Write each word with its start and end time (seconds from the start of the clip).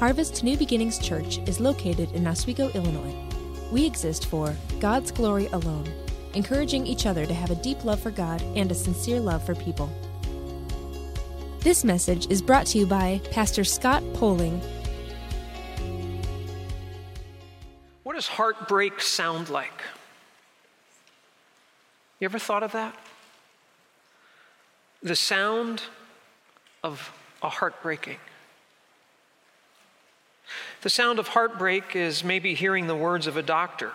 Harvest 0.00 0.42
New 0.42 0.56
Beginnings 0.56 0.98
Church 0.98 1.38
is 1.46 1.60
located 1.60 2.10
in 2.12 2.26
Oswego, 2.26 2.68
Illinois. 2.74 3.14
We 3.70 3.86
exist 3.86 4.26
for 4.26 4.54
God's 4.80 5.12
glory 5.12 5.46
alone, 5.46 5.88
encouraging 6.34 6.84
each 6.84 7.06
other 7.06 7.24
to 7.26 7.32
have 7.32 7.52
a 7.52 7.54
deep 7.54 7.84
love 7.84 8.00
for 8.00 8.10
God 8.10 8.42
and 8.56 8.70
a 8.72 8.74
sincere 8.74 9.20
love 9.20 9.46
for 9.46 9.54
people. 9.54 9.88
This 11.60 11.84
message 11.84 12.28
is 12.28 12.42
brought 12.42 12.66
to 12.66 12.78
you 12.78 12.86
by 12.86 13.20
Pastor 13.30 13.62
Scott 13.62 14.02
Poling. 14.14 14.60
What 18.02 18.14
does 18.14 18.26
heartbreak 18.26 19.00
sound 19.00 19.48
like? 19.48 19.80
You 22.18 22.24
ever 22.24 22.40
thought 22.40 22.64
of 22.64 22.72
that? 22.72 22.98
The 25.04 25.16
sound 25.16 25.84
of 26.82 27.12
a 27.42 27.48
heartbreaking. 27.48 28.18
The 30.84 30.90
sound 30.90 31.18
of 31.18 31.28
heartbreak 31.28 31.96
is 31.96 32.22
maybe 32.22 32.52
hearing 32.52 32.88
the 32.88 32.94
words 32.94 33.26
of 33.26 33.38
a 33.38 33.42
doctor 33.42 33.92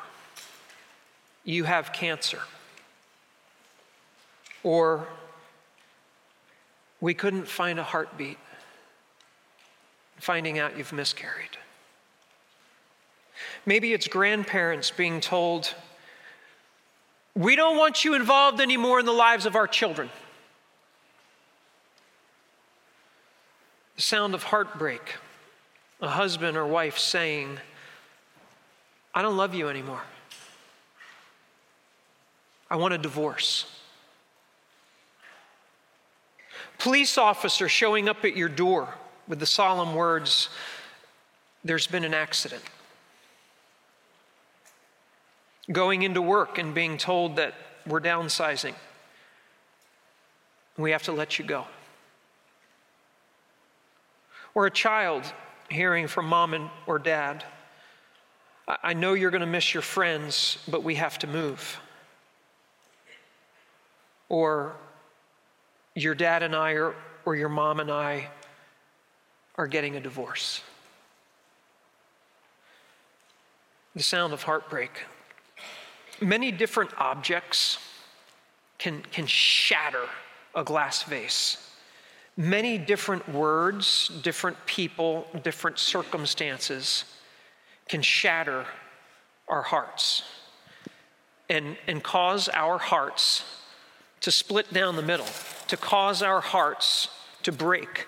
You 1.43 1.65
have 1.65 1.93
cancer. 1.93 2.39
Or 4.63 5.07
we 6.99 7.13
couldn't 7.13 7.48
find 7.48 7.77
a 7.77 7.84
heartbeat, 7.84 8.39
finding 10.17 10.57
out 10.57 10.79
you've 10.79 10.91
miscarried. 10.91 11.59
Maybe 13.67 13.93
it's 13.93 14.07
grandparents 14.07 14.90
being 14.90 15.21
told, 15.21 15.76
We 17.35 17.55
don't 17.55 17.77
want 17.77 18.03
you 18.03 18.15
involved 18.15 18.59
anymore 18.59 18.99
in 18.99 19.05
the 19.05 19.12
lives 19.12 19.45
of 19.45 19.55
our 19.55 19.67
children. 19.67 20.09
The 23.95 24.01
sound 24.01 24.34
of 24.34 24.41
heartbreak, 24.41 25.17
a 26.01 26.07
husband 26.07 26.55
or 26.55 26.65
wife 26.65 26.97
saying, 26.97 27.59
I 29.13 29.21
don't 29.21 29.37
love 29.37 29.53
you 29.53 29.69
anymore. 29.69 30.01
I 32.69 32.75
want 32.75 32.93
a 32.93 32.97
divorce. 32.97 33.65
Police 36.77 37.17
officer 37.17 37.67
showing 37.67 38.07
up 38.07 38.23
at 38.23 38.37
your 38.37 38.47
door 38.47 38.93
with 39.27 39.39
the 39.39 39.45
solemn 39.45 39.95
words, 39.95 40.49
There's 41.63 41.87
been 41.87 42.05
an 42.05 42.13
accident. 42.13 42.63
Going 45.71 46.03
into 46.03 46.21
work 46.21 46.57
and 46.57 46.73
being 46.73 46.97
told 46.97 47.35
that 47.35 47.53
we're 47.85 47.99
downsizing. 47.99 48.73
We 50.77 50.91
have 50.91 51.03
to 51.03 51.11
let 51.11 51.37
you 51.37 51.45
go. 51.45 51.67
Or 54.55 54.65
a 54.65 54.71
child 54.71 55.25
hearing 55.70 56.07
from 56.07 56.25
mom 56.25 56.53
and, 56.53 56.70
or 56.87 56.99
dad, 56.99 57.43
I 58.84 58.93
know 58.93 59.13
you're 59.13 59.31
going 59.31 59.41
to 59.41 59.48
miss 59.48 59.73
your 59.73 59.81
friends, 59.81 60.57
but 60.67 60.84
we 60.84 60.95
have 60.95 61.17
to 61.20 61.27
move. 61.27 61.79
Or 64.28 64.75
your 65.95 66.13
dad 66.13 66.44
and 66.44 66.56
I, 66.56 66.73
or, 66.73 66.95
or 67.25 67.35
your 67.35 67.50
mom 67.50 67.79
and 67.79 67.89
I, 67.89 68.29
are 69.56 69.67
getting 69.67 69.95
a 69.95 70.00
divorce. 70.00 70.61
The 73.95 74.03
sound 74.03 74.33
of 74.33 74.44
heartbreak. 74.44 74.91
Many 76.22 76.51
different 76.51 76.91
objects 76.97 77.79
can, 78.78 79.01
can 79.11 79.25
shatter 79.25 80.06
a 80.53 80.63
glass 80.63 81.03
vase 81.03 81.69
many 82.40 82.78
different 82.78 83.28
words, 83.28 84.09
different 84.23 84.56
people, 84.66 85.28
different 85.44 85.78
circumstances 85.78 87.03
can 87.90 88.01
shatter 88.01 88.66
our 89.50 89.61
hearts 89.61 90.23
and, 91.50 91.75
and 91.85 92.01
cause 92.01 92.47
our 92.47 92.77
hearts 92.77 93.44
to 94.22 94.31
split 94.31 94.72
down 94.73 94.95
the 94.95 95.01
middle, 95.01 95.27
to 95.67 95.75
cause 95.75 96.23
our 96.23 96.39
hearts 96.39 97.09
to 97.44 97.51
break, 97.51 98.07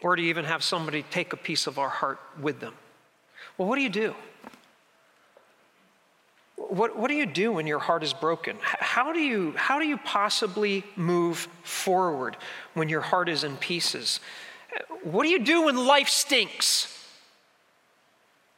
or 0.00 0.16
to 0.16 0.22
even 0.22 0.46
have 0.46 0.64
somebody 0.64 1.02
take 1.10 1.34
a 1.34 1.36
piece 1.36 1.66
of 1.66 1.78
our 1.78 1.90
heart 1.90 2.18
with 2.40 2.60
them. 2.60 2.72
Well, 3.58 3.68
what 3.68 3.76
do 3.76 3.82
you 3.82 3.90
do? 3.90 4.14
What, 6.56 6.96
what 6.96 7.08
do 7.08 7.14
you 7.14 7.26
do 7.26 7.52
when 7.52 7.66
your 7.66 7.78
heart 7.78 8.02
is 8.02 8.12
broken? 8.12 8.56
How 8.60 9.12
do, 9.12 9.18
you, 9.18 9.52
how 9.56 9.78
do 9.78 9.86
you 9.86 9.96
possibly 9.98 10.84
move 10.96 11.48
forward 11.62 12.36
when 12.74 12.88
your 12.88 13.00
heart 13.00 13.28
is 13.28 13.44
in 13.44 13.56
pieces? 13.56 14.20
What 15.02 15.24
do 15.24 15.28
you 15.28 15.40
do 15.40 15.64
when 15.64 15.76
life 15.76 16.08
stinks? 16.08 16.90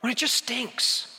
When 0.00 0.12
it 0.12 0.18
just 0.18 0.34
stinks. 0.34 1.12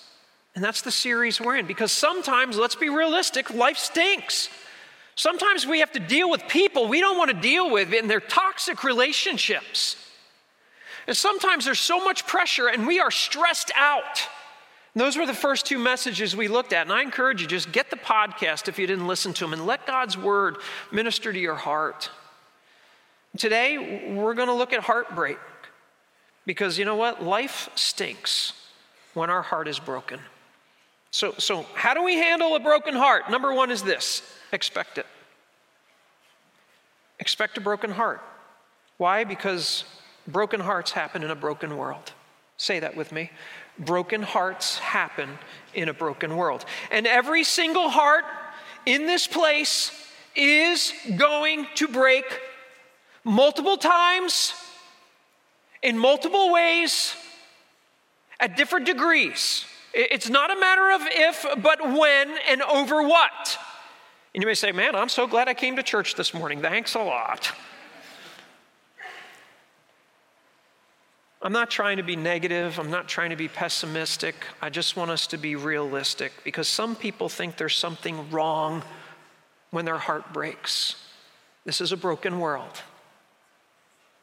And 0.55 0.63
that's 0.63 0.81
the 0.81 0.91
series 0.91 1.41
we're 1.41 1.57
in 1.57 1.67
because 1.67 1.91
sometimes, 1.91 2.57
let's 2.57 2.75
be 2.75 2.89
realistic, 2.89 3.53
life 3.53 3.77
stinks. 3.77 4.49
Sometimes 5.15 5.65
we 5.65 5.79
have 5.79 5.91
to 5.93 5.99
deal 5.99 6.29
with 6.29 6.47
people 6.47 6.87
we 6.87 7.01
don't 7.01 7.17
want 7.17 7.31
to 7.31 7.37
deal 7.39 7.71
with 7.71 7.91
in 7.91 8.07
their 8.07 8.19
toxic 8.19 8.83
relationships. 8.83 9.97
And 11.07 11.17
sometimes 11.17 11.65
there's 11.65 11.79
so 11.79 12.03
much 12.03 12.27
pressure 12.27 12.67
and 12.67 12.85
we 12.85 12.99
are 12.99 13.11
stressed 13.11 13.71
out. 13.75 14.27
Those 14.97 15.15
were 15.15 15.27
the 15.27 15.33
first 15.33 15.67
two 15.67 15.77
messages 15.77 16.35
we 16.35 16.47
looked 16.47 16.73
at. 16.73 16.81
And 16.87 16.91
I 16.91 17.03
encourage 17.03 17.41
you 17.41 17.47
just 17.47 17.71
get 17.71 17.91
the 17.91 17.97
podcast 17.97 18.67
if 18.67 18.79
you 18.79 18.87
didn't 18.87 19.05
listen 19.05 19.31
to 19.33 19.43
them 19.43 19.53
and 19.53 19.65
let 19.65 19.85
God's 19.85 20.17
word 20.17 20.57
minister 20.91 21.31
to 21.31 21.39
your 21.39 21.55
heart. 21.55 22.09
Today, 23.37 24.11
we're 24.15 24.33
going 24.33 24.47
to 24.47 24.55
look 24.55 24.73
at 24.73 24.81
heartbreak 24.81 25.37
because 26.47 26.79
you 26.79 26.85
know 26.85 26.95
what? 26.95 27.23
Life 27.23 27.69
stinks 27.75 28.53
when 29.13 29.29
our 29.29 29.43
heart 29.43 29.67
is 29.67 29.77
broken. 29.77 30.19
So, 31.11 31.33
so 31.37 31.67
how 31.75 31.93
do 31.93 32.03
we 32.03 32.15
handle 32.15 32.55
a 32.55 32.59
broken 32.59 32.95
heart? 32.95 33.29
Number 33.29 33.53
one 33.53 33.69
is 33.69 33.83
this 33.83 34.23
expect 34.51 34.97
it. 34.97 35.05
Expect 37.19 37.57
a 37.57 37.61
broken 37.61 37.91
heart. 37.91 38.21
Why? 38.97 39.23
Because 39.25 39.83
broken 40.27 40.59
hearts 40.59 40.91
happen 40.91 41.23
in 41.23 41.29
a 41.29 41.35
broken 41.35 41.77
world. 41.77 42.13
Say 42.57 42.79
that 42.79 42.95
with 42.97 43.11
me 43.11 43.29
broken 43.79 44.21
hearts 44.21 44.77
happen 44.79 45.29
in 45.73 45.89
a 45.89 45.93
broken 45.93 46.35
world. 46.35 46.65
And 46.91 47.05
every 47.07 47.43
single 47.43 47.89
heart 47.89 48.25
in 48.85 49.05
this 49.05 49.27
place 49.27 49.91
is 50.35 50.93
going 51.17 51.67
to 51.75 51.87
break 51.87 52.25
multiple 53.23 53.77
times, 53.77 54.53
in 55.81 55.97
multiple 55.97 56.51
ways, 56.51 57.15
at 58.39 58.55
different 58.55 58.85
degrees. 58.85 59.65
It's 59.93 60.29
not 60.29 60.51
a 60.55 60.59
matter 60.59 60.91
of 60.91 61.01
if, 61.03 61.45
but 61.61 61.81
when 61.81 62.35
and 62.49 62.61
over 62.61 63.01
what. 63.03 63.57
And 64.33 64.43
you 64.43 64.47
may 64.47 64.53
say, 64.53 64.71
Man, 64.71 64.95
I'm 64.95 65.09
so 65.09 65.27
glad 65.27 65.47
I 65.47 65.53
came 65.53 65.75
to 65.77 65.83
church 65.83 66.15
this 66.15 66.33
morning. 66.33 66.61
Thanks 66.61 66.95
a 66.95 66.99
lot. 66.99 67.51
I'm 71.41 71.53
not 71.53 71.69
trying 71.69 71.97
to 71.97 72.03
be 72.03 72.15
negative. 72.15 72.79
I'm 72.79 72.89
not 72.89 73.07
trying 73.07 73.29
to 73.29 73.35
be 73.35 73.47
pessimistic. 73.47 74.35
I 74.61 74.69
just 74.69 74.95
want 74.95 75.11
us 75.11 75.27
to 75.27 75.37
be 75.37 75.55
realistic 75.55 76.31
because 76.43 76.67
some 76.67 76.95
people 76.95 77.29
think 77.29 77.57
there's 77.57 77.77
something 77.77 78.29
wrong 78.31 78.83
when 79.69 79.85
their 79.85 79.97
heart 79.97 80.33
breaks. 80.33 80.95
This 81.63 81.79
is 81.81 81.91
a 81.91 81.97
broken 81.97 82.39
world, 82.39 82.81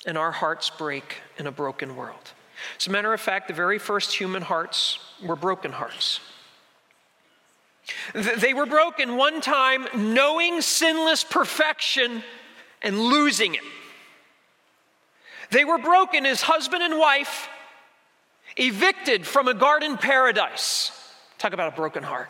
and 0.07 0.19
our 0.19 0.33
hearts 0.33 0.71
break 0.71 1.19
in 1.39 1.47
a 1.47 1.53
broken 1.53 1.95
world. 1.95 2.33
As 2.79 2.87
a 2.87 2.91
matter 2.91 3.13
of 3.13 3.21
fact, 3.21 3.49
the 3.49 3.55
very 3.55 3.79
first 3.79 4.15
human 4.15 4.43
hearts 4.43 4.99
were 5.23 5.37
broken 5.37 5.71
hearts. 5.71 6.21
They 8.15 8.55
were 8.55 8.67
broken 8.67 9.17
one 9.17 9.41
time 9.41 9.87
knowing 9.95 10.63
sinless 10.63 11.23
perfection 11.23 12.23
and 12.83 12.99
losing 12.99 13.55
it. 13.55 13.63
They 15.55 15.65
were 15.65 15.79
broken 15.79 16.27
as 16.27 16.43
husband 16.43 16.83
and 16.83 16.99
wife, 16.99 17.49
evicted 18.57 19.25
from 19.25 19.47
a 19.47 19.55
garden 19.55 19.97
paradise. 19.97 20.91
Talk 21.39 21.53
about 21.53 21.73
a 21.73 21.77
broken 21.77 22.03
heart. 22.03 22.29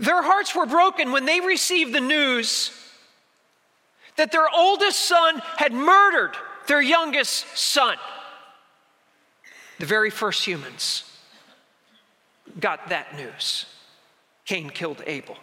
Their 0.00 0.20
hearts 0.20 0.52
were 0.52 0.66
broken 0.66 1.12
when 1.12 1.26
they 1.26 1.38
received 1.38 1.92
the 1.94 2.00
news 2.00 2.72
that 4.16 4.32
their 4.32 4.48
oldest 4.52 5.00
son 5.02 5.40
had 5.56 5.72
murdered 5.72 6.32
their 6.66 6.82
youngest 6.82 7.56
son. 7.56 7.98
The 9.78 9.86
very 9.86 10.10
first 10.10 10.44
humans 10.44 11.04
got 12.58 12.88
that 12.88 13.16
news. 13.16 13.66
Cain 14.44 14.70
killed 14.70 15.04
Abel. 15.06 15.36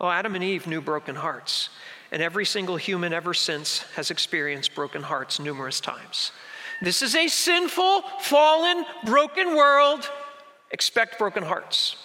Oh, 0.00 0.08
Adam 0.08 0.34
and 0.34 0.42
Eve 0.42 0.66
knew 0.66 0.80
broken 0.80 1.14
hearts 1.14 1.68
and 2.12 2.22
every 2.22 2.44
single 2.44 2.76
human 2.76 3.12
ever 3.12 3.32
since 3.34 3.80
has 3.96 4.10
experienced 4.10 4.74
broken 4.74 5.02
hearts 5.02 5.40
numerous 5.40 5.80
times. 5.80 6.30
This 6.82 7.00
is 7.00 7.16
a 7.16 7.26
sinful, 7.26 8.02
fallen, 8.20 8.84
broken 9.04 9.56
world. 9.56 10.08
Expect 10.70 11.18
broken 11.18 11.42
hearts. 11.42 11.96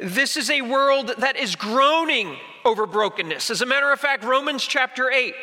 This 0.00 0.36
is 0.36 0.50
a 0.50 0.62
world 0.62 1.14
that 1.18 1.36
is 1.36 1.54
groaning 1.54 2.36
over 2.64 2.86
brokenness. 2.86 3.50
As 3.50 3.62
a 3.62 3.66
matter 3.66 3.92
of 3.92 4.00
fact, 4.00 4.24
Romans 4.24 4.64
chapter 4.64 5.10
8 5.10 5.34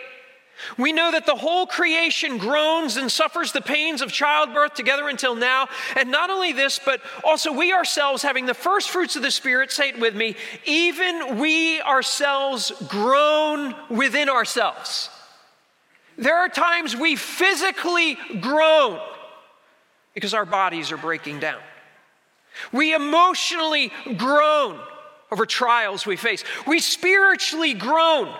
We 0.77 0.93
know 0.93 1.11
that 1.11 1.25
the 1.25 1.35
whole 1.35 1.67
creation 1.67 2.37
groans 2.37 2.97
and 2.97 3.11
suffers 3.11 3.51
the 3.51 3.61
pains 3.61 4.01
of 4.01 4.11
childbirth 4.11 4.73
together 4.73 5.09
until 5.09 5.35
now. 5.35 5.67
And 5.95 6.11
not 6.11 6.29
only 6.29 6.53
this, 6.53 6.79
but 6.83 7.01
also 7.23 7.51
we 7.51 7.73
ourselves, 7.73 8.23
having 8.23 8.45
the 8.45 8.53
first 8.53 8.89
fruits 8.89 9.15
of 9.15 9.21
the 9.21 9.31
Spirit, 9.31 9.71
say 9.71 9.89
it 9.89 9.99
with 9.99 10.15
me, 10.15 10.35
even 10.65 11.39
we 11.39 11.81
ourselves 11.81 12.71
groan 12.87 13.75
within 13.89 14.29
ourselves. 14.29 15.09
There 16.17 16.37
are 16.37 16.49
times 16.49 16.95
we 16.95 17.15
physically 17.15 18.17
groan 18.39 18.99
because 20.13 20.33
our 20.33 20.45
bodies 20.45 20.91
are 20.91 20.97
breaking 20.97 21.39
down. 21.41 21.59
We 22.71 22.93
emotionally 22.93 23.91
groan 24.15 24.79
over 25.31 25.45
trials 25.45 26.05
we 26.05 26.15
face. 26.15 26.43
We 26.65 26.79
spiritually 26.79 27.73
groan 27.73 28.33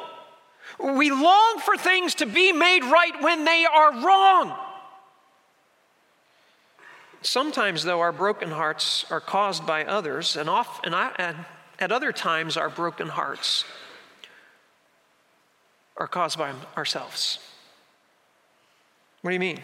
we 0.80 1.10
long 1.12 1.60
for 1.64 1.78
things 1.78 2.16
to 2.16 2.26
be 2.26 2.52
made 2.52 2.84
right 2.84 3.22
when 3.22 3.46
they 3.46 3.66
are 3.66 4.06
wrong. 4.06 4.58
Sometimes, 7.22 7.84
though, 7.84 8.02
our 8.02 8.12
broken 8.12 8.52
hearts 8.52 9.06
are 9.10 9.20
caused 9.20 9.66
by 9.66 9.84
others, 9.84 10.36
and, 10.36 10.50
off, 10.50 10.82
and, 10.84 10.94
I, 10.94 11.12
and 11.18 11.38
at 11.80 11.92
other 11.92 12.12
times, 12.12 12.56
our 12.56 12.70
broken 12.70 13.08
hearts 13.08 13.66
are 15.98 16.08
caused 16.08 16.38
by 16.38 16.54
ourselves. 16.78 17.40
What 19.22 19.32
do 19.32 19.34
you 19.34 19.40
mean? 19.40 19.60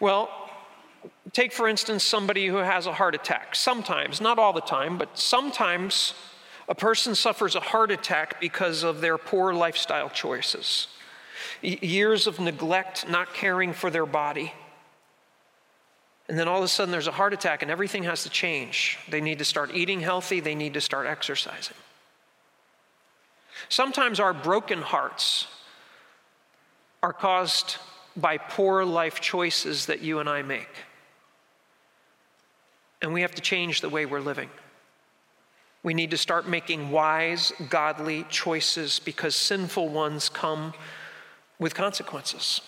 Well, 0.00 0.30
take 1.32 1.52
for 1.52 1.68
instance 1.68 2.02
somebody 2.02 2.48
who 2.48 2.56
has 2.56 2.86
a 2.86 2.92
heart 2.92 3.14
attack. 3.14 3.54
Sometimes, 3.54 4.20
not 4.20 4.38
all 4.38 4.52
the 4.52 4.60
time, 4.60 4.98
but 4.98 5.16
sometimes 5.16 6.14
a 6.70 6.74
person 6.74 7.16
suffers 7.16 7.56
a 7.56 7.60
heart 7.60 7.90
attack 7.90 8.40
because 8.40 8.84
of 8.84 9.00
their 9.00 9.18
poor 9.18 9.52
lifestyle 9.52 10.08
choices, 10.08 10.86
years 11.60 12.28
of 12.28 12.38
neglect, 12.38 13.08
not 13.08 13.34
caring 13.34 13.72
for 13.72 13.90
their 13.90 14.06
body. 14.06 14.52
And 16.28 16.38
then 16.38 16.46
all 16.46 16.58
of 16.58 16.64
a 16.64 16.68
sudden 16.68 16.92
there's 16.92 17.08
a 17.08 17.12
heart 17.12 17.32
attack 17.32 17.62
and 17.62 17.72
everything 17.72 18.04
has 18.04 18.22
to 18.22 18.30
change. 18.30 18.98
They 19.08 19.20
need 19.20 19.38
to 19.40 19.44
start 19.44 19.74
eating 19.74 19.98
healthy, 19.98 20.38
they 20.38 20.54
need 20.54 20.74
to 20.74 20.80
start 20.80 21.08
exercising. 21.08 21.76
Sometimes 23.68 24.20
our 24.20 24.32
broken 24.32 24.80
hearts 24.80 25.48
are 27.02 27.12
caused 27.12 27.78
by 28.16 28.38
poor 28.38 28.84
life 28.84 29.20
choices 29.20 29.86
that 29.86 30.02
you 30.02 30.20
and 30.20 30.28
I 30.28 30.42
make. 30.42 30.70
And 33.02 33.12
we 33.12 33.22
have 33.22 33.34
to 33.34 33.42
change 33.42 33.80
the 33.80 33.88
way 33.88 34.06
we're 34.06 34.20
living. 34.20 34.50
We 35.82 35.94
need 35.94 36.10
to 36.10 36.18
start 36.18 36.46
making 36.46 36.90
wise, 36.90 37.52
godly 37.68 38.26
choices 38.28 38.98
because 38.98 39.34
sinful 39.34 39.88
ones 39.88 40.28
come 40.28 40.74
with 41.58 41.74
consequences. 41.74 42.60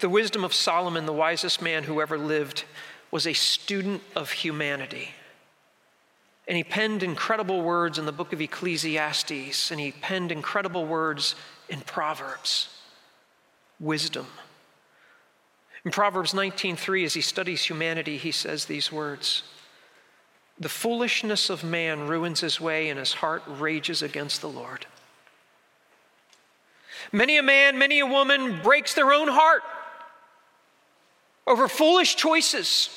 The 0.00 0.08
wisdom 0.08 0.44
of 0.44 0.54
Solomon, 0.54 1.06
the 1.06 1.12
wisest 1.12 1.60
man 1.60 1.84
who 1.84 2.00
ever 2.00 2.18
lived, 2.18 2.64
was 3.10 3.26
a 3.26 3.32
student 3.32 4.02
of 4.14 4.30
humanity. 4.30 5.10
And 6.46 6.56
he 6.56 6.64
penned 6.64 7.02
incredible 7.02 7.62
words 7.62 7.98
in 7.98 8.06
the 8.06 8.12
book 8.12 8.32
of 8.32 8.40
Ecclesiastes, 8.40 9.70
and 9.70 9.80
he 9.80 9.92
penned 9.92 10.32
incredible 10.32 10.86
words 10.86 11.34
in 11.68 11.80
Proverbs. 11.80 12.68
Wisdom. 13.78 14.26
In 15.84 15.90
Proverbs 15.90 16.34
19:3 16.34 17.04
as 17.04 17.14
he 17.14 17.20
studies 17.20 17.64
humanity, 17.64 18.18
he 18.18 18.32
says 18.32 18.66
these 18.66 18.92
words: 18.92 19.44
the 20.60 20.68
foolishness 20.68 21.48
of 21.48 21.64
man 21.64 22.06
ruins 22.06 22.40
his 22.40 22.60
way, 22.60 22.90
and 22.90 22.98
his 22.98 23.14
heart 23.14 23.42
rages 23.46 24.02
against 24.02 24.42
the 24.42 24.48
Lord. 24.48 24.86
Many 27.12 27.38
a 27.38 27.42
man, 27.42 27.78
many 27.78 28.00
a 28.00 28.06
woman 28.06 28.60
breaks 28.62 28.92
their 28.94 29.12
own 29.12 29.28
heart 29.28 29.62
over 31.46 31.66
foolish 31.66 32.14
choices. 32.14 32.90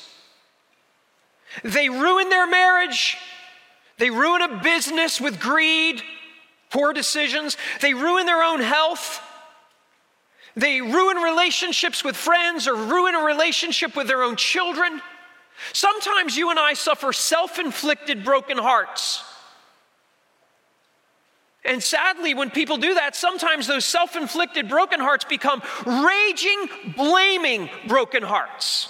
They 1.63 1.89
ruin 1.89 2.29
their 2.29 2.45
marriage. 2.45 3.17
They 3.97 4.09
ruin 4.09 4.41
a 4.41 4.61
business 4.61 5.21
with 5.21 5.39
greed, 5.39 6.01
poor 6.69 6.91
decisions. 6.91 7.55
They 7.79 7.93
ruin 7.93 8.25
their 8.25 8.43
own 8.43 8.59
health. 8.59 9.21
They 10.55 10.81
ruin 10.81 11.17
relationships 11.17 12.03
with 12.03 12.15
friends 12.15 12.67
or 12.67 12.75
ruin 12.75 13.15
a 13.15 13.23
relationship 13.23 13.95
with 13.95 14.07
their 14.07 14.21
own 14.21 14.35
children. 14.35 15.01
Sometimes 15.71 16.35
you 16.35 16.49
and 16.49 16.59
I 16.59 16.73
suffer 16.73 17.13
self 17.13 17.59
inflicted 17.59 18.23
broken 18.23 18.57
hearts. 18.57 19.23
And 21.65 21.81
sadly, 21.81 22.33
when 22.33 22.49
people 22.51 22.77
do 22.77 22.95
that, 22.95 23.15
sometimes 23.15 23.67
those 23.67 23.85
self 23.85 24.15
inflicted 24.15 24.67
broken 24.67 24.99
hearts 24.99 25.23
become 25.23 25.61
raging, 25.85 26.67
blaming 26.95 27.69
broken 27.87 28.23
hearts. 28.23 28.89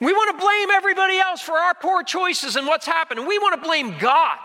We 0.00 0.12
want 0.12 0.38
to 0.38 0.44
blame 0.44 0.70
everybody 0.70 1.18
else 1.18 1.40
for 1.40 1.54
our 1.54 1.74
poor 1.74 2.02
choices 2.02 2.56
and 2.56 2.66
what's 2.66 2.86
happened. 2.86 3.26
We 3.26 3.38
want 3.38 3.60
to 3.60 3.66
blame 3.66 3.96
God. 3.98 4.38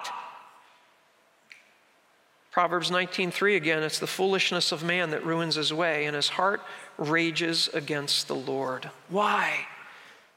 Proverbs 2.51 2.91
19:3 2.91 3.55
again, 3.55 3.81
it's 3.81 3.97
the 3.97 4.07
foolishness 4.07 4.71
of 4.71 4.83
man 4.83 5.09
that 5.09 5.25
ruins 5.25 5.55
his 5.55 5.73
way 5.73 6.05
and 6.05 6.15
his 6.15 6.29
heart 6.29 6.61
rages 6.97 7.67
against 7.73 8.27
the 8.27 8.35
Lord. 8.35 8.91
Why? 9.09 9.67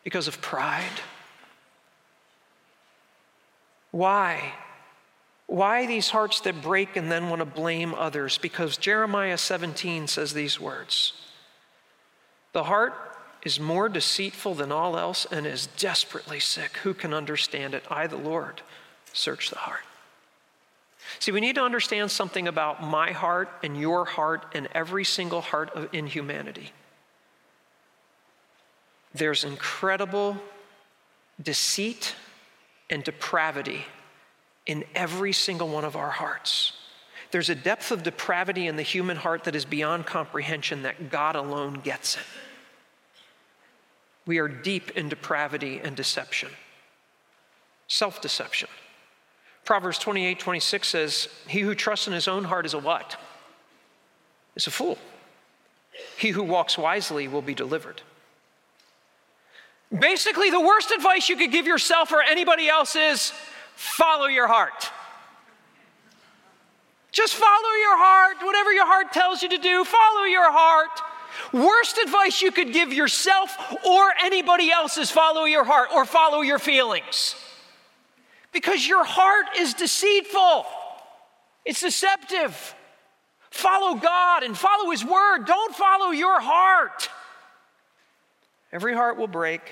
Because 0.06 0.29
of 0.29 0.41
pride? 0.41 1.00
Why? 3.91 4.53
Why 5.49 5.85
these 5.87 6.11
hearts 6.11 6.41
that 6.43 6.62
break 6.62 6.94
and 6.94 7.11
then 7.11 7.29
want 7.29 7.41
to 7.41 7.44
blame 7.44 7.93
others? 7.93 8.38
Because 8.38 8.76
Jeremiah 8.76 9.37
17 9.37 10.06
says 10.06 10.32
these 10.32 10.61
words 10.61 11.12
The 12.53 12.62
heart 12.62 12.94
is 13.44 13.58
more 13.58 13.88
deceitful 13.88 14.55
than 14.55 14.70
all 14.70 14.97
else 14.97 15.26
and 15.29 15.44
is 15.44 15.67
desperately 15.67 16.38
sick. 16.38 16.76
Who 16.85 16.94
can 16.94 17.12
understand 17.12 17.75
it? 17.75 17.82
I, 17.91 18.06
the 18.06 18.17
Lord, 18.17 18.62
search 19.12 19.50
the 19.50 19.59
heart. 19.59 19.82
See, 21.19 21.32
we 21.32 21.41
need 21.41 21.56
to 21.56 21.64
understand 21.64 22.12
something 22.12 22.47
about 22.47 22.81
my 22.81 23.11
heart 23.11 23.49
and 23.64 23.76
your 23.76 24.05
heart 24.05 24.47
and 24.55 24.69
every 24.73 25.02
single 25.02 25.41
heart 25.41 25.93
in 25.93 26.06
humanity 26.06 26.70
there's 29.18 29.44
incredible 29.44 30.36
deceit 31.42 32.14
and 32.90 33.04
depravity 33.04 33.84
in 34.66 34.84
every 34.94 35.32
single 35.32 35.68
one 35.68 35.84
of 35.84 35.96
our 35.96 36.10
hearts. 36.10 36.72
There's 37.30 37.50
a 37.50 37.54
depth 37.54 37.90
of 37.90 38.02
depravity 38.02 38.66
in 38.66 38.76
the 38.76 38.82
human 38.82 39.16
heart 39.16 39.44
that 39.44 39.54
is 39.54 39.64
beyond 39.64 40.06
comprehension 40.06 40.82
that 40.82 41.11
God 41.11 41.37
alone 41.37 41.80
gets 41.82 42.16
it. 42.16 42.23
We 44.26 44.38
are 44.38 44.49
deep 44.49 44.92
in 44.92 45.08
depravity 45.08 45.80
and 45.82 45.94
deception, 45.94 46.50
self 47.87 48.20
deception. 48.20 48.68
Proverbs 49.64 49.99
28 49.99 50.38
26 50.38 50.88
says, 50.88 51.28
He 51.49 51.61
who 51.61 51.75
trusts 51.75 52.06
in 52.06 52.12
his 52.12 52.28
own 52.28 52.44
heart 52.44 52.66
is 52.66 52.75
a 52.75 52.78
what? 52.78 53.16
Is 54.54 54.66
a 54.66 54.70
fool. 54.70 54.99
He 56.16 56.30
who 56.30 56.42
walks 56.42 56.76
wisely 56.76 57.28
will 57.28 57.42
be 57.42 57.54
delivered. 57.54 58.02
Basically, 59.97 60.50
the 60.50 60.61
worst 60.61 60.90
advice 60.90 61.28
you 61.28 61.37
could 61.37 61.52
give 61.52 61.66
yourself 61.66 62.12
or 62.12 62.23
anybody 62.23 62.69
else 62.69 62.97
is 62.97 63.33
follow 63.76 64.26
your 64.26 64.49
heart. 64.49 64.90
Just 67.12 67.35
follow 67.35 67.73
your 67.81 67.97
heart. 67.97 68.37
Whatever 68.43 68.73
your 68.73 68.87
heart 68.87 69.12
tells 69.12 69.43
you 69.43 69.49
to 69.49 69.59
do, 69.59 69.85
follow 69.85 70.25
your 70.25 70.50
heart. 70.50 71.00
Worst 71.52 71.99
advice 71.99 72.43
you 72.43 72.50
could 72.50 72.73
give 72.73 72.93
yourself 72.93 73.57
or 73.87 74.12
anybody 74.23 74.71
else 74.71 74.99
is 74.99 75.11
follow 75.11 75.45
your 75.45 75.64
heart 75.64 75.90
or 75.95 76.05
follow 76.05 76.40
your 76.40 76.59
feelings. 76.59 77.37
Because 78.52 78.87
your 78.87 79.05
heart 79.05 79.47
is 79.59 79.75
deceitful, 79.75 80.66
it's 81.64 81.81
deceptive. 81.81 82.75
Follow 83.50 83.95
God 83.95 84.43
and 84.43 84.57
follow 84.57 84.90
His 84.90 85.02
word. 85.02 85.47
Don't 85.47 85.75
follow 85.75 86.11
your 86.11 86.40
heart. 86.40 87.09
Every 88.76 88.92
heart 88.92 89.16
will 89.16 89.26
break. 89.26 89.62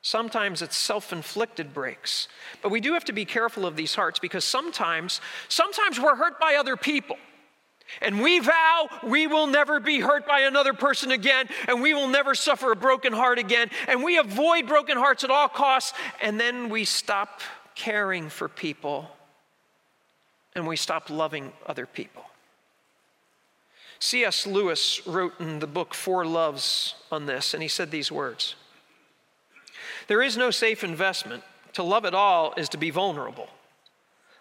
Sometimes 0.00 0.62
it's 0.62 0.76
self-inflicted 0.76 1.74
breaks. 1.74 2.28
But 2.62 2.68
we 2.68 2.80
do 2.80 2.92
have 2.92 3.04
to 3.06 3.12
be 3.12 3.24
careful 3.24 3.66
of 3.66 3.74
these 3.74 3.96
hearts 3.96 4.20
because 4.20 4.44
sometimes 4.44 5.20
sometimes 5.48 5.98
we're 5.98 6.14
hurt 6.14 6.38
by 6.38 6.54
other 6.54 6.76
people. 6.76 7.16
And 8.00 8.22
we 8.22 8.38
vow 8.38 8.88
we 9.02 9.26
will 9.26 9.48
never 9.48 9.80
be 9.80 9.98
hurt 9.98 10.24
by 10.24 10.42
another 10.42 10.72
person 10.72 11.10
again, 11.10 11.48
and 11.66 11.82
we 11.82 11.94
will 11.94 12.06
never 12.06 12.36
suffer 12.36 12.70
a 12.70 12.76
broken 12.76 13.12
heart 13.12 13.40
again, 13.40 13.70
and 13.88 14.04
we 14.04 14.18
avoid 14.18 14.68
broken 14.68 14.96
hearts 14.96 15.24
at 15.24 15.32
all 15.32 15.48
costs, 15.48 15.92
and 16.22 16.38
then 16.38 16.68
we 16.68 16.84
stop 16.84 17.40
caring 17.74 18.28
for 18.28 18.48
people 18.48 19.10
and 20.54 20.64
we 20.64 20.76
stop 20.76 21.10
loving 21.10 21.52
other 21.66 21.86
people. 21.86 22.27
C.S. 24.00 24.46
Lewis 24.46 25.06
wrote 25.06 25.38
in 25.40 25.58
the 25.58 25.66
book 25.66 25.94
Four 25.94 26.24
Loves 26.24 26.94
on 27.10 27.26
this, 27.26 27.54
and 27.54 27.62
he 27.62 27.68
said 27.68 27.90
these 27.90 28.12
words 28.12 28.54
There 30.06 30.22
is 30.22 30.36
no 30.36 30.50
safe 30.50 30.84
investment. 30.84 31.42
To 31.74 31.82
love 31.82 32.04
at 32.04 32.14
all 32.14 32.54
is 32.56 32.68
to 32.70 32.76
be 32.76 32.90
vulnerable. 32.90 33.48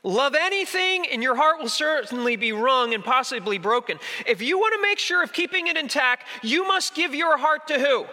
Love 0.03 0.35
anything, 0.35 1.05
and 1.07 1.21
your 1.21 1.35
heart 1.35 1.59
will 1.59 1.69
certainly 1.69 2.35
be 2.35 2.51
wrung 2.51 2.93
and 2.93 3.03
possibly 3.03 3.57
broken. 3.57 3.99
If 4.25 4.41
you 4.41 4.57
want 4.57 4.73
to 4.73 4.81
make 4.81 4.99
sure 4.99 5.21
of 5.21 5.33
keeping 5.33 5.67
it 5.67 5.75
intact, 5.75 6.25
you 6.41 6.65
must 6.67 6.95
give 6.95 7.13
your 7.13 7.37
heart 7.37 7.67
to 7.67 7.79
who? 7.79 8.05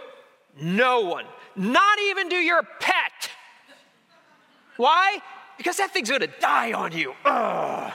No 0.60 1.02
one. 1.02 1.24
Not 1.54 1.98
even 2.00 2.28
to 2.30 2.36
your 2.36 2.62
pet. 2.80 3.30
Why? 4.76 5.18
Because 5.56 5.76
that 5.76 5.92
thing's 5.92 6.08
going 6.08 6.22
to 6.22 6.30
die 6.40 6.72
on 6.72 6.92
you. 6.92 7.14
Ugh. 7.24 7.92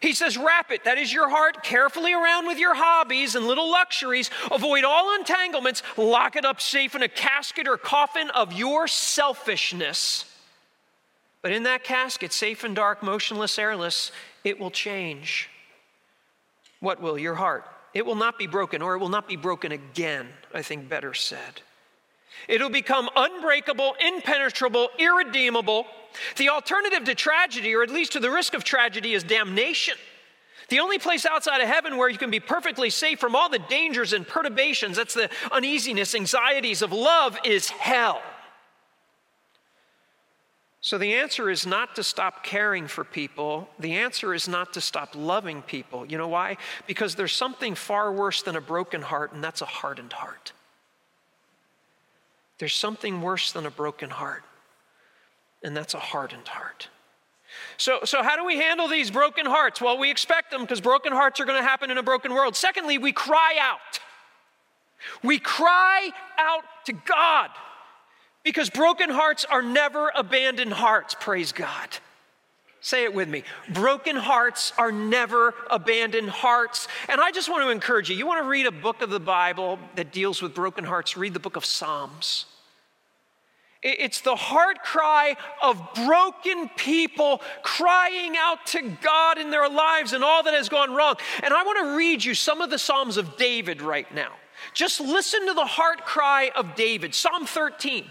He 0.00 0.12
says, 0.12 0.36
wrap 0.36 0.70
it, 0.70 0.84
that 0.84 0.98
is 0.98 1.12
your 1.12 1.28
heart, 1.30 1.62
carefully 1.62 2.12
around 2.12 2.46
with 2.46 2.58
your 2.58 2.74
hobbies 2.74 3.34
and 3.34 3.46
little 3.46 3.70
luxuries. 3.70 4.30
Avoid 4.50 4.84
all 4.84 5.16
entanglements. 5.16 5.82
Lock 5.96 6.36
it 6.36 6.44
up 6.44 6.60
safe 6.60 6.94
in 6.94 7.02
a 7.02 7.08
casket 7.08 7.66
or 7.66 7.76
coffin 7.76 8.30
of 8.30 8.52
your 8.52 8.86
selfishness. 8.88 10.24
But 11.42 11.52
in 11.52 11.62
that 11.62 11.84
casket, 11.84 12.32
safe 12.32 12.64
and 12.64 12.74
dark, 12.74 13.02
motionless, 13.02 13.58
airless, 13.58 14.12
it 14.44 14.58
will 14.58 14.70
change. 14.70 15.48
What 16.80 17.00
will? 17.00 17.18
Your 17.18 17.36
heart. 17.36 17.64
It 17.94 18.04
will 18.04 18.16
not 18.16 18.38
be 18.38 18.46
broken, 18.46 18.82
or 18.82 18.94
it 18.94 18.98
will 18.98 19.08
not 19.08 19.26
be 19.26 19.36
broken 19.36 19.72
again, 19.72 20.28
I 20.52 20.62
think 20.62 20.88
better 20.88 21.14
said. 21.14 21.62
It'll 22.48 22.70
become 22.70 23.08
unbreakable, 23.14 23.96
impenetrable, 24.04 24.88
irredeemable. 24.98 25.86
The 26.36 26.48
alternative 26.48 27.04
to 27.04 27.14
tragedy, 27.14 27.74
or 27.74 27.82
at 27.82 27.90
least 27.90 28.12
to 28.12 28.20
the 28.20 28.30
risk 28.30 28.54
of 28.54 28.64
tragedy, 28.64 29.14
is 29.14 29.24
damnation. 29.24 29.96
The 30.68 30.80
only 30.80 30.98
place 30.98 31.24
outside 31.24 31.60
of 31.60 31.68
heaven 31.68 31.96
where 31.96 32.08
you 32.08 32.18
can 32.18 32.30
be 32.30 32.40
perfectly 32.40 32.90
safe 32.90 33.20
from 33.20 33.36
all 33.36 33.48
the 33.48 33.58
dangers 33.58 34.12
and 34.12 34.26
perturbations, 34.26 34.96
that's 34.96 35.14
the 35.14 35.30
uneasiness, 35.52 36.14
anxieties 36.14 36.82
of 36.82 36.92
love, 36.92 37.38
is 37.44 37.68
hell. 37.68 38.20
So 40.80 40.98
the 40.98 41.14
answer 41.14 41.50
is 41.50 41.66
not 41.66 41.96
to 41.96 42.04
stop 42.04 42.44
caring 42.44 42.86
for 42.86 43.02
people. 43.02 43.68
The 43.78 43.94
answer 43.94 44.32
is 44.34 44.46
not 44.46 44.72
to 44.74 44.80
stop 44.80 45.16
loving 45.16 45.62
people. 45.62 46.06
You 46.06 46.16
know 46.16 46.28
why? 46.28 46.58
Because 46.86 47.16
there's 47.16 47.32
something 47.32 47.74
far 47.74 48.12
worse 48.12 48.42
than 48.42 48.54
a 48.54 48.60
broken 48.60 49.02
heart, 49.02 49.32
and 49.32 49.42
that's 49.42 49.62
a 49.62 49.66
hardened 49.66 50.12
heart. 50.12 50.52
There's 52.58 52.74
something 52.74 53.20
worse 53.20 53.52
than 53.52 53.66
a 53.66 53.70
broken 53.70 54.10
heart, 54.10 54.42
and 55.62 55.76
that's 55.76 55.94
a 55.94 55.98
hardened 55.98 56.48
heart. 56.48 56.88
So, 57.76 58.00
so 58.04 58.22
how 58.22 58.36
do 58.36 58.44
we 58.44 58.56
handle 58.56 58.88
these 58.88 59.10
broken 59.10 59.46
hearts? 59.46 59.80
Well, 59.80 59.98
we 59.98 60.10
expect 60.10 60.50
them 60.50 60.62
because 60.62 60.80
broken 60.80 61.12
hearts 61.12 61.40
are 61.40 61.44
going 61.44 61.62
to 61.62 61.66
happen 61.66 61.90
in 61.90 61.98
a 61.98 62.02
broken 62.02 62.32
world. 62.32 62.56
Secondly, 62.56 62.98
we 62.98 63.12
cry 63.12 63.56
out. 63.60 64.00
We 65.22 65.38
cry 65.38 66.10
out 66.38 66.64
to 66.86 66.92
God 66.92 67.50
because 68.42 68.70
broken 68.70 69.10
hearts 69.10 69.44
are 69.44 69.62
never 69.62 70.10
abandoned 70.14 70.72
hearts, 70.72 71.14
praise 71.18 71.52
God. 71.52 71.88
Say 72.86 73.02
it 73.02 73.12
with 73.12 73.28
me. 73.28 73.42
Broken 73.70 74.14
hearts 74.14 74.72
are 74.78 74.92
never 74.92 75.54
abandoned 75.68 76.30
hearts. 76.30 76.86
And 77.08 77.20
I 77.20 77.32
just 77.32 77.50
want 77.50 77.64
to 77.64 77.70
encourage 77.70 78.08
you 78.08 78.14
you 78.14 78.28
want 78.28 78.44
to 78.44 78.48
read 78.48 78.64
a 78.64 78.70
book 78.70 79.02
of 79.02 79.10
the 79.10 79.18
Bible 79.18 79.80
that 79.96 80.12
deals 80.12 80.40
with 80.40 80.54
broken 80.54 80.84
hearts, 80.84 81.16
read 81.16 81.34
the 81.34 81.40
book 81.40 81.56
of 81.56 81.64
Psalms. 81.64 82.46
It's 83.82 84.20
the 84.20 84.36
heart 84.36 84.84
cry 84.84 85.36
of 85.64 85.82
broken 86.06 86.70
people 86.76 87.40
crying 87.64 88.36
out 88.38 88.64
to 88.66 88.96
God 89.02 89.38
in 89.38 89.50
their 89.50 89.68
lives 89.68 90.12
and 90.12 90.22
all 90.22 90.44
that 90.44 90.54
has 90.54 90.68
gone 90.68 90.94
wrong. 90.94 91.16
And 91.42 91.52
I 91.52 91.64
want 91.64 91.80
to 91.80 91.96
read 91.96 92.24
you 92.24 92.34
some 92.34 92.60
of 92.60 92.70
the 92.70 92.78
Psalms 92.78 93.16
of 93.16 93.36
David 93.36 93.82
right 93.82 94.14
now. 94.14 94.30
Just 94.74 95.00
listen 95.00 95.44
to 95.48 95.54
the 95.54 95.66
heart 95.66 96.04
cry 96.04 96.52
of 96.54 96.76
David. 96.76 97.16
Psalm 97.16 97.46
13. 97.46 98.04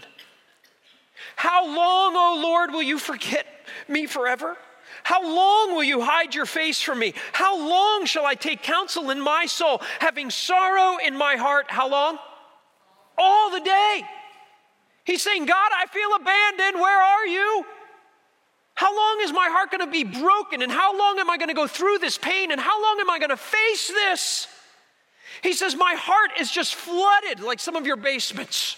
How 1.36 1.64
long, 1.64 2.14
O 2.14 2.42
Lord, 2.42 2.72
will 2.72 2.82
you 2.82 2.98
forget 2.98 3.46
me 3.88 4.04
forever? 4.04 4.58
How 5.06 5.22
long 5.22 5.76
will 5.76 5.84
you 5.84 6.00
hide 6.00 6.34
your 6.34 6.46
face 6.46 6.82
from 6.82 6.98
me? 6.98 7.14
How 7.32 7.56
long 7.56 8.06
shall 8.06 8.26
I 8.26 8.34
take 8.34 8.64
counsel 8.64 9.10
in 9.10 9.20
my 9.20 9.46
soul, 9.46 9.80
having 10.00 10.30
sorrow 10.30 10.96
in 10.96 11.16
my 11.16 11.36
heart? 11.36 11.66
How 11.68 11.88
long? 11.88 12.18
All 13.16 13.52
the 13.52 13.60
day. 13.60 14.02
He's 15.04 15.22
saying, 15.22 15.46
God, 15.46 15.70
I 15.72 15.86
feel 15.86 16.12
abandoned. 16.16 16.82
Where 16.82 17.00
are 17.00 17.24
you? 17.24 17.64
How 18.74 18.96
long 18.96 19.20
is 19.22 19.32
my 19.32 19.46
heart 19.48 19.70
going 19.70 19.86
to 19.86 19.92
be 19.92 20.02
broken? 20.02 20.60
And 20.60 20.72
how 20.72 20.98
long 20.98 21.20
am 21.20 21.30
I 21.30 21.36
going 21.36 21.50
to 21.50 21.54
go 21.54 21.68
through 21.68 21.98
this 21.98 22.18
pain? 22.18 22.50
And 22.50 22.60
how 22.60 22.82
long 22.82 22.98
am 22.98 23.08
I 23.08 23.20
going 23.20 23.30
to 23.30 23.36
face 23.36 23.86
this? 23.86 24.48
He 25.40 25.52
says, 25.52 25.76
My 25.76 25.94
heart 25.96 26.32
is 26.40 26.50
just 26.50 26.74
flooded 26.74 27.38
like 27.38 27.60
some 27.60 27.76
of 27.76 27.86
your 27.86 27.96
basements 27.96 28.76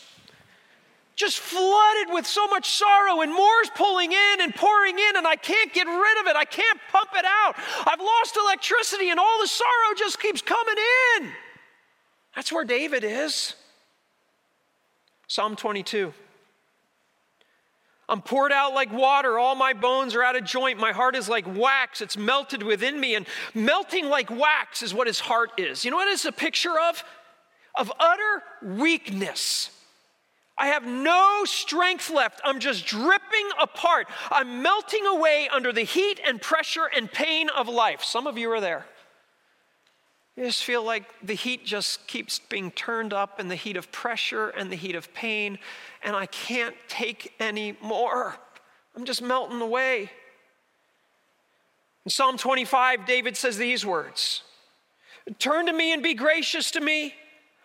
just 1.18 1.40
flooded 1.40 2.14
with 2.14 2.24
so 2.28 2.46
much 2.46 2.70
sorrow, 2.70 3.22
and 3.22 3.34
more's 3.34 3.70
pulling 3.74 4.12
in 4.12 4.40
and 4.40 4.54
pouring 4.54 4.96
in, 4.96 5.16
and 5.16 5.26
I 5.26 5.34
can't 5.34 5.74
get 5.74 5.84
rid 5.88 6.20
of 6.20 6.28
it. 6.28 6.36
I 6.36 6.44
can't 6.44 6.78
pump 6.92 7.10
it 7.16 7.24
out. 7.24 7.56
I've 7.86 8.00
lost 8.00 8.36
electricity, 8.36 9.10
and 9.10 9.18
all 9.18 9.40
the 9.40 9.48
sorrow 9.48 9.94
just 9.96 10.22
keeps 10.22 10.40
coming 10.40 10.76
in. 11.16 11.28
That's 12.36 12.52
where 12.52 12.64
David 12.64 13.02
is. 13.02 13.56
Psalm 15.26 15.56
22. 15.56 16.14
I'm 18.08 18.22
poured 18.22 18.52
out 18.52 18.72
like 18.72 18.92
water. 18.92 19.40
All 19.40 19.56
my 19.56 19.72
bones 19.72 20.14
are 20.14 20.22
out 20.22 20.36
of 20.36 20.44
joint. 20.44 20.78
My 20.78 20.92
heart 20.92 21.16
is 21.16 21.28
like 21.28 21.52
wax. 21.52 22.00
It's 22.00 22.16
melted 22.16 22.62
within 22.62 22.98
me. 22.98 23.16
And 23.16 23.26
melting 23.54 24.08
like 24.08 24.30
wax 24.30 24.82
is 24.82 24.94
what 24.94 25.08
his 25.08 25.18
heart 25.18 25.50
is. 25.58 25.84
You 25.84 25.90
know 25.90 25.96
what 25.96 26.10
it's 26.10 26.24
a 26.24 26.32
picture 26.32 26.78
of? 26.88 27.04
Of 27.74 27.92
utter 27.98 28.42
weakness. 28.62 29.70
I 30.58 30.66
have 30.68 30.84
no 30.84 31.44
strength 31.44 32.10
left. 32.10 32.40
I'm 32.44 32.58
just 32.58 32.84
dripping 32.84 33.48
apart. 33.60 34.08
I'm 34.30 34.60
melting 34.60 35.06
away 35.06 35.48
under 35.52 35.72
the 35.72 35.82
heat 35.82 36.20
and 36.26 36.42
pressure 36.42 36.90
and 36.94 37.10
pain 37.10 37.48
of 37.48 37.68
life. 37.68 38.02
Some 38.02 38.26
of 38.26 38.36
you 38.36 38.50
are 38.50 38.60
there. 38.60 38.84
You 40.36 40.44
just 40.44 40.64
feel 40.64 40.84
like 40.84 41.04
the 41.22 41.34
heat 41.34 41.64
just 41.64 42.06
keeps 42.06 42.38
being 42.38 42.70
turned 42.72 43.12
up 43.12 43.40
in 43.40 43.48
the 43.48 43.56
heat 43.56 43.76
of 43.76 43.90
pressure 43.92 44.50
and 44.50 44.70
the 44.70 44.76
heat 44.76 44.94
of 44.94 45.12
pain, 45.14 45.58
and 46.02 46.14
I 46.14 46.26
can't 46.26 46.76
take 46.88 47.34
any 47.40 47.76
more. 47.80 48.36
I'm 48.96 49.04
just 49.04 49.22
melting 49.22 49.60
away. 49.60 50.10
In 52.04 52.10
Psalm 52.10 52.36
25, 52.36 53.04
David 53.06 53.36
says 53.36 53.58
these 53.58 53.84
words 53.86 54.42
Turn 55.38 55.66
to 55.66 55.72
me 55.72 55.92
and 55.92 56.02
be 56.02 56.14
gracious 56.14 56.70
to 56.72 56.80
me. 56.80 57.14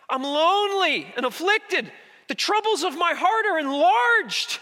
I'm 0.08 0.22
lonely 0.22 1.12
and 1.16 1.24
afflicted. 1.24 1.90
The 2.28 2.34
troubles 2.34 2.82
of 2.82 2.96
my 2.96 3.12
heart 3.14 3.46
are 3.46 3.58
enlarged. 3.58 4.58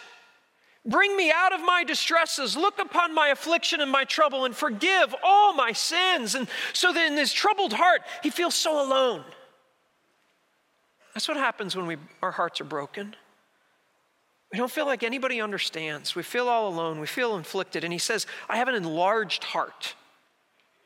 Bring 0.85 1.17
me 1.17 1.31
out 1.31 1.53
of 1.53 1.61
my 1.61 1.85
distresses. 1.85 2.57
Look 2.57 2.81
upon 2.81 3.15
my 3.15 3.29
affliction 3.29 3.81
and 3.81 3.91
my 3.91 4.05
trouble 4.05 4.45
and 4.45 4.55
forgive 4.55 5.15
all 5.23 5.55
my 5.55 5.73
sins. 5.73 6.35
And 6.35 6.49
so 6.73 6.93
that 6.93 7.07
in 7.07 7.17
his 7.17 7.33
troubled 7.33 7.73
heart, 7.73 8.03
he 8.23 8.31
feels 8.31 8.55
so 8.55 8.85
alone. 8.85 9.25
That's 11.15 11.29
what 11.29 11.37
happens 11.37 11.77
when 11.77 11.87
we, 11.87 11.99
our 12.23 12.33
hearts 12.33 12.61
are 12.61 12.65
broken. 12.65 13.15
We 14.51 14.59
don't 14.59 14.71
feel 14.71 14.87
like 14.87 15.03
anybody 15.03 15.41
understands. 15.41 16.15
We 16.15 16.23
feel 16.23 16.49
all 16.49 16.69
alone. 16.69 17.01
We 17.01 17.07
feel 17.07 17.37
inflicted. 17.37 17.85
And 17.85 17.93
he 17.93 17.99
says, 17.99 18.27
I 18.49 18.57
have 18.57 18.69
an 18.69 18.75
enlarged 18.75 19.45
heart. 19.45 19.95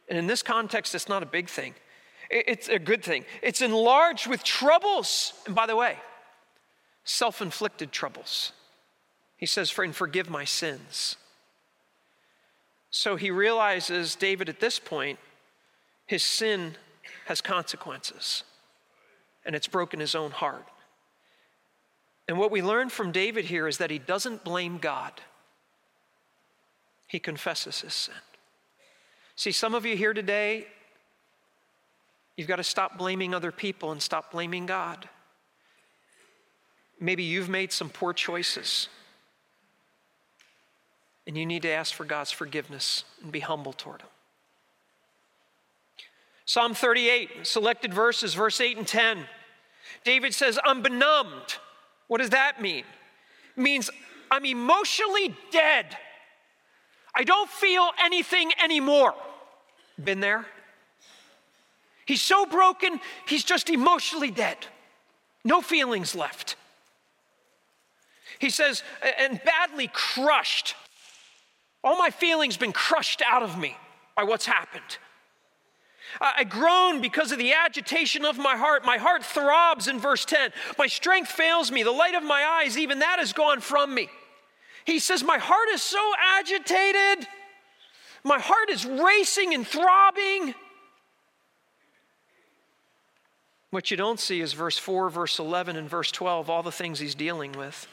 And 0.09 0.18
in 0.18 0.26
this 0.26 0.42
context, 0.42 0.95
it's 0.95 1.09
not 1.09 1.23
a 1.23 1.26
big 1.26 1.49
thing, 1.49 1.75
it's 2.30 2.68
a 2.68 2.78
good 2.78 3.02
thing. 3.02 3.25
It's 3.42 3.62
enlarged 3.62 4.26
with 4.26 4.45
troubles. 4.45 5.33
And 5.47 5.54
by 5.54 5.66
the 5.66 5.76
way, 5.76 5.97
self 7.06 7.40
inflicted 7.40 7.92
troubles. 7.92 8.52
He 9.38 9.46
says, 9.46 9.70
For 9.70 9.84
and 9.84 9.94
forgive 9.94 10.28
my 10.28 10.44
sins. 10.44 11.16
So 12.90 13.16
he 13.16 13.30
realizes, 13.30 14.14
David, 14.14 14.48
at 14.48 14.60
this 14.60 14.78
point, 14.78 15.18
his 16.06 16.22
sin 16.22 16.76
has 17.26 17.40
consequences, 17.40 18.44
and 19.44 19.54
it's 19.54 19.66
broken 19.66 20.00
his 20.00 20.14
own 20.14 20.30
heart. 20.30 20.66
And 22.28 22.38
what 22.38 22.50
we 22.50 22.62
learn 22.62 22.88
from 22.88 23.12
David 23.12 23.44
here 23.46 23.68
is 23.68 23.78
that 23.78 23.90
he 23.90 23.98
doesn't 23.98 24.44
blame 24.44 24.78
God, 24.78 25.12
he 27.06 27.18
confesses 27.18 27.80
his 27.80 27.94
sin. 27.94 28.14
See, 29.36 29.52
some 29.52 29.75
of 29.75 29.84
you 29.84 29.96
here 29.96 30.14
today, 30.14 30.66
you've 32.36 32.48
got 32.48 32.56
to 32.56 32.64
stop 32.64 32.96
blaming 32.96 33.34
other 33.34 33.52
people 33.52 33.92
and 33.92 34.00
stop 34.00 34.32
blaming 34.32 34.64
God. 34.64 35.08
Maybe 36.99 37.23
you've 37.23 37.49
made 37.49 37.73
some 37.73 37.91
poor 37.91 38.12
choices. 38.12 38.88
And 41.26 41.37
you 41.37 41.45
need 41.45 41.62
to 41.62 41.71
ask 41.71 41.93
for 41.95 42.05
God's 42.05 42.31
forgiveness 42.31 43.05
and 43.23 43.33
be 43.33 43.41
humble 43.41 43.73
toward 43.73 44.03
Him. 44.03 44.09
Psalm 46.45 46.75
38, 46.75 47.45
selected 47.45 47.93
verses, 47.93 48.35
verse 48.35 48.61
8 48.61 48.79
and 48.79 48.87
10. 48.87 49.26
David 50.05 50.33
says, 50.33 50.59
I'm 50.65 50.83
benumbed. 50.83 51.57
What 52.07 52.19
does 52.19 52.31
that 52.31 52.62
mean? 52.62 52.85
It 53.57 53.61
means 53.61 53.91
I'm 54.31 54.45
emotionally 54.45 55.37
dead. 55.50 55.97
I 57.15 57.25
don't 57.25 57.50
feel 57.50 57.91
anything 58.00 58.53
anymore. 58.62 59.15
Been 60.03 60.21
there? 60.21 60.47
He's 62.05 62.23
so 62.23 62.47
broken, 62.47 63.00
he's 63.26 63.43
just 63.43 63.69
emotionally 63.69 64.31
dead. 64.31 64.59
No 65.45 65.61
feelings 65.61 66.15
left. 66.15 66.55
He 68.38 68.50
says, 68.50 68.83
and 69.19 69.40
badly 69.45 69.90
crushed. 69.93 70.75
All 71.83 71.97
my 71.97 72.11
feelings 72.11 72.57
been 72.57 72.73
crushed 72.73 73.23
out 73.26 73.43
of 73.43 73.59
me 73.59 73.76
by 74.16 74.25
what's 74.25 74.47
happened. 74.47 74.99
I 76.21 76.45
groan 76.45 77.00
because 77.00 77.33
of 77.33 77.38
the 77.38 77.52
agitation 77.52 78.25
of 78.25 78.38
my 78.38 78.57
heart. 78.57 78.85
My 78.85 78.97
heart 78.97 79.25
throbs 79.25 79.88
in 79.88 79.99
verse 79.99 80.25
10. 80.25 80.52
My 80.78 80.87
strength 80.87 81.31
fails 81.31 81.71
me. 81.71 81.83
The 81.83 81.90
light 81.90 82.14
of 82.14 82.23
my 82.23 82.45
eyes, 82.45 82.78
even 82.78 83.00
that 83.00 83.19
is 83.19 83.33
gone 83.33 83.61
from 83.61 83.95
me. 83.95 84.09
He 84.85 84.99
says, 84.99 85.23
My 85.23 85.38
heart 85.38 85.69
is 85.73 85.83
so 85.83 86.12
agitated. 86.38 87.26
My 88.25 88.38
heart 88.38 88.71
is 88.71 88.87
racing 88.87 89.52
and 89.55 89.66
throbbing. 89.66 90.55
What 93.71 93.90
you 93.90 93.97
don't 93.97 94.21
see 94.21 94.40
is 94.40 94.52
verse 94.52 94.78
4, 94.78 95.11
verse 95.11 95.38
11, 95.38 95.76
and 95.76 95.88
verse 95.88 96.11
12, 96.12 96.49
all 96.49 96.62
the 96.62 96.73
things 96.73 96.99
he's 96.99 97.14
dealing 97.14 97.52
with. 97.52 97.87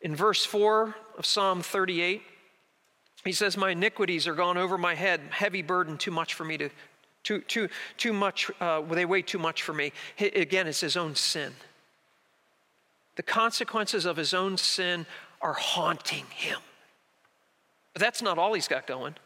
In 0.00 0.14
verse 0.14 0.44
4 0.44 0.94
of 1.16 1.26
Psalm 1.26 1.62
38, 1.62 2.22
he 3.24 3.32
says, 3.32 3.56
My 3.56 3.70
iniquities 3.70 4.26
are 4.26 4.34
gone 4.34 4.56
over 4.56 4.78
my 4.78 4.94
head, 4.94 5.20
heavy 5.30 5.62
burden, 5.62 5.98
too 5.98 6.10
much 6.10 6.34
for 6.34 6.44
me 6.44 6.56
to, 6.58 6.70
too, 7.24 7.40
too, 7.42 7.68
too 7.96 8.12
much, 8.12 8.50
uh, 8.60 8.80
they 8.82 9.04
weigh 9.04 9.22
too 9.22 9.38
much 9.38 9.62
for 9.62 9.72
me. 9.72 9.92
He, 10.16 10.26
again, 10.26 10.66
it's 10.66 10.80
his 10.80 10.96
own 10.96 11.14
sin. 11.14 11.52
The 13.16 13.22
consequences 13.24 14.06
of 14.06 14.16
his 14.16 14.32
own 14.32 14.56
sin 14.56 15.04
are 15.42 15.54
haunting 15.54 16.26
him. 16.30 16.60
But 17.92 18.00
that's 18.00 18.22
not 18.22 18.38
all 18.38 18.54
he's 18.54 18.68
got 18.68 18.86
going. 18.86 19.16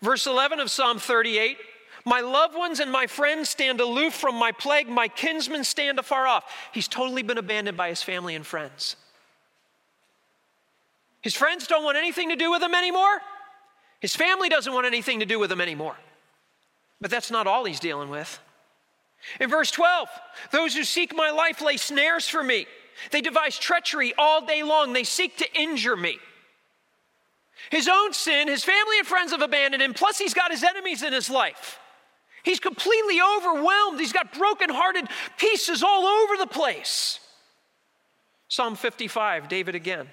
Verse 0.00 0.26
11 0.26 0.60
of 0.60 0.70
Psalm 0.70 0.98
38 0.98 1.58
My 2.06 2.20
loved 2.20 2.56
ones 2.56 2.80
and 2.80 2.90
my 2.90 3.06
friends 3.06 3.50
stand 3.50 3.80
aloof 3.80 4.14
from 4.14 4.36
my 4.36 4.52
plague, 4.52 4.88
my 4.88 5.08
kinsmen 5.08 5.64
stand 5.64 5.98
afar 5.98 6.26
off. 6.26 6.44
He's 6.72 6.88
totally 6.88 7.22
been 7.22 7.36
abandoned 7.36 7.76
by 7.76 7.90
his 7.90 8.02
family 8.02 8.34
and 8.34 8.46
friends. 8.46 8.96
His 11.20 11.34
friends 11.34 11.66
don't 11.66 11.84
want 11.84 11.98
anything 11.98 12.30
to 12.30 12.36
do 12.36 12.50
with 12.50 12.62
him 12.62 12.74
anymore. 12.74 13.20
His 14.00 14.16
family 14.16 14.48
doesn't 14.48 14.72
want 14.72 14.86
anything 14.86 15.20
to 15.20 15.26
do 15.26 15.38
with 15.38 15.52
him 15.52 15.60
anymore. 15.60 15.96
But 17.00 17.10
that's 17.10 17.30
not 17.30 17.46
all 17.46 17.64
he's 17.64 17.80
dealing 17.80 18.08
with. 18.08 18.40
In 19.38 19.50
verse 19.50 19.70
12, 19.70 20.08
those 20.50 20.74
who 20.74 20.84
seek 20.84 21.14
my 21.14 21.30
life 21.30 21.60
lay 21.60 21.76
snares 21.76 22.28
for 22.28 22.42
me. 22.42 22.66
They 23.10 23.20
devise 23.20 23.58
treachery 23.58 24.14
all 24.16 24.44
day 24.44 24.62
long. 24.62 24.92
They 24.92 25.04
seek 25.04 25.36
to 25.38 25.60
injure 25.60 25.96
me. 25.96 26.18
His 27.70 27.88
own 27.88 28.14
sin, 28.14 28.48
his 28.48 28.64
family 28.64 28.98
and 28.98 29.06
friends 29.06 29.32
have 29.32 29.42
abandoned 29.42 29.82
him, 29.82 29.92
plus, 29.92 30.18
he's 30.18 30.32
got 30.32 30.50
his 30.50 30.64
enemies 30.64 31.02
in 31.02 31.12
his 31.12 31.28
life. 31.28 31.78
He's 32.42 32.58
completely 32.58 33.20
overwhelmed. 33.20 34.00
He's 34.00 34.14
got 34.14 34.32
broken-hearted 34.32 35.06
pieces 35.36 35.82
all 35.82 36.04
over 36.04 36.38
the 36.38 36.46
place. 36.46 37.20
Psalm 38.48 38.76
55, 38.76 39.48
David 39.48 39.74
again. 39.74 40.08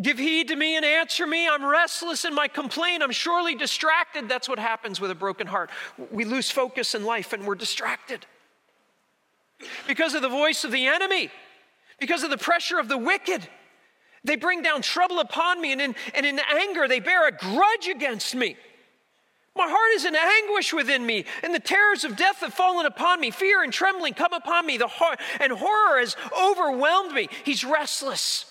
Give 0.00 0.18
heed 0.18 0.48
to 0.48 0.56
me 0.56 0.76
and 0.76 0.84
answer 0.84 1.26
me. 1.26 1.48
I'm 1.48 1.64
restless 1.64 2.24
in 2.24 2.34
my 2.34 2.48
complaint. 2.48 3.02
I'm 3.02 3.12
surely 3.12 3.54
distracted. 3.54 4.28
That's 4.28 4.48
what 4.48 4.58
happens 4.58 5.00
with 5.00 5.10
a 5.10 5.14
broken 5.14 5.46
heart. 5.46 5.70
We 6.10 6.24
lose 6.24 6.50
focus 6.50 6.94
in 6.94 7.04
life 7.04 7.32
and 7.32 7.46
we're 7.46 7.54
distracted. 7.54 8.26
Because 9.86 10.14
of 10.14 10.22
the 10.22 10.28
voice 10.28 10.64
of 10.64 10.72
the 10.72 10.86
enemy, 10.86 11.30
because 12.00 12.24
of 12.24 12.30
the 12.30 12.38
pressure 12.38 12.78
of 12.78 12.88
the 12.88 12.98
wicked, 12.98 13.48
they 14.24 14.36
bring 14.36 14.62
down 14.62 14.82
trouble 14.82 15.20
upon 15.20 15.60
me, 15.60 15.72
and 15.72 15.80
in, 15.80 15.94
and 16.14 16.24
in 16.24 16.40
anger, 16.56 16.88
they 16.88 16.98
bear 16.98 17.28
a 17.28 17.32
grudge 17.32 17.88
against 17.88 18.34
me. 18.34 18.56
My 19.54 19.68
heart 19.68 19.92
is 19.94 20.04
in 20.04 20.16
anguish 20.16 20.72
within 20.72 21.06
me, 21.06 21.26
and 21.42 21.54
the 21.54 21.60
terrors 21.60 22.04
of 22.04 22.16
death 22.16 22.40
have 22.40 22.54
fallen 22.54 22.86
upon 22.86 23.20
me. 23.20 23.30
Fear 23.30 23.62
and 23.62 23.72
trembling 23.72 24.14
come 24.14 24.32
upon 24.32 24.66
me, 24.66 24.78
the 24.78 24.88
heart, 24.88 25.20
and 25.38 25.52
horror 25.52 26.00
has 26.00 26.16
overwhelmed 26.36 27.12
me. 27.12 27.28
He's 27.44 27.64
restless. 27.64 28.50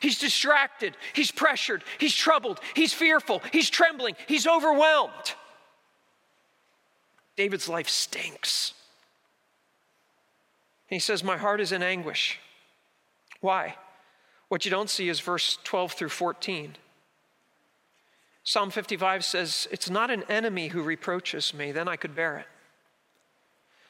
He's 0.00 0.18
distracted. 0.18 0.96
He's 1.12 1.30
pressured. 1.30 1.82
He's 1.98 2.14
troubled. 2.14 2.60
He's 2.74 2.92
fearful. 2.92 3.42
He's 3.52 3.70
trembling. 3.70 4.16
He's 4.26 4.46
overwhelmed. 4.46 5.34
David's 7.36 7.68
life 7.68 7.88
stinks. 7.88 8.74
He 10.88 10.98
says, 10.98 11.22
My 11.22 11.36
heart 11.36 11.60
is 11.60 11.72
in 11.72 11.82
anguish. 11.82 12.38
Why? 13.40 13.76
What 14.48 14.64
you 14.64 14.70
don't 14.70 14.90
see 14.90 15.08
is 15.08 15.20
verse 15.20 15.58
12 15.64 15.92
through 15.92 16.08
14. 16.08 16.76
Psalm 18.42 18.70
55 18.70 19.24
says, 19.24 19.68
It's 19.70 19.90
not 19.90 20.10
an 20.10 20.24
enemy 20.28 20.68
who 20.68 20.82
reproaches 20.82 21.52
me, 21.52 21.70
then 21.70 21.86
I 21.86 21.96
could 21.96 22.14
bear 22.14 22.38
it. 22.38 22.46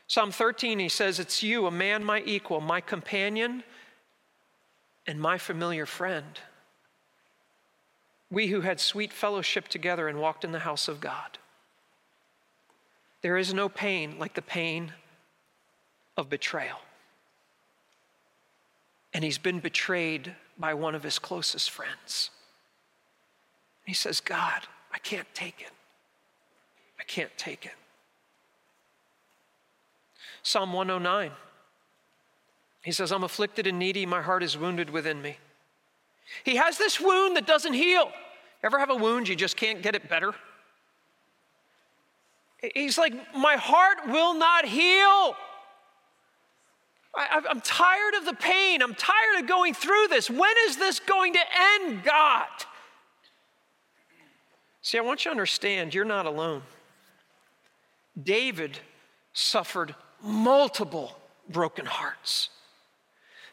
Psalm 0.08 0.32
13, 0.32 0.78
he 0.78 0.88
says, 0.88 1.20
It's 1.20 1.42
you, 1.42 1.66
a 1.66 1.70
man 1.70 2.02
my 2.02 2.22
equal, 2.26 2.60
my 2.60 2.80
companion, 2.80 3.62
and 5.08 5.18
my 5.18 5.38
familiar 5.38 5.86
friend. 5.86 6.38
We 8.30 8.48
who 8.48 8.60
had 8.60 8.78
sweet 8.78 9.10
fellowship 9.10 9.66
together 9.66 10.06
and 10.06 10.20
walked 10.20 10.44
in 10.44 10.52
the 10.52 10.58
house 10.60 10.86
of 10.86 11.00
God. 11.00 11.38
There 13.22 13.38
is 13.38 13.54
no 13.54 13.70
pain 13.70 14.18
like 14.18 14.34
the 14.34 14.42
pain 14.42 14.92
of 16.18 16.28
betrayal. 16.28 16.78
And 19.14 19.24
he's 19.24 19.38
been 19.38 19.60
betrayed 19.60 20.34
by 20.58 20.74
one 20.74 20.94
of 20.94 21.02
his 21.02 21.18
closest 21.18 21.70
friends. 21.70 22.28
He 23.86 23.94
says, 23.94 24.20
God, 24.20 24.60
I 24.92 24.98
can't 24.98 25.26
take 25.32 25.62
it. 25.62 25.72
I 27.00 27.04
can't 27.04 27.36
take 27.38 27.64
it. 27.64 27.72
Psalm 30.42 30.74
109. 30.74 31.30
He 32.82 32.92
says, 32.92 33.12
I'm 33.12 33.24
afflicted 33.24 33.66
and 33.66 33.78
needy, 33.78 34.06
my 34.06 34.22
heart 34.22 34.42
is 34.42 34.56
wounded 34.56 34.90
within 34.90 35.20
me. 35.20 35.36
He 36.44 36.56
has 36.56 36.78
this 36.78 37.00
wound 37.00 37.36
that 37.36 37.46
doesn't 37.46 37.74
heal. 37.74 38.10
Ever 38.62 38.78
have 38.78 38.90
a 38.90 38.94
wound, 38.94 39.28
you 39.28 39.36
just 39.36 39.56
can't 39.56 39.82
get 39.82 39.94
it 39.94 40.08
better? 40.08 40.34
He's 42.74 42.98
like, 42.98 43.14
My 43.34 43.56
heart 43.56 44.08
will 44.08 44.34
not 44.34 44.64
heal. 44.64 45.36
I, 47.14 47.40
am 47.50 47.60
tired 47.62 48.14
of 48.18 48.26
the 48.26 48.34
pain. 48.34 48.82
I'm 48.82 48.94
tired 48.94 49.40
of 49.40 49.48
going 49.48 49.74
through 49.74 50.08
this. 50.08 50.28
When 50.28 50.54
is 50.66 50.76
this 50.76 51.00
going 51.00 51.32
to 51.32 51.40
end, 51.80 52.04
God? 52.04 52.46
See, 54.82 54.98
I 54.98 55.00
want 55.00 55.24
you 55.24 55.30
to 55.30 55.32
understand 55.32 55.94
you're 55.94 56.04
not 56.04 56.26
alone. 56.26 56.62
David 58.20 58.78
suffered 59.32 59.94
multiple 60.22 61.16
broken 61.48 61.86
hearts 61.86 62.50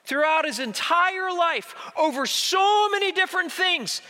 throughout 0.05 0.45
his 0.45 0.59
entire 0.59 1.31
life 1.31 1.75
over 1.97 2.25
so 2.25 2.89
many 2.89 3.11
different 3.11 3.51
things. 3.51 4.01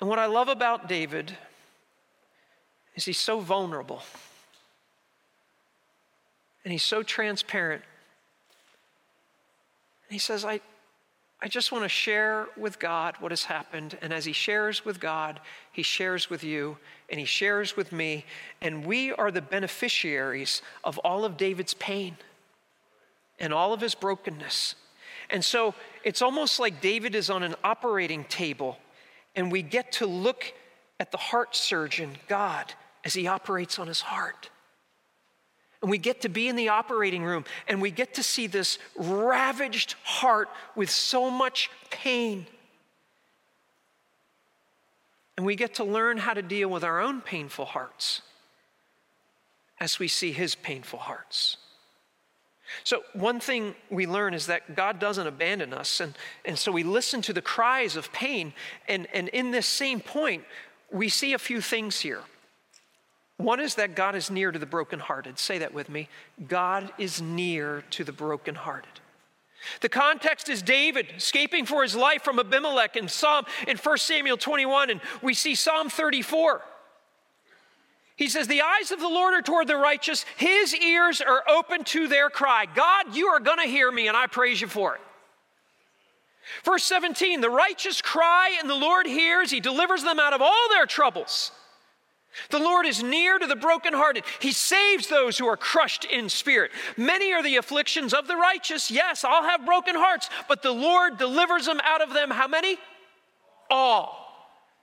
And 0.00 0.08
what 0.08 0.18
I 0.18 0.26
love 0.26 0.48
about 0.48 0.88
David 0.88 1.36
is 2.94 3.04
he's 3.04 3.20
so 3.20 3.40
vulnerable 3.40 4.02
and 6.64 6.72
he's 6.72 6.82
so 6.82 7.02
transparent. 7.02 7.82
And 10.08 10.12
he 10.12 10.18
says, 10.18 10.44
I, 10.44 10.60
I 11.40 11.48
just 11.48 11.72
want 11.72 11.84
to 11.84 11.88
share 11.88 12.46
with 12.56 12.78
God 12.78 13.16
what 13.20 13.32
has 13.32 13.44
happened. 13.44 13.98
And 14.00 14.12
as 14.12 14.24
he 14.24 14.32
shares 14.32 14.84
with 14.84 15.00
God, 15.00 15.40
he 15.72 15.82
shares 15.82 16.30
with 16.30 16.42
you 16.42 16.78
and 17.10 17.20
he 17.20 17.26
shares 17.26 17.76
with 17.76 17.92
me. 17.92 18.24
And 18.62 18.86
we 18.86 19.12
are 19.12 19.30
the 19.30 19.42
beneficiaries 19.42 20.62
of 20.84 20.98
all 20.98 21.24
of 21.24 21.36
David's 21.36 21.74
pain 21.74 22.16
and 23.38 23.52
all 23.52 23.72
of 23.72 23.80
his 23.80 23.94
brokenness. 23.94 24.74
And 25.30 25.44
so 25.44 25.74
it's 26.02 26.22
almost 26.22 26.60
like 26.60 26.80
David 26.80 27.14
is 27.14 27.30
on 27.30 27.42
an 27.42 27.54
operating 27.64 28.24
table, 28.24 28.78
and 29.34 29.50
we 29.50 29.62
get 29.62 29.92
to 29.92 30.06
look 30.06 30.52
at 31.00 31.10
the 31.10 31.18
heart 31.18 31.56
surgeon, 31.56 32.16
God, 32.28 32.72
as 33.04 33.14
he 33.14 33.26
operates 33.26 33.78
on 33.78 33.86
his 33.86 34.00
heart. 34.00 34.50
And 35.82 35.90
we 35.90 35.98
get 35.98 36.22
to 36.22 36.30
be 36.30 36.48
in 36.48 36.56
the 36.56 36.70
operating 36.70 37.22
room 37.24 37.44
and 37.68 37.82
we 37.82 37.90
get 37.90 38.14
to 38.14 38.22
see 38.22 38.46
this 38.46 38.78
ravaged 38.96 39.96
heart 40.02 40.48
with 40.74 40.88
so 40.88 41.30
much 41.30 41.70
pain. 41.90 42.46
And 45.36 45.44
we 45.44 45.56
get 45.56 45.74
to 45.74 45.84
learn 45.84 46.16
how 46.16 46.32
to 46.32 46.40
deal 46.40 46.70
with 46.70 46.84
our 46.84 47.00
own 47.00 47.20
painful 47.20 47.66
hearts 47.66 48.22
as 49.78 49.98
we 49.98 50.08
see 50.08 50.32
his 50.32 50.54
painful 50.54 51.00
hearts. 51.00 51.58
So, 52.82 53.02
one 53.12 53.40
thing 53.40 53.74
we 53.90 54.06
learn 54.06 54.34
is 54.34 54.46
that 54.46 54.74
God 54.74 54.98
doesn't 54.98 55.26
abandon 55.26 55.72
us. 55.72 56.00
And, 56.00 56.14
and 56.44 56.58
so 56.58 56.72
we 56.72 56.82
listen 56.82 57.22
to 57.22 57.32
the 57.32 57.42
cries 57.42 57.96
of 57.96 58.12
pain. 58.12 58.52
And, 58.88 59.06
and 59.12 59.28
in 59.28 59.50
this 59.50 59.66
same 59.66 60.00
point, 60.00 60.44
we 60.90 61.08
see 61.08 61.32
a 61.32 61.38
few 61.38 61.60
things 61.60 62.00
here. 62.00 62.22
One 63.36 63.60
is 63.60 63.74
that 63.76 63.96
God 63.96 64.14
is 64.14 64.30
near 64.30 64.52
to 64.52 64.58
the 64.58 64.66
brokenhearted. 64.66 65.38
Say 65.38 65.58
that 65.58 65.74
with 65.74 65.88
me 65.88 66.08
God 66.46 66.92
is 66.98 67.20
near 67.20 67.82
to 67.90 68.04
the 68.04 68.12
brokenhearted. 68.12 69.00
The 69.80 69.88
context 69.88 70.48
is 70.48 70.62
David 70.62 71.06
escaping 71.16 71.64
for 71.66 71.82
his 71.82 71.96
life 71.96 72.22
from 72.22 72.38
Abimelech 72.38 72.96
in 72.96 73.08
Psalm 73.08 73.46
in 73.66 73.78
1 73.78 73.98
Samuel 73.98 74.36
21, 74.36 74.90
and 74.90 75.00
we 75.22 75.32
see 75.32 75.54
Psalm 75.54 75.88
34. 75.88 76.60
He 78.16 78.28
says, 78.28 78.46
The 78.46 78.62
eyes 78.62 78.90
of 78.90 79.00
the 79.00 79.08
Lord 79.08 79.34
are 79.34 79.42
toward 79.42 79.68
the 79.68 79.76
righteous, 79.76 80.24
his 80.36 80.74
ears 80.74 81.20
are 81.20 81.42
open 81.48 81.84
to 81.84 82.08
their 82.08 82.30
cry. 82.30 82.66
God, 82.72 83.14
you 83.14 83.26
are 83.28 83.40
going 83.40 83.58
to 83.58 83.68
hear 83.68 83.90
me, 83.90 84.08
and 84.08 84.16
I 84.16 84.26
praise 84.26 84.60
you 84.60 84.68
for 84.68 84.94
it. 84.94 85.00
Verse 86.64 86.84
17 86.84 87.40
the 87.40 87.50
righteous 87.50 88.02
cry, 88.02 88.56
and 88.60 88.68
the 88.68 88.74
Lord 88.74 89.06
hears. 89.06 89.50
He 89.50 89.60
delivers 89.60 90.02
them 90.02 90.20
out 90.20 90.32
of 90.32 90.42
all 90.42 90.68
their 90.70 90.86
troubles. 90.86 91.50
The 92.50 92.58
Lord 92.58 92.84
is 92.84 93.02
near 93.02 93.38
to 93.38 93.46
the 93.46 93.56
brokenhearted. 93.56 94.24
He 94.40 94.50
saves 94.52 95.06
those 95.06 95.38
who 95.38 95.46
are 95.46 95.56
crushed 95.56 96.04
in 96.04 96.28
spirit. 96.28 96.72
Many 96.96 97.32
are 97.32 97.44
the 97.44 97.56
afflictions 97.56 98.12
of 98.12 98.26
the 98.26 98.36
righteous. 98.36 98.90
Yes, 98.90 99.24
I'll 99.24 99.44
have 99.44 99.64
broken 99.64 99.94
hearts, 99.94 100.28
but 100.48 100.60
the 100.60 100.72
Lord 100.72 101.16
delivers 101.16 101.66
them 101.66 101.80
out 101.84 102.02
of 102.02 102.12
them. 102.12 102.30
How 102.30 102.48
many? 102.48 102.76
All. 103.70 104.23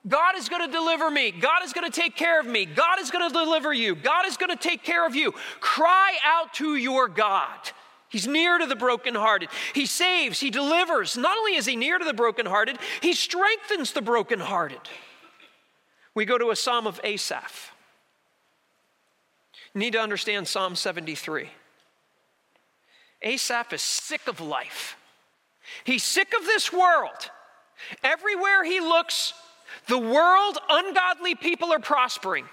God 0.07 0.35
is 0.35 0.49
going 0.49 0.65
to 0.65 0.71
deliver 0.71 1.11
me. 1.11 1.31
God 1.31 1.63
is 1.63 1.73
going 1.73 1.89
to 1.89 2.01
take 2.01 2.15
care 2.15 2.39
of 2.39 2.47
me. 2.47 2.65
God 2.65 2.99
is 2.99 3.11
going 3.11 3.27
to 3.27 3.33
deliver 3.33 3.71
you. 3.71 3.95
God 3.95 4.25
is 4.25 4.35
going 4.35 4.49
to 4.49 4.55
take 4.55 4.83
care 4.83 5.05
of 5.05 5.15
you. 5.15 5.33
Cry 5.59 6.17
out 6.25 6.53
to 6.55 6.75
your 6.75 7.07
God. 7.07 7.71
He's 8.09 8.27
near 8.27 8.57
to 8.57 8.65
the 8.65 8.75
brokenhearted. 8.75 9.49
He 9.73 9.85
saves, 9.85 10.39
He 10.39 10.49
delivers. 10.49 11.17
Not 11.17 11.37
only 11.37 11.55
is 11.55 11.65
He 11.65 11.75
near 11.75 11.97
to 11.97 12.03
the 12.03 12.13
brokenhearted, 12.13 12.77
He 13.01 13.13
strengthens 13.13 13.93
the 13.93 14.01
brokenhearted. 14.01 14.81
We 16.13 16.25
go 16.25 16.37
to 16.37 16.49
a 16.49 16.55
psalm 16.55 16.87
of 16.87 16.99
Asaph. 17.03 17.71
You 19.73 19.79
need 19.79 19.93
to 19.93 20.01
understand 20.01 20.47
Psalm 20.47 20.75
73. 20.75 21.49
Asaph 23.21 23.73
is 23.73 23.81
sick 23.81 24.27
of 24.27 24.41
life. 24.41 24.97
He's 25.83 26.03
sick 26.03 26.33
of 26.37 26.45
this 26.45 26.73
world. 26.73 27.31
Everywhere 28.03 28.63
he 28.63 28.79
looks, 28.79 29.33
the 29.87 29.97
world, 29.97 30.57
ungodly 30.69 31.35
people 31.35 31.71
are 31.71 31.79
prospering. 31.79 32.45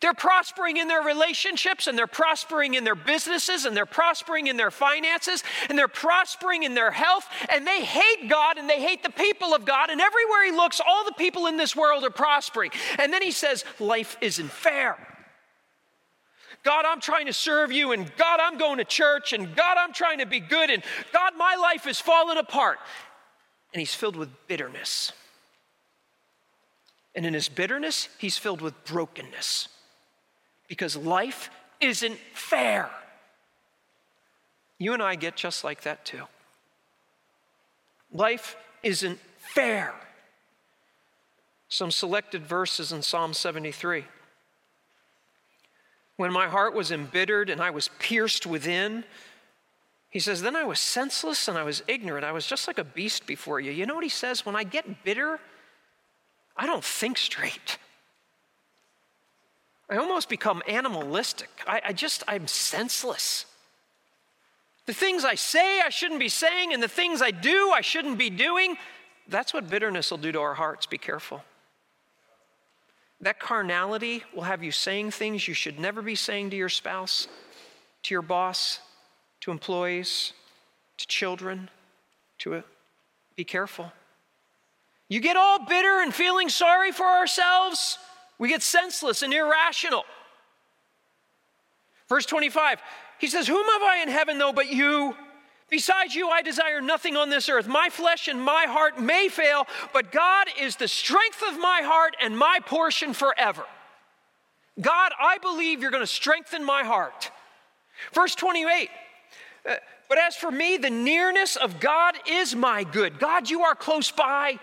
They're 0.00 0.14
prospering 0.14 0.76
in 0.76 0.88
their 0.88 1.02
relationships 1.02 1.86
and 1.86 1.96
they're 1.96 2.06
prospering 2.06 2.74
in 2.74 2.84
their 2.84 2.94
businesses 2.94 3.64
and 3.64 3.76
they're 3.76 3.86
prospering 3.86 4.46
in 4.46 4.56
their 4.56 4.70
finances 4.70 5.42
and 5.68 5.78
they're 5.78 5.88
prospering 5.88 6.64
in 6.64 6.74
their 6.74 6.90
health 6.90 7.26
and 7.50 7.66
they 7.66 7.82
hate 7.82 8.28
God 8.28 8.58
and 8.58 8.68
they 8.68 8.82
hate 8.82 9.02
the 9.02 9.10
people 9.10 9.54
of 9.54 9.64
God. 9.64 9.88
And 9.88 10.00
everywhere 10.00 10.44
he 10.44 10.52
looks, 10.52 10.80
all 10.86 11.04
the 11.04 11.14
people 11.14 11.46
in 11.46 11.56
this 11.56 11.74
world 11.74 12.04
are 12.04 12.10
prospering. 12.10 12.72
And 12.98 13.12
then 13.12 13.22
he 13.22 13.30
says, 13.30 13.64
Life 13.80 14.16
isn't 14.20 14.50
fair. 14.50 14.98
God, 16.62 16.84
I'm 16.84 17.00
trying 17.00 17.26
to 17.26 17.32
serve 17.32 17.70
you, 17.70 17.92
and 17.92 18.10
God, 18.16 18.40
I'm 18.42 18.58
going 18.58 18.78
to 18.78 18.84
church, 18.84 19.32
and 19.32 19.54
God, 19.54 19.76
I'm 19.78 19.92
trying 19.92 20.18
to 20.18 20.26
be 20.26 20.40
good, 20.40 20.68
and 20.68 20.82
God, 21.12 21.34
my 21.38 21.54
life 21.54 21.86
is 21.86 22.00
falling 22.00 22.38
apart. 22.38 22.78
And 23.72 23.78
he's 23.78 23.94
filled 23.94 24.16
with 24.16 24.30
bitterness. 24.48 25.12
And 27.16 27.24
in 27.24 27.32
his 27.32 27.48
bitterness, 27.48 28.10
he's 28.18 28.36
filled 28.36 28.60
with 28.60 28.84
brokenness 28.84 29.68
because 30.68 30.96
life 30.96 31.50
isn't 31.80 32.18
fair. 32.34 32.90
You 34.78 34.92
and 34.92 35.02
I 35.02 35.14
get 35.14 35.34
just 35.34 35.64
like 35.64 35.82
that 35.82 36.04
too. 36.04 36.24
Life 38.12 38.56
isn't 38.82 39.18
fair. 39.38 39.94
Some 41.68 41.90
selected 41.90 42.46
verses 42.46 42.92
in 42.92 43.00
Psalm 43.00 43.32
73. 43.32 44.04
When 46.16 46.32
my 46.32 46.48
heart 46.48 46.74
was 46.74 46.92
embittered 46.92 47.48
and 47.48 47.62
I 47.62 47.70
was 47.70 47.88
pierced 47.98 48.46
within, 48.46 49.04
he 50.10 50.18
says, 50.18 50.42
Then 50.42 50.54
I 50.54 50.64
was 50.64 50.80
senseless 50.80 51.48
and 51.48 51.56
I 51.56 51.62
was 51.62 51.82
ignorant. 51.88 52.24
I 52.26 52.32
was 52.32 52.46
just 52.46 52.66
like 52.66 52.78
a 52.78 52.84
beast 52.84 53.26
before 53.26 53.58
you. 53.58 53.72
You 53.72 53.86
know 53.86 53.94
what 53.94 54.04
he 54.04 54.10
says? 54.10 54.44
When 54.44 54.54
I 54.54 54.64
get 54.64 55.02
bitter, 55.02 55.40
I 56.56 56.66
don't 56.66 56.84
think 56.84 57.18
straight. 57.18 57.78
I 59.88 59.96
almost 59.96 60.28
become 60.28 60.62
animalistic. 60.66 61.48
I, 61.66 61.80
I 61.86 61.92
just, 61.92 62.24
I'm 62.26 62.46
senseless. 62.46 63.46
The 64.86 64.94
things 64.94 65.24
I 65.24 65.34
say 65.34 65.80
I 65.80 65.90
shouldn't 65.90 66.20
be 66.20 66.28
saying, 66.28 66.72
and 66.72 66.82
the 66.82 66.88
things 66.88 67.22
I 67.22 67.30
do 67.30 67.72
I 67.74 67.80
shouldn't 67.80 68.18
be 68.18 68.30
doing, 68.30 68.76
that's 69.28 69.52
what 69.52 69.68
bitterness 69.68 70.10
will 70.10 70.18
do 70.18 70.32
to 70.32 70.40
our 70.40 70.54
hearts. 70.54 70.86
Be 70.86 70.98
careful. 70.98 71.42
That 73.20 73.40
carnality 73.40 74.24
will 74.34 74.42
have 74.42 74.62
you 74.62 74.72
saying 74.72 75.10
things 75.10 75.48
you 75.48 75.54
should 75.54 75.78
never 75.78 76.02
be 76.02 76.14
saying 76.14 76.50
to 76.50 76.56
your 76.56 76.68
spouse, 76.68 77.28
to 78.04 78.14
your 78.14 78.22
boss, 78.22 78.80
to 79.40 79.50
employees, 79.50 80.32
to 80.98 81.06
children, 81.06 81.70
to 82.38 82.56
a, 82.56 82.64
be 83.34 83.44
careful. 83.44 83.92
You 85.08 85.20
get 85.20 85.36
all 85.36 85.64
bitter 85.64 86.00
and 86.00 86.12
feeling 86.12 86.48
sorry 86.48 86.92
for 86.92 87.06
ourselves, 87.06 87.98
we 88.38 88.48
get 88.48 88.62
senseless 88.62 89.22
and 89.22 89.32
irrational. 89.32 90.04
Verse 92.08 92.26
25, 92.26 92.80
he 93.18 93.26
says, 93.28 93.46
Whom 93.46 93.64
have 93.64 93.82
I 93.82 94.02
in 94.02 94.08
heaven 94.08 94.38
though 94.38 94.52
but 94.52 94.68
you? 94.68 95.14
Besides 95.68 96.14
you, 96.14 96.28
I 96.28 96.42
desire 96.42 96.80
nothing 96.80 97.16
on 97.16 97.28
this 97.28 97.48
earth. 97.48 97.66
My 97.66 97.88
flesh 97.88 98.28
and 98.28 98.40
my 98.40 98.66
heart 98.68 99.00
may 99.00 99.28
fail, 99.28 99.66
but 99.92 100.12
God 100.12 100.46
is 100.60 100.76
the 100.76 100.86
strength 100.86 101.42
of 101.48 101.58
my 101.58 101.80
heart 101.82 102.16
and 102.22 102.38
my 102.38 102.60
portion 102.64 103.12
forever. 103.12 103.64
God, 104.80 105.12
I 105.18 105.38
believe 105.38 105.80
you're 105.80 105.90
going 105.90 106.02
to 106.02 106.06
strengthen 106.06 106.64
my 106.64 106.84
heart. 106.84 107.30
Verse 108.12 108.34
28, 108.34 108.90
uh, 109.68 109.74
but 110.08 110.18
as 110.18 110.36
for 110.36 110.50
me, 110.50 110.76
the 110.76 110.90
nearness 110.90 111.56
of 111.56 111.80
God 111.80 112.14
is 112.28 112.54
my 112.54 112.84
good. 112.84 113.18
God, 113.18 113.50
you 113.50 113.62
are 113.62 113.74
close 113.74 114.10
by. 114.10 114.60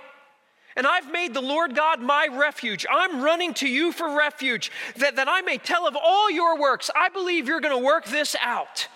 And 0.76 0.88
I've 0.88 1.12
made 1.12 1.34
the 1.34 1.42
Lord 1.42 1.76
God 1.76 2.02
my 2.02 2.28
refuge. 2.32 2.86
I'm 2.90 3.22
running 3.22 3.54
to 3.56 3.68
you 3.68 3.92
for 3.92 4.18
refuge 4.18 4.72
that, 4.98 5.16
that 5.18 5.28
I 5.28 5.42
may 5.42 5.58
tell 5.58 5.88
of 5.88 5.96
all 5.96 6.32
your 6.32 6.60
works. 6.60 6.90
I 6.96 7.10
believe 7.10 7.48
you're 7.48 7.62
going 7.62 7.78
to 7.78 7.86
work 7.86 8.06
this 8.06 8.36
out. 8.42 8.88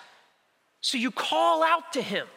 So 0.82 0.98
you 0.98 1.12
call 1.12 1.64
out 1.64 1.94
to 1.94 2.02
him. 2.02 2.28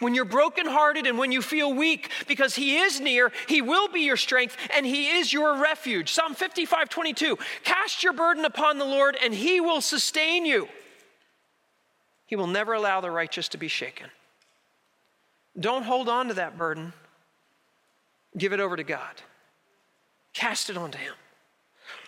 When 0.00 0.14
you're 0.14 0.24
brokenhearted 0.24 1.06
and 1.06 1.16
when 1.16 1.30
you 1.30 1.40
feel 1.40 1.72
weak, 1.72 2.10
because 2.26 2.56
he 2.56 2.78
is 2.78 3.00
near, 3.00 3.30
he 3.46 3.62
will 3.62 3.86
be 3.86 4.00
your 4.00 4.16
strength 4.16 4.56
and 4.74 4.84
he 4.84 5.10
is 5.10 5.32
your 5.32 5.62
refuge. 5.62 6.12
Psalm 6.12 6.34
55 6.34 6.88
22 6.88 7.38
Cast 7.62 8.02
your 8.02 8.12
burden 8.12 8.44
upon 8.44 8.78
the 8.78 8.84
Lord 8.84 9.16
and 9.22 9.32
he 9.32 9.60
will 9.60 9.80
sustain 9.80 10.44
you. 10.44 10.68
He 12.26 12.34
will 12.34 12.48
never 12.48 12.72
allow 12.72 13.00
the 13.00 13.12
righteous 13.12 13.48
to 13.50 13.58
be 13.58 13.68
shaken. 13.68 14.08
Don't 15.58 15.84
hold 15.84 16.08
on 16.08 16.28
to 16.28 16.34
that 16.34 16.58
burden. 16.58 16.94
Give 18.36 18.52
it 18.52 18.60
over 18.60 18.76
to 18.76 18.84
God. 18.84 19.14
Cast 20.32 20.70
it 20.70 20.76
onto 20.76 20.98
Him. 20.98 21.14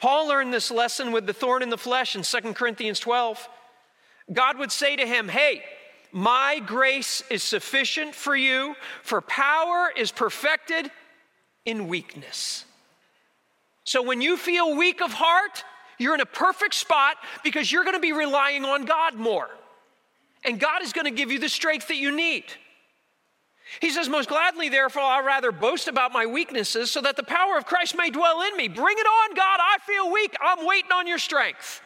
Paul 0.00 0.28
learned 0.28 0.52
this 0.52 0.70
lesson 0.70 1.12
with 1.12 1.26
the 1.26 1.32
thorn 1.32 1.62
in 1.62 1.70
the 1.70 1.78
flesh 1.78 2.16
in 2.16 2.22
2 2.22 2.54
Corinthians 2.54 3.00
12. 3.00 3.48
God 4.32 4.58
would 4.58 4.72
say 4.72 4.96
to 4.96 5.06
him, 5.06 5.28
Hey, 5.28 5.62
my 6.12 6.60
grace 6.64 7.22
is 7.30 7.42
sufficient 7.42 8.14
for 8.14 8.36
you, 8.36 8.74
for 9.02 9.20
power 9.20 9.90
is 9.96 10.12
perfected 10.12 10.90
in 11.64 11.88
weakness. 11.88 12.64
So 13.84 14.02
when 14.02 14.20
you 14.20 14.36
feel 14.36 14.76
weak 14.76 15.02
of 15.02 15.12
heart, 15.12 15.64
you're 15.98 16.14
in 16.14 16.20
a 16.20 16.26
perfect 16.26 16.74
spot 16.74 17.16
because 17.42 17.70
you're 17.70 17.84
going 17.84 17.96
to 17.96 18.00
be 18.00 18.12
relying 18.12 18.64
on 18.64 18.84
God 18.84 19.14
more. 19.14 19.50
And 20.44 20.60
God 20.60 20.82
is 20.82 20.92
going 20.92 21.06
to 21.06 21.10
give 21.10 21.30
you 21.30 21.38
the 21.38 21.48
strength 21.48 21.88
that 21.88 21.96
you 21.96 22.14
need. 22.14 22.44
He 23.80 23.90
says, 23.90 24.08
Most 24.08 24.28
gladly, 24.28 24.68
therefore, 24.68 25.02
I'll 25.02 25.24
rather 25.24 25.52
boast 25.52 25.88
about 25.88 26.12
my 26.12 26.26
weaknesses 26.26 26.90
so 26.90 27.00
that 27.00 27.16
the 27.16 27.22
power 27.22 27.56
of 27.56 27.66
Christ 27.66 27.96
may 27.96 28.10
dwell 28.10 28.42
in 28.42 28.56
me. 28.56 28.68
Bring 28.68 28.96
it 28.98 29.06
on, 29.06 29.34
God. 29.34 29.58
I 29.60 29.78
feel 29.86 30.12
weak. 30.12 30.34
I'm 30.40 30.66
waiting 30.66 30.92
on 30.92 31.06
your 31.06 31.18
strength. 31.18 31.80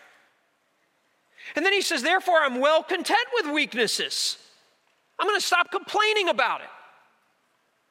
And 1.56 1.64
then 1.64 1.72
he 1.72 1.82
says, 1.82 2.02
Therefore, 2.02 2.40
I'm 2.40 2.60
well 2.60 2.82
content 2.82 3.28
with 3.34 3.52
weaknesses. 3.52 4.38
I'm 5.18 5.26
going 5.26 5.38
to 5.38 5.46
stop 5.46 5.70
complaining 5.70 6.28
about 6.28 6.60
it. 6.60 6.68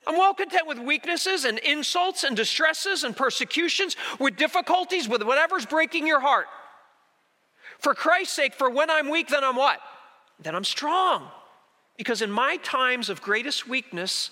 I'm 0.05 0.17
well 0.17 0.33
content 0.33 0.67
with 0.67 0.79
weaknesses 0.79 1.43
and 1.43 1.57
insults 1.59 2.23
and 2.23 2.35
distresses 2.35 3.03
and 3.03 3.15
persecutions, 3.15 3.97
with 4.19 4.37
difficulties, 4.37 5.09
with 5.09 5.21
whatever's 5.23 5.65
breaking 5.65 6.07
your 6.07 6.21
heart. 6.21 6.45
For 7.79 7.93
Christ's 7.93 8.33
sake, 8.33 8.53
for 8.53 8.69
when 8.69 8.89
I'm 8.89 9.09
weak, 9.09 9.27
then 9.27 9.43
I'm 9.43 9.57
what? 9.57 9.79
Then 10.39 10.55
I'm 10.55 10.63
strong. 10.63 11.29
Because 11.97 12.21
in 12.21 12.31
my 12.31 12.57
times 12.57 13.09
of 13.09 13.21
greatest 13.21 13.67
weakness, 13.67 14.29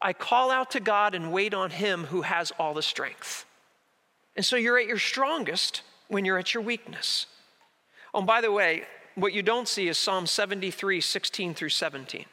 I 0.00 0.12
call 0.12 0.50
out 0.50 0.70
to 0.72 0.80
God 0.80 1.14
and 1.14 1.32
wait 1.32 1.52
on 1.52 1.70
Him 1.70 2.04
who 2.04 2.22
has 2.22 2.52
all 2.58 2.74
the 2.74 2.82
strength. 2.82 3.44
And 4.36 4.44
so 4.44 4.56
you're 4.56 4.78
at 4.78 4.86
your 4.86 4.98
strongest 4.98 5.82
when 6.08 6.24
you're 6.24 6.38
at 6.38 6.54
your 6.54 6.62
weakness. 6.62 7.26
Oh, 8.14 8.18
and 8.18 8.26
by 8.26 8.40
the 8.40 8.52
way, 8.52 8.84
what 9.14 9.32
you 9.32 9.42
don't 9.42 9.68
see 9.68 9.88
is 9.88 9.98
Psalm 9.98 10.26
73, 10.26 11.00
16 11.00 11.54
through 11.54 11.68
17. 11.68 12.24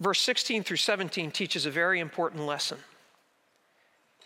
Verse 0.00 0.20
16 0.20 0.64
through 0.64 0.78
17 0.78 1.30
teaches 1.30 1.64
a 1.64 1.70
very 1.70 2.00
important 2.00 2.44
lesson. 2.44 2.78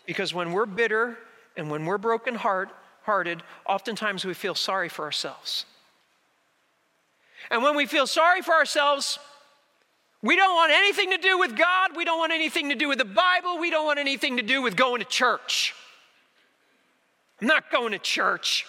Because 0.05 0.33
when 0.33 0.51
we're 0.51 0.65
bitter 0.65 1.17
and 1.55 1.69
when 1.69 1.85
we're 1.85 1.97
broken 1.97 2.35
heart, 2.35 2.69
hearted, 3.03 3.43
oftentimes 3.65 4.25
we 4.25 4.33
feel 4.33 4.55
sorry 4.55 4.89
for 4.89 5.05
ourselves. 5.05 5.65
And 7.49 7.63
when 7.63 7.75
we 7.75 7.85
feel 7.85 8.07
sorry 8.07 8.41
for 8.41 8.53
ourselves, 8.53 9.19
we 10.21 10.35
don't 10.35 10.55
want 10.55 10.71
anything 10.71 11.11
to 11.11 11.17
do 11.17 11.37
with 11.37 11.55
God. 11.55 11.95
We 11.95 12.03
don't 12.03 12.19
want 12.19 12.33
anything 12.33 12.69
to 12.69 12.75
do 12.75 12.87
with 12.87 12.97
the 12.97 13.05
Bible. 13.05 13.59
We 13.59 13.69
don't 13.69 13.85
want 13.85 13.99
anything 13.99 14.37
to 14.37 14.43
do 14.43 14.61
with 14.61 14.75
going 14.75 14.99
to 14.99 15.07
church. 15.07 15.73
I'm 17.41 17.47
not 17.47 17.71
going 17.71 17.91
to 17.91 17.99
church. 17.99 18.65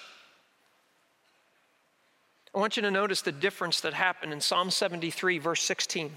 I 2.54 2.58
want 2.58 2.76
you 2.76 2.82
to 2.82 2.90
notice 2.90 3.22
the 3.22 3.32
difference 3.32 3.80
that 3.80 3.94
happened 3.94 4.32
in 4.32 4.40
Psalm 4.40 4.70
73, 4.70 5.38
verse 5.38 5.62
16. 5.62 6.12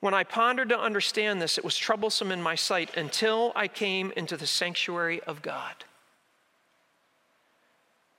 When 0.00 0.14
I 0.14 0.24
pondered 0.24 0.68
to 0.70 0.78
understand 0.78 1.40
this, 1.40 1.58
it 1.58 1.64
was 1.64 1.76
troublesome 1.76 2.32
in 2.32 2.42
my 2.42 2.54
sight 2.54 2.96
until 2.96 3.52
I 3.54 3.68
came 3.68 4.12
into 4.16 4.36
the 4.36 4.46
sanctuary 4.46 5.20
of 5.22 5.42
God. 5.42 5.84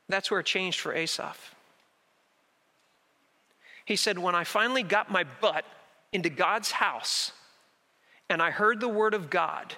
That's 0.08 0.32
where 0.32 0.39
it 0.39 0.45
changed 0.45 0.79
for 0.79 0.93
Asaph. 0.93 1.53
He 3.85 3.95
said, 3.95 4.17
When 4.17 4.35
I 4.35 4.43
finally 4.43 4.83
got 4.83 5.11
my 5.11 5.23
butt 5.41 5.65
into 6.11 6.29
God's 6.29 6.71
house 6.71 7.31
and 8.29 8.41
I 8.41 8.51
heard 8.51 8.79
the 8.79 8.87
word 8.87 9.13
of 9.13 9.29
God, 9.29 9.75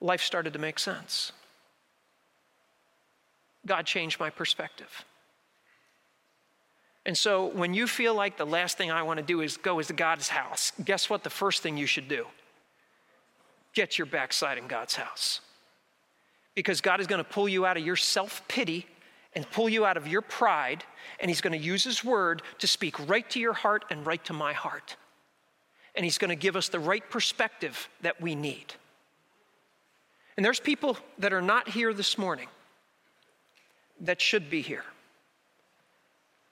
life 0.00 0.22
started 0.22 0.52
to 0.52 0.58
make 0.58 0.78
sense. 0.78 1.32
God 3.64 3.86
changed 3.86 4.18
my 4.18 4.30
perspective. 4.30 5.04
And 7.04 7.16
so 7.16 7.46
when 7.46 7.74
you 7.74 7.86
feel 7.86 8.14
like 8.14 8.36
the 8.36 8.46
last 8.46 8.76
thing 8.78 8.90
I 8.90 9.02
want 9.02 9.18
to 9.18 9.24
do 9.24 9.40
is 9.40 9.56
go 9.56 9.78
is 9.80 9.88
to 9.88 9.92
God's 9.92 10.28
house, 10.28 10.72
guess 10.84 11.10
what 11.10 11.24
the 11.24 11.30
first 11.30 11.62
thing 11.62 11.76
you 11.76 11.86
should 11.86 12.08
do? 12.08 12.26
Get 13.74 13.98
your 13.98 14.06
backside 14.06 14.58
in 14.58 14.66
God's 14.66 14.94
house. 14.94 15.40
Because 16.54 16.80
God 16.80 17.00
is 17.00 17.06
going 17.06 17.22
to 17.22 17.28
pull 17.28 17.48
you 17.48 17.64
out 17.64 17.76
of 17.76 17.84
your 17.84 17.96
self 17.96 18.46
pity 18.46 18.86
and 19.34 19.50
pull 19.50 19.68
you 19.68 19.86
out 19.86 19.96
of 19.96 20.06
your 20.06 20.22
pride, 20.22 20.84
and 21.20 21.30
He's 21.30 21.40
going 21.40 21.58
to 21.58 21.64
use 21.64 21.84
His 21.84 22.04
word 22.04 22.42
to 22.58 22.66
speak 22.66 23.08
right 23.08 23.28
to 23.30 23.40
your 23.40 23.52
heart 23.52 23.84
and 23.90 24.06
right 24.06 24.22
to 24.26 24.32
my 24.32 24.52
heart. 24.52 24.96
And 25.94 26.04
He's 26.04 26.18
going 26.18 26.30
to 26.30 26.36
give 26.36 26.56
us 26.56 26.68
the 26.68 26.78
right 26.78 27.08
perspective 27.08 27.88
that 28.02 28.20
we 28.20 28.34
need. 28.34 28.74
And 30.36 30.44
there's 30.44 30.60
people 30.60 30.96
that 31.18 31.32
are 31.32 31.42
not 31.42 31.68
here 31.68 31.92
this 31.92 32.16
morning 32.16 32.48
that 34.00 34.20
should 34.20 34.50
be 34.50 34.62
here 34.62 34.84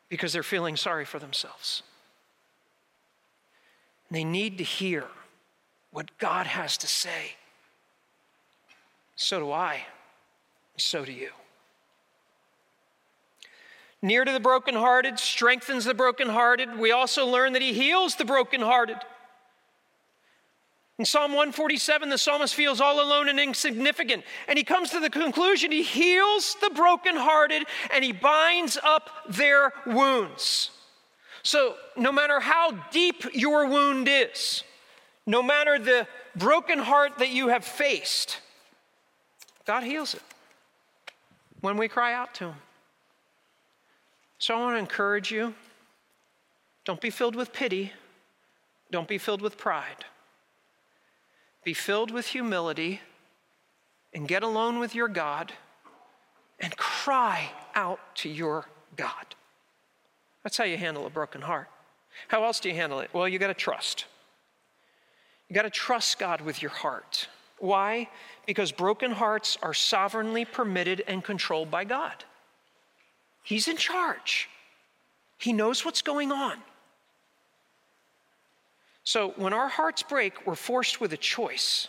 because 0.08 0.32
they're 0.32 0.42
feeling 0.42 0.76
sorry 0.76 1.04
for 1.04 1.18
themselves. 1.18 1.82
They 4.10 4.24
need 4.24 4.58
to 4.58 4.64
hear 4.64 5.04
what 5.92 6.18
God 6.18 6.46
has 6.46 6.76
to 6.78 6.86
say. 6.86 7.36
So 9.16 9.40
do 9.40 9.52
I. 9.52 9.74
And 10.74 10.80
so 10.80 11.04
do 11.04 11.12
you. 11.12 11.30
Near 14.02 14.24
to 14.24 14.32
the 14.32 14.40
brokenhearted, 14.40 15.18
strengthens 15.18 15.84
the 15.84 15.94
brokenhearted. 15.94 16.78
We 16.78 16.90
also 16.90 17.26
learn 17.26 17.52
that 17.52 17.62
he 17.62 17.74
heals 17.74 18.16
the 18.16 18.24
brokenhearted. 18.24 18.96
In 20.98 21.04
Psalm 21.06 21.32
147, 21.32 22.10
the 22.10 22.18
psalmist 22.18 22.54
feels 22.54 22.80
all 22.80 23.02
alone 23.02 23.28
and 23.28 23.40
insignificant. 23.40 24.22
And 24.48 24.58
he 24.58 24.64
comes 24.64 24.90
to 24.90 25.00
the 25.00 25.08
conclusion 25.08 25.72
he 25.72 25.82
heals 25.82 26.56
the 26.60 26.70
brokenhearted 26.70 27.64
and 27.92 28.04
he 28.04 28.12
binds 28.12 28.78
up 28.82 29.08
their 29.28 29.72
wounds. 29.86 30.70
So, 31.42 31.76
no 31.96 32.12
matter 32.12 32.38
how 32.40 32.72
deep 32.90 33.24
your 33.32 33.66
wound 33.66 34.08
is, 34.10 34.62
no 35.26 35.42
matter 35.42 35.78
the 35.78 36.06
broken 36.36 36.78
heart 36.78 37.12
that 37.18 37.30
you 37.30 37.48
have 37.48 37.64
faced, 37.64 38.38
God 39.64 39.82
heals 39.82 40.14
it 40.14 40.22
when 41.62 41.78
we 41.78 41.88
cry 41.88 42.12
out 42.12 42.34
to 42.34 42.48
Him. 42.48 42.56
So, 44.40 44.56
I 44.56 44.58
want 44.58 44.74
to 44.74 44.78
encourage 44.78 45.30
you 45.30 45.54
don't 46.86 47.00
be 47.00 47.10
filled 47.10 47.36
with 47.36 47.52
pity, 47.52 47.92
don't 48.90 49.06
be 49.06 49.18
filled 49.18 49.42
with 49.42 49.56
pride. 49.56 50.04
Be 51.62 51.74
filled 51.74 52.10
with 52.10 52.26
humility 52.26 53.02
and 54.14 54.26
get 54.26 54.42
alone 54.42 54.78
with 54.78 54.94
your 54.94 55.08
God 55.08 55.52
and 56.58 56.74
cry 56.76 57.50
out 57.74 58.00
to 58.16 58.30
your 58.30 58.64
God. 58.96 59.34
That's 60.42 60.56
how 60.56 60.64
you 60.64 60.78
handle 60.78 61.06
a 61.06 61.10
broken 61.10 61.42
heart. 61.42 61.68
How 62.28 62.42
else 62.44 62.60
do 62.60 62.70
you 62.70 62.74
handle 62.74 63.00
it? 63.00 63.10
Well, 63.12 63.28
you 63.28 63.38
got 63.38 63.48
to 63.48 63.54
trust. 63.54 64.06
You 65.48 65.54
got 65.54 65.62
to 65.62 65.70
trust 65.70 66.18
God 66.18 66.40
with 66.40 66.62
your 66.62 66.70
heart. 66.70 67.28
Why? 67.58 68.08
Because 68.46 68.72
broken 68.72 69.10
hearts 69.10 69.58
are 69.62 69.74
sovereignly 69.74 70.46
permitted 70.46 71.04
and 71.06 71.22
controlled 71.22 71.70
by 71.70 71.84
God. 71.84 72.24
He's 73.50 73.66
in 73.66 73.76
charge, 73.76 74.48
He 75.36 75.52
knows 75.52 75.84
what's 75.84 76.02
going 76.02 76.30
on. 76.30 76.56
So 79.02 79.34
when 79.36 79.52
our 79.52 79.66
hearts 79.66 80.04
break, 80.04 80.46
we're 80.46 80.54
forced 80.54 81.00
with 81.00 81.12
a 81.12 81.16
choice. 81.16 81.88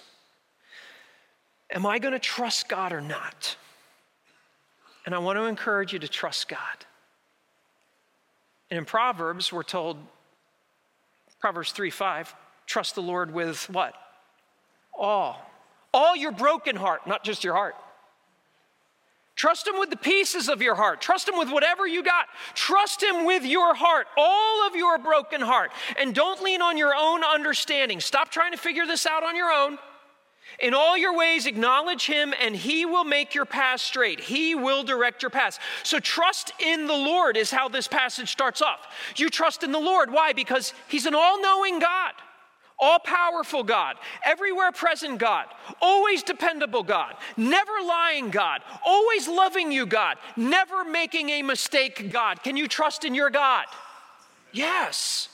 Am 1.70 1.86
I 1.86 2.00
going 2.00 2.14
to 2.14 2.20
trust 2.20 2.68
God 2.68 2.92
or 2.92 3.00
not? 3.00 3.56
And 5.06 5.14
I 5.14 5.20
want 5.20 5.38
to 5.38 5.44
encourage 5.44 5.94
you 5.94 6.00
to 6.00 6.08
trust 6.08 6.50
God. 6.50 6.58
And 8.72 8.80
in 8.80 8.86
Proverbs, 8.86 9.54
we're 9.54 9.62
told, 9.62 9.98
Proverbs 11.40 11.74
3 11.74 11.92
5, 11.92 12.34
trust 12.66 12.96
the 12.96 13.04
Lord 13.04 13.32
with 13.32 13.70
what? 13.70 13.94
All. 14.98 15.48
All 15.94 16.16
your 16.16 16.32
broken 16.32 16.76
heart, 16.76 17.06
not 17.06 17.24
just 17.24 17.44
your 17.44 17.54
heart. 17.54 17.76
Trust 19.42 19.68
Him 19.68 19.80
with 19.80 19.90
the 19.90 19.98
pieces 19.98 20.50
of 20.50 20.62
your 20.62 20.76
heart. 20.76 21.02
Trust 21.02 21.28
Him 21.28 21.36
with 21.36 21.52
whatever 21.52 21.88
you 21.88 22.04
got. 22.04 22.28
Trust 22.54 23.02
Him 23.02 23.26
with 23.26 23.44
your 23.44 23.74
heart, 23.74 24.06
all 24.16 24.68
of 24.68 24.76
your 24.76 25.00
broken 25.00 25.42
heart. 25.42 25.72
And 25.98 26.14
don't 26.14 26.44
lean 26.44 26.62
on 26.62 26.78
your 26.78 26.94
own 26.96 27.24
understanding. 27.24 28.02
Stop 28.02 28.30
trying 28.30 28.52
to 28.52 28.58
figure 28.60 28.86
this 28.86 29.08
out 29.08 29.24
on 29.24 29.36
your 29.36 29.52
own. 29.52 29.80
In 30.60 30.76
all 30.76 30.96
your 30.96 31.18
ways, 31.18 31.48
acknowledge 31.48 32.06
Him, 32.06 32.36
and 32.40 32.56
He 32.56 32.86
will 32.86 33.04
make 33.04 33.34
your 33.34 33.46
path 33.46 33.82
straight. 33.82 34.20
He 34.20 34.54
will 34.54 34.84
direct 34.84 35.24
your 35.24 35.32
path. 35.32 35.58
So, 35.82 35.98
trust 35.98 36.54
in 36.60 36.86
the 36.86 36.94
Lord 36.94 37.36
is 37.36 37.50
how 37.50 37.68
this 37.68 37.88
passage 37.88 38.32
starts 38.32 38.62
off. 38.62 38.94
You 39.16 39.28
trust 39.32 39.64
in 39.64 39.72
the 39.72 39.80
Lord. 39.80 40.12
Why? 40.12 40.34
Because 40.34 40.72
He's 40.88 41.08
an 41.08 41.16
all 41.16 41.42
knowing 41.42 41.80
God 41.80 42.14
all 42.82 43.00
powerful 43.00 43.64
God, 43.64 43.96
everywhere 44.26 44.72
present 44.72 45.20
God, 45.20 45.46
always 45.82 46.24
dependable 46.24 46.84
God, 46.84 47.16
never 47.38 47.72
lying 47.86 48.32
God, 48.32 48.62
always 48.84 49.28
loving 49.28 49.72
you 49.72 49.86
God, 49.86 50.18
never 50.36 50.84
making 50.84 51.30
a 51.30 51.44
mistake 51.44 52.12
God. 52.12 52.42
Can 52.44 52.58
you 52.58 52.68
trust 52.68 53.06
in 53.06 53.14
your 53.14 53.30
God? 53.30 53.66
Yes. 54.52 55.30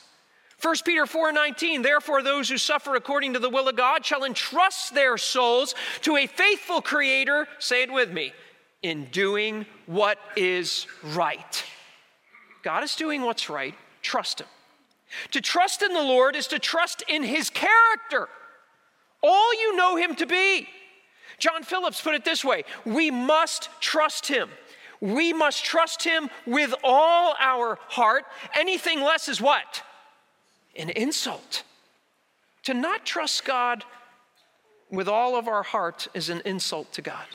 1 0.61 0.75
Peter 0.85 1.05
4:19 1.05 1.83
Therefore 1.83 2.21
those 2.21 2.49
who 2.49 2.57
suffer 2.57 2.95
according 2.95 3.33
to 3.33 3.39
the 3.39 3.49
will 3.49 3.69
of 3.69 3.75
God 3.75 4.05
shall 4.05 4.23
entrust 4.23 4.93
their 4.93 5.17
souls 5.17 5.75
to 6.01 6.17
a 6.17 6.27
faithful 6.27 6.81
creator 6.81 7.47
say 7.59 7.83
it 7.83 7.91
with 7.91 8.11
me 8.11 8.33
in 8.81 9.05
doing 9.05 9.65
what 9.85 10.17
is 10.35 10.87
right. 11.03 11.63
God 12.63 12.83
is 12.83 12.95
doing 12.95 13.21
what's 13.21 13.49
right. 13.49 13.75
Trust 14.01 14.41
him. 14.41 14.47
To 15.31 15.41
trust 15.41 15.81
in 15.81 15.93
the 15.93 16.01
Lord 16.01 16.35
is 16.35 16.47
to 16.47 16.59
trust 16.59 17.03
in 17.07 17.23
his 17.23 17.49
character, 17.49 18.27
all 19.23 19.53
you 19.53 19.75
know 19.75 19.95
him 19.95 20.15
to 20.15 20.25
be. 20.25 20.67
John 21.39 21.63
Phillips 21.63 22.01
put 22.01 22.15
it 22.15 22.25
this 22.25 22.43
way 22.43 22.63
we 22.85 23.11
must 23.11 23.69
trust 23.79 24.27
him. 24.27 24.49
We 24.99 25.31
must 25.31 25.63
trust 25.63 26.03
him 26.03 26.29
with 26.47 26.73
all 26.83 27.35
our 27.39 27.77
heart. 27.87 28.25
Anything 28.55 29.01
less 29.01 29.27
is 29.29 29.39
what? 29.39 29.83
An 30.75 30.89
insult. 30.89 31.63
To 32.63 32.73
not 32.73 33.05
trust 33.05 33.45
God 33.45 33.83
with 34.89 35.07
all 35.07 35.35
of 35.35 35.47
our 35.47 35.63
heart 35.63 36.07
is 36.13 36.29
an 36.29 36.41
insult 36.45 36.91
to 36.93 37.01
God. 37.01 37.25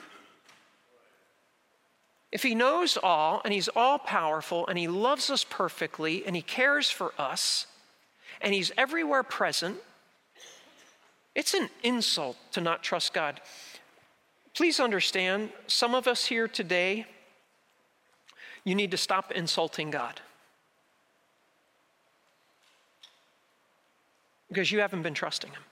If 2.32 2.42
he 2.42 2.54
knows 2.54 2.96
all 3.00 3.42
and 3.44 3.52
he's 3.52 3.68
all 3.68 3.98
powerful 3.98 4.66
and 4.66 4.78
he 4.78 4.88
loves 4.88 5.28
us 5.28 5.44
perfectly 5.44 6.24
and 6.26 6.34
he 6.34 6.40
cares 6.40 6.90
for 6.90 7.12
us 7.18 7.66
and 8.40 8.54
he's 8.54 8.72
everywhere 8.78 9.22
present, 9.22 9.76
it's 11.34 11.52
an 11.52 11.68
insult 11.82 12.38
to 12.52 12.62
not 12.62 12.82
trust 12.82 13.12
God. 13.12 13.40
Please 14.54 14.80
understand, 14.80 15.50
some 15.66 15.94
of 15.94 16.08
us 16.08 16.24
here 16.24 16.48
today, 16.48 17.06
you 18.64 18.74
need 18.74 18.90
to 18.90 18.96
stop 18.96 19.32
insulting 19.32 19.90
God. 19.90 20.20
Because 24.48 24.70
you 24.70 24.80
haven't 24.80 25.02
been 25.02 25.14
trusting 25.14 25.50
Him. 25.50 25.62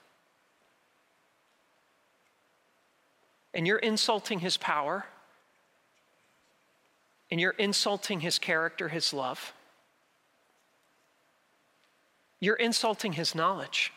And 3.53 3.67
you're 3.67 3.79
insulting 3.79 4.39
His 4.39 4.57
power 4.57 5.07
and 7.31 7.41
you're 7.41 7.53
insulting 7.53 8.21
his 8.21 8.39
character, 8.39 8.89
his 8.89 9.13
love. 9.13 9.53
You're 12.41 12.57
insulting 12.57 13.13
his 13.13 13.35
knowledge 13.35 13.93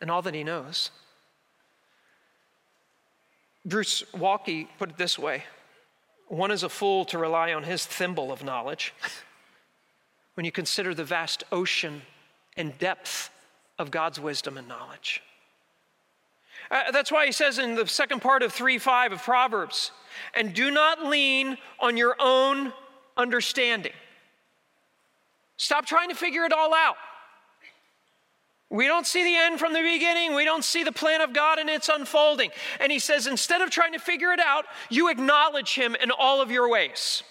and 0.00 0.10
all 0.10 0.22
that 0.22 0.34
he 0.34 0.44
knows. 0.44 0.90
Bruce 3.64 4.02
Waltke 4.14 4.68
put 4.78 4.90
it 4.90 4.96
this 4.96 5.18
way 5.18 5.44
one 6.28 6.52
is 6.52 6.62
a 6.62 6.68
fool 6.68 7.04
to 7.06 7.18
rely 7.18 7.52
on 7.52 7.64
his 7.64 7.84
thimble 7.84 8.30
of 8.30 8.44
knowledge 8.44 8.94
when 10.34 10.44
you 10.44 10.52
consider 10.52 10.94
the 10.94 11.04
vast 11.04 11.42
ocean 11.50 12.02
and 12.56 12.78
depth 12.78 13.30
of 13.78 13.90
God's 13.90 14.20
wisdom 14.20 14.56
and 14.56 14.68
knowledge. 14.68 15.22
Uh, 16.70 16.90
that's 16.92 17.10
why 17.10 17.26
he 17.26 17.32
says 17.32 17.58
in 17.58 17.74
the 17.74 17.86
second 17.86 18.20
part 18.20 18.42
of 18.42 18.52
3 18.52 18.78
5 18.78 19.12
of 19.12 19.22
Proverbs, 19.22 19.90
and 20.34 20.54
do 20.54 20.70
not 20.70 21.04
lean 21.04 21.58
on 21.78 21.96
your 21.96 22.14
own 22.18 22.72
understanding. 23.16 23.92
Stop 25.56 25.84
trying 25.84 26.08
to 26.08 26.14
figure 26.14 26.44
it 26.44 26.52
all 26.52 26.72
out. 26.72 26.96
We 28.70 28.86
don't 28.86 29.06
see 29.06 29.24
the 29.24 29.34
end 29.34 29.58
from 29.58 29.72
the 29.72 29.82
beginning. 29.82 30.34
We 30.34 30.44
don't 30.44 30.64
see 30.64 30.84
the 30.84 30.92
plan 30.92 31.20
of 31.20 31.32
God 31.32 31.58
and 31.58 31.68
its 31.68 31.88
unfolding. 31.88 32.50
And 32.78 32.92
he 32.92 33.00
says, 33.00 33.26
instead 33.26 33.62
of 33.62 33.70
trying 33.70 33.92
to 33.94 33.98
figure 33.98 34.32
it 34.32 34.38
out, 34.38 34.64
you 34.88 35.10
acknowledge 35.10 35.74
him 35.74 35.96
in 35.96 36.12
all 36.12 36.40
of 36.40 36.52
your 36.52 36.70
ways. 36.70 37.24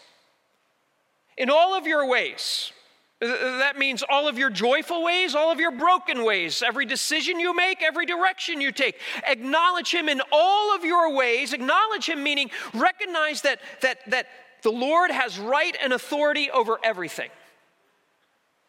In 1.37 1.49
all 1.49 1.73
of 1.73 1.87
your 1.87 2.05
ways. 2.07 2.73
That 3.21 3.77
means 3.77 4.03
all 4.07 4.27
of 4.29 4.37
your 4.37 4.49
joyful 4.49 5.03
ways, 5.03 5.35
all 5.35 5.51
of 5.51 5.59
your 5.59 5.71
broken 5.71 6.23
ways, 6.23 6.63
every 6.65 6.85
decision 6.85 7.39
you 7.39 7.53
make, 7.53 7.83
every 7.83 8.05
direction 8.05 8.61
you 8.61 8.71
take. 8.71 8.95
Acknowledge 9.27 9.93
him 9.93 10.07
in 10.07 10.21
all 10.31 10.73
of 10.73 10.85
your 10.85 11.13
ways. 11.13 11.51
Acknowledge 11.51 12.07
him 12.07 12.23
meaning 12.23 12.49
recognize 12.73 13.41
that, 13.41 13.59
that, 13.81 13.99
that 14.09 14.27
the 14.61 14.71
Lord 14.71 15.11
has 15.11 15.37
right 15.37 15.75
and 15.83 15.91
authority 15.91 16.49
over 16.49 16.79
everything. 16.81 17.29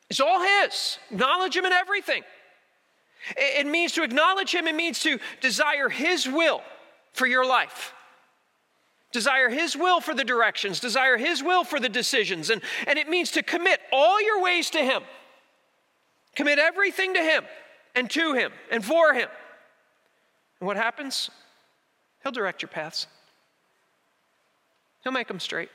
It's 0.09 0.21
all 0.21 0.43
his. 0.63 0.99
Acknowledge 1.13 1.57
him 1.57 1.65
in 1.65 1.73
everything. 1.73 2.25
It 3.37 3.67
means 3.67 3.93
to 3.93 4.03
acknowledge 4.03 4.55
Him, 4.55 4.67
it 4.67 4.75
means 4.75 5.01
to 5.01 5.19
desire 5.41 5.89
His 5.89 6.27
will 6.27 6.63
for 7.13 7.27
your 7.27 7.45
life. 7.45 7.95
Desire 9.13 9.49
His 9.49 9.77
will 9.77 10.01
for 10.01 10.15
the 10.15 10.25
directions, 10.25 10.79
desire 10.79 11.17
His 11.17 11.43
will 11.43 11.65
for 11.65 11.81
the 11.81 11.89
decisions. 11.89 12.51
And, 12.51 12.63
and 12.87 12.99
it 12.99 13.09
means 13.09 13.33
to 13.33 13.43
commit 13.43 13.81
all 13.93 14.23
your 14.23 14.43
ways 14.43 14.71
to 14.71 14.79
Him. 14.79 15.03
Commit 16.37 16.59
everything 16.59 17.15
to 17.15 17.21
Him 17.21 17.45
and 17.95 18.09
to 18.11 18.35
Him 18.35 18.53
and 18.71 18.85
for 18.85 19.13
Him. 19.13 19.29
And 20.61 20.67
what 20.67 20.77
happens? 20.77 21.31
He'll 22.23 22.33
direct 22.33 22.63
your 22.63 22.69
paths, 22.69 23.07
He'll 25.03 25.13
make 25.13 25.29
them 25.29 25.41
straight. 25.41 25.71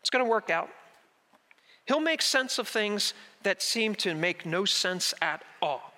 It's 0.00 0.10
going 0.10 0.24
to 0.24 0.30
work 0.30 0.48
out. 0.48 0.70
He'll 1.86 2.00
make 2.00 2.22
sense 2.22 2.58
of 2.58 2.68
things 2.68 3.14
that 3.42 3.60
seem 3.60 3.94
to 3.96 4.14
make 4.14 4.46
no 4.46 4.64
sense 4.64 5.12
at 5.20 5.42
all. 5.60 5.92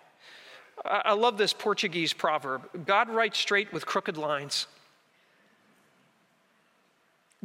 I 0.84 1.12
love 1.12 1.38
this 1.38 1.52
Portuguese 1.52 2.12
proverb 2.12 2.86
God 2.86 3.08
writes 3.08 3.38
straight 3.38 3.72
with 3.72 3.86
crooked 3.86 4.16
lines. 4.16 4.66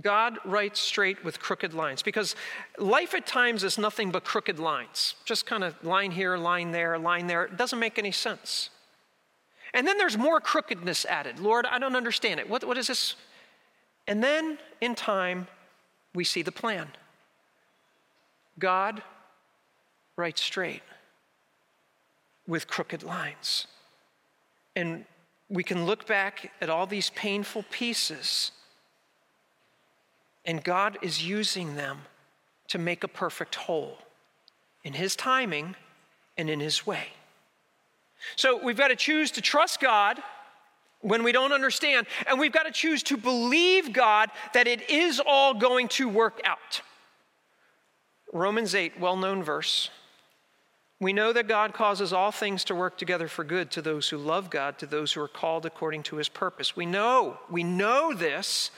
God 0.01 0.37
writes 0.45 0.79
straight 0.79 1.23
with 1.23 1.39
crooked 1.39 1.73
lines 1.73 2.03
because 2.03 2.35
life 2.77 3.15
at 3.15 3.25
times 3.25 3.63
is 3.63 3.77
nothing 3.77 4.11
but 4.11 4.23
crooked 4.23 4.59
lines. 4.59 5.15
Just 5.25 5.45
kind 5.45 5.63
of 5.63 5.83
line 5.83 6.11
here, 6.11 6.37
line 6.37 6.71
there, 6.71 6.99
line 6.99 7.27
there. 7.27 7.45
It 7.45 7.57
doesn't 7.57 7.79
make 7.79 7.97
any 7.97 8.11
sense. 8.11 8.69
And 9.73 9.87
then 9.87 9.97
there's 9.97 10.17
more 10.17 10.39
crookedness 10.39 11.05
added. 11.05 11.39
Lord, 11.39 11.65
I 11.65 11.79
don't 11.79 11.95
understand 11.95 12.39
it. 12.39 12.49
What, 12.49 12.63
what 12.63 12.77
is 12.77 12.87
this? 12.87 13.15
And 14.07 14.23
then 14.23 14.59
in 14.81 14.95
time, 14.95 15.47
we 16.13 16.23
see 16.23 16.41
the 16.41 16.51
plan. 16.51 16.87
God 18.59 19.01
writes 20.15 20.41
straight 20.41 20.81
with 22.47 22.67
crooked 22.67 23.03
lines. 23.03 23.67
And 24.75 25.05
we 25.49 25.63
can 25.63 25.85
look 25.85 26.07
back 26.07 26.51
at 26.61 26.69
all 26.69 26.87
these 26.87 27.09
painful 27.11 27.65
pieces, 27.69 28.51
and 30.47 30.63
God 30.63 30.97
is 31.01 31.23
using 31.23 31.75
them 31.75 31.99
to 32.69 32.79
make 32.79 33.03
a 33.03 33.07
perfect 33.07 33.55
whole 33.55 33.99
in 34.83 34.93
His 34.93 35.15
timing 35.15 35.75
and 36.37 36.49
in 36.49 36.61
His 36.61 36.87
way. 36.87 37.07
So 38.35 38.59
we've 38.63 38.77
got 38.77 38.87
to 38.87 38.95
choose 38.95 39.29
to 39.31 39.41
trust 39.41 39.79
God 39.79 40.19
when 41.01 41.21
we 41.21 41.31
don't 41.31 41.51
understand, 41.51 42.07
and 42.25 42.39
we've 42.39 42.51
got 42.51 42.63
to 42.63 42.71
choose 42.71 43.03
to 43.03 43.17
believe 43.17 43.93
God 43.93 44.31
that 44.53 44.67
it 44.67 44.89
is 44.89 45.21
all 45.23 45.53
going 45.53 45.89
to 45.89 46.09
work 46.09 46.41
out. 46.43 46.81
Romans 48.33 48.73
8, 48.73 48.99
well 48.99 49.15
known 49.15 49.43
verse. 49.43 49.89
We 50.99 51.13
know 51.13 51.31
that 51.31 51.47
God 51.47 51.73
causes 51.73 52.11
all 52.11 52.31
things 52.31 52.63
to 52.65 52.75
work 52.75 52.97
together 52.97 53.27
for 53.27 53.43
good 53.43 53.69
to 53.71 53.83
those 53.83 54.09
who 54.09 54.17
love 54.17 54.49
God, 54.49 54.79
to 54.79 54.87
those 54.87 55.13
who 55.13 55.21
are 55.21 55.27
called 55.27 55.65
according 55.65 56.03
to 56.03 56.15
his 56.15 56.27
purpose. 56.27 56.75
We 56.75 56.87
know, 56.87 57.37
we 57.51 57.63
know 57.63 58.13
this, 58.13 58.71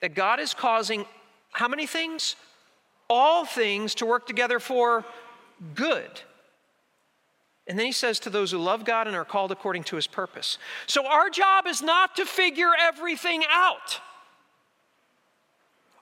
that 0.00 0.14
God 0.14 0.40
is 0.40 0.54
causing 0.54 1.06
how 1.52 1.68
many 1.68 1.86
things? 1.86 2.36
All 3.08 3.44
things 3.44 3.94
to 3.96 4.06
work 4.06 4.26
together 4.26 4.60
for 4.60 5.04
good. 5.74 6.20
And 7.66 7.78
then 7.78 7.86
he 7.86 7.92
says 7.92 8.20
to 8.20 8.30
those 8.30 8.52
who 8.52 8.58
love 8.58 8.84
God 8.84 9.06
and 9.08 9.16
are 9.16 9.24
called 9.24 9.50
according 9.50 9.84
to 9.84 9.96
his 9.96 10.06
purpose. 10.06 10.58
So 10.86 11.06
our 11.06 11.30
job 11.30 11.66
is 11.66 11.82
not 11.82 12.16
to 12.16 12.26
figure 12.26 12.70
everything 12.80 13.42
out. 13.50 14.00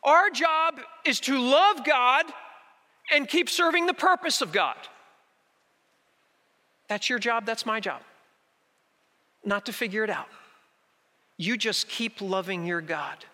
Our 0.03 0.29
job 0.29 0.81
is 1.07 1.21
to 1.21 1.39
love 1.39 1.85
God 1.85 2.27
and 3.11 3.27
keep 3.27 3.49
serving 3.49 3.87
the 3.87 3.95
purpose 3.95 4.43
of 4.43 4.53
God. 4.53 4.77
That's 6.89 7.09
your 7.09 7.19
job, 7.19 7.47
that's 7.47 7.65
my 7.65 7.81
job. 7.81 8.03
Not 9.45 9.67
to 9.67 9.73
figure 9.73 10.05
it 10.05 10.11
out. 10.11 10.29
You 11.39 11.57
just 11.57 11.89
keep 11.89 12.21
loving 12.21 12.67
your 12.67 12.81
God. 12.81 13.25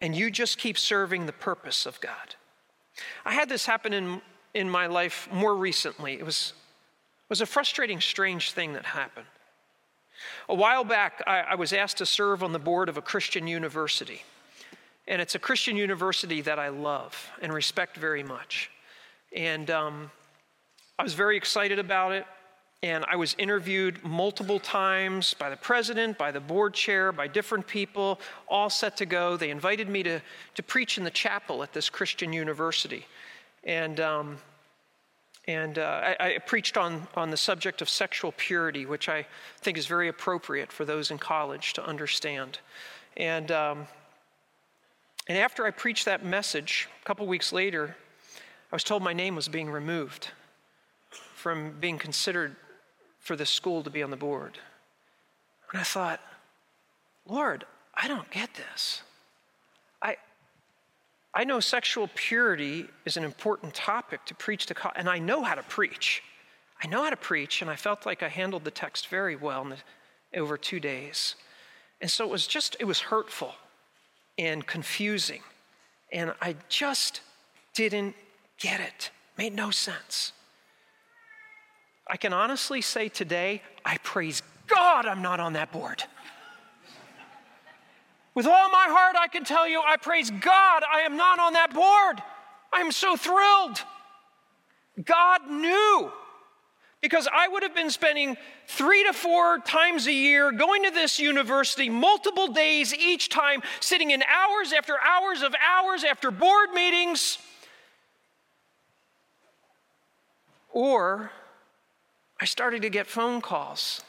And 0.00 0.14
you 0.14 0.30
just 0.30 0.58
keep 0.58 0.76
serving 0.78 1.26
the 1.26 1.32
purpose 1.32 1.86
of 1.86 2.00
God. 2.00 2.34
I 3.24 3.32
had 3.32 3.48
this 3.48 3.66
happen 3.66 3.92
in, 3.92 4.20
in 4.54 4.68
my 4.68 4.86
life 4.86 5.28
more 5.32 5.54
recently. 5.54 6.14
It 6.14 6.24
was, 6.24 6.52
was 7.28 7.40
a 7.40 7.46
frustrating, 7.46 8.00
strange 8.00 8.52
thing 8.52 8.74
that 8.74 8.84
happened. 8.84 9.26
A 10.48 10.54
while 10.54 10.84
back, 10.84 11.22
I, 11.26 11.40
I 11.40 11.54
was 11.54 11.72
asked 11.72 11.98
to 11.98 12.06
serve 12.06 12.42
on 12.42 12.52
the 12.52 12.58
board 12.58 12.88
of 12.88 12.96
a 12.96 13.02
Christian 13.02 13.46
university. 13.46 14.22
And 15.08 15.22
it's 15.22 15.34
a 15.34 15.38
Christian 15.38 15.76
university 15.76 16.40
that 16.42 16.58
I 16.58 16.68
love 16.68 17.30
and 17.40 17.52
respect 17.52 17.96
very 17.96 18.22
much. 18.22 18.70
And 19.34 19.70
um, 19.70 20.10
I 20.98 21.02
was 21.02 21.14
very 21.14 21.36
excited 21.36 21.78
about 21.78 22.12
it. 22.12 22.26
And 22.82 23.04
I 23.08 23.16
was 23.16 23.34
interviewed 23.38 24.04
multiple 24.04 24.60
times 24.60 25.34
by 25.34 25.48
the 25.48 25.56
president, 25.56 26.18
by 26.18 26.30
the 26.30 26.40
board 26.40 26.74
chair, 26.74 27.10
by 27.10 27.26
different 27.26 27.66
people, 27.66 28.20
all 28.48 28.68
set 28.68 28.98
to 28.98 29.06
go. 29.06 29.36
They 29.36 29.50
invited 29.50 29.88
me 29.88 30.02
to, 30.02 30.20
to 30.54 30.62
preach 30.62 30.98
in 30.98 31.04
the 31.04 31.10
chapel 31.10 31.62
at 31.62 31.72
this 31.72 31.88
Christian 31.88 32.32
university. 32.32 33.06
And, 33.64 33.98
um, 33.98 34.38
and 35.48 35.78
uh, 35.78 36.14
I, 36.20 36.34
I, 36.34 36.38
preached 36.38 36.76
on, 36.76 37.08
on 37.14 37.30
the 37.30 37.36
subject 37.36 37.80
of 37.80 37.88
sexual 37.88 38.32
purity, 38.36 38.84
which 38.84 39.08
I 39.08 39.26
think 39.60 39.78
is 39.78 39.86
very 39.86 40.08
appropriate 40.08 40.70
for 40.70 40.84
those 40.84 41.10
in 41.10 41.18
college 41.18 41.72
to 41.74 41.86
understand. 41.86 42.58
And, 43.16 43.50
um, 43.50 43.86
and 45.28 45.38
after 45.38 45.64
I 45.64 45.70
preached 45.70 46.04
that 46.04 46.24
message, 46.24 46.88
a 47.02 47.04
couple 47.06 47.26
weeks 47.26 47.52
later, 47.52 47.96
I 48.70 48.76
was 48.76 48.84
told 48.84 49.02
my 49.02 49.14
name 49.14 49.34
was 49.34 49.48
being 49.48 49.70
removed 49.70 50.28
from 51.34 51.72
being 51.80 51.98
considered 51.98 52.56
for 53.26 53.34
the 53.34 53.44
school 53.44 53.82
to 53.82 53.90
be 53.90 54.04
on 54.04 54.10
the 54.10 54.16
board. 54.16 54.56
And 55.72 55.80
I 55.80 55.84
thought, 55.84 56.20
Lord, 57.26 57.64
I 57.92 58.06
don't 58.06 58.30
get 58.30 58.54
this. 58.54 59.02
I, 60.00 60.16
I 61.34 61.42
know 61.42 61.58
sexual 61.58 62.08
purity 62.14 62.86
is 63.04 63.16
an 63.16 63.24
important 63.24 63.74
topic 63.74 64.24
to 64.26 64.34
preach 64.36 64.66
to, 64.66 64.96
and 64.96 65.08
I 65.08 65.18
know 65.18 65.42
how 65.42 65.56
to 65.56 65.64
preach. 65.64 66.22
I 66.80 66.86
know 66.86 67.02
how 67.02 67.10
to 67.10 67.16
preach, 67.16 67.62
and 67.62 67.70
I 67.70 67.74
felt 67.74 68.06
like 68.06 68.22
I 68.22 68.28
handled 68.28 68.62
the 68.62 68.70
text 68.70 69.08
very 69.08 69.34
well 69.34 69.64
the, 69.64 70.38
over 70.38 70.56
two 70.56 70.78
days. 70.78 71.34
And 72.00 72.08
so 72.08 72.24
it 72.24 72.30
was 72.30 72.46
just, 72.46 72.76
it 72.78 72.84
was 72.84 73.00
hurtful 73.00 73.54
and 74.38 74.64
confusing. 74.64 75.42
And 76.12 76.32
I 76.40 76.54
just 76.68 77.22
didn't 77.74 78.14
get 78.56 78.78
it. 78.78 79.10
Made 79.36 79.52
no 79.52 79.72
sense. 79.72 80.32
I 82.06 82.16
can 82.16 82.32
honestly 82.32 82.80
say 82.80 83.08
today, 83.08 83.62
I 83.84 83.98
praise 83.98 84.42
God 84.66 85.06
I'm 85.06 85.22
not 85.22 85.40
on 85.40 85.54
that 85.54 85.72
board. 85.72 86.02
With 88.34 88.46
all 88.46 88.70
my 88.70 88.86
heart, 88.88 89.16
I 89.18 89.28
can 89.28 89.44
tell 89.44 89.66
you, 89.66 89.80
I 89.84 89.96
praise 89.96 90.30
God 90.30 90.82
I 90.90 91.00
am 91.00 91.16
not 91.16 91.38
on 91.38 91.54
that 91.54 91.72
board. 91.72 92.22
I'm 92.72 92.92
so 92.92 93.16
thrilled. 93.16 93.82
God 95.02 95.50
knew 95.50 96.12
because 97.00 97.28
I 97.32 97.48
would 97.48 97.62
have 97.62 97.74
been 97.74 97.90
spending 97.90 98.36
three 98.66 99.04
to 99.04 99.12
four 99.12 99.58
times 99.60 100.06
a 100.06 100.12
year 100.12 100.50
going 100.52 100.84
to 100.84 100.90
this 100.90 101.18
university 101.18 101.88
multiple 101.88 102.48
days 102.48 102.94
each 102.94 103.28
time, 103.28 103.62
sitting 103.80 104.10
in 104.10 104.22
hours 104.22 104.72
after 104.72 104.94
hours 105.00 105.42
of 105.42 105.54
hours 105.54 106.04
after 106.04 106.30
board 106.30 106.70
meetings. 106.72 107.38
Or 110.70 111.30
I 112.40 112.44
started 112.44 112.82
to 112.82 112.90
get 112.90 113.06
phone 113.06 113.40
calls. 113.40 114.02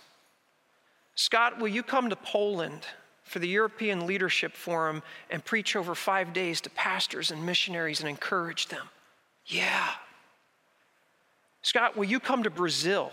Scott, 1.16 1.60
will 1.60 1.68
you 1.68 1.82
come 1.82 2.10
to 2.10 2.16
Poland 2.16 2.86
for 3.24 3.40
the 3.40 3.48
European 3.48 4.06
Leadership 4.06 4.54
Forum 4.54 5.02
and 5.30 5.44
preach 5.44 5.76
over 5.76 5.96
five 5.96 6.34
days 6.34 6.62
to 6.62 6.70
pastors 6.70 7.32
and 7.32 7.46
missionaries 7.46 8.00
and 8.00 8.10
encourage 8.10 8.68
them? 8.68 8.88
Yeah. 9.46 9.90
Scott, 11.62 11.98
will 11.98 12.06
you 12.06 12.20
come 12.20 12.44
to 12.44 12.50
Brazil 12.50 13.12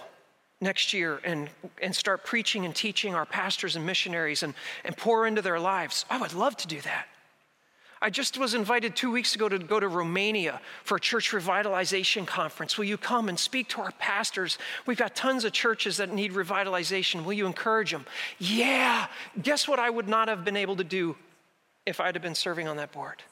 next 0.60 0.92
year 0.92 1.20
and, 1.24 1.48
and 1.80 1.94
start 1.94 2.24
preaching 2.24 2.64
and 2.64 2.74
teaching 2.74 3.14
our 3.14 3.26
pastors 3.26 3.76
and 3.76 3.86
missionaries 3.86 4.42
and, 4.42 4.54
and 4.84 4.96
pour 4.96 5.26
into 5.26 5.42
their 5.42 5.58
lives? 5.58 6.04
I 6.10 6.18
would 6.18 6.32
love 6.32 6.56
to 6.58 6.66
do 6.66 6.80
that. 6.82 7.06
I 8.04 8.10
just 8.10 8.36
was 8.36 8.52
invited 8.52 8.94
two 8.94 9.10
weeks 9.10 9.34
ago 9.34 9.48
to 9.48 9.58
go 9.58 9.80
to 9.80 9.88
Romania 9.88 10.60
for 10.82 10.96
a 10.98 11.00
church 11.00 11.30
revitalization 11.30 12.26
conference. 12.26 12.76
Will 12.76 12.84
you 12.84 12.98
come 12.98 13.30
and 13.30 13.38
speak 13.38 13.70
to 13.70 13.80
our 13.80 13.92
pastors? 13.92 14.58
We've 14.84 14.98
got 14.98 15.16
tons 15.16 15.46
of 15.46 15.54
churches 15.54 15.96
that 15.96 16.12
need 16.12 16.32
revitalization. 16.34 17.24
Will 17.24 17.32
you 17.32 17.46
encourage 17.46 17.92
them? 17.92 18.04
Yeah. 18.38 19.06
Guess 19.42 19.66
what 19.66 19.78
I 19.78 19.88
would 19.88 20.06
not 20.06 20.28
have 20.28 20.44
been 20.44 20.58
able 20.58 20.76
to 20.76 20.84
do 20.84 21.16
if 21.86 21.98
I'd 21.98 22.14
have 22.14 22.20
been 22.20 22.34
serving 22.34 22.68
on 22.68 22.76
that 22.76 22.92
board? 22.92 23.22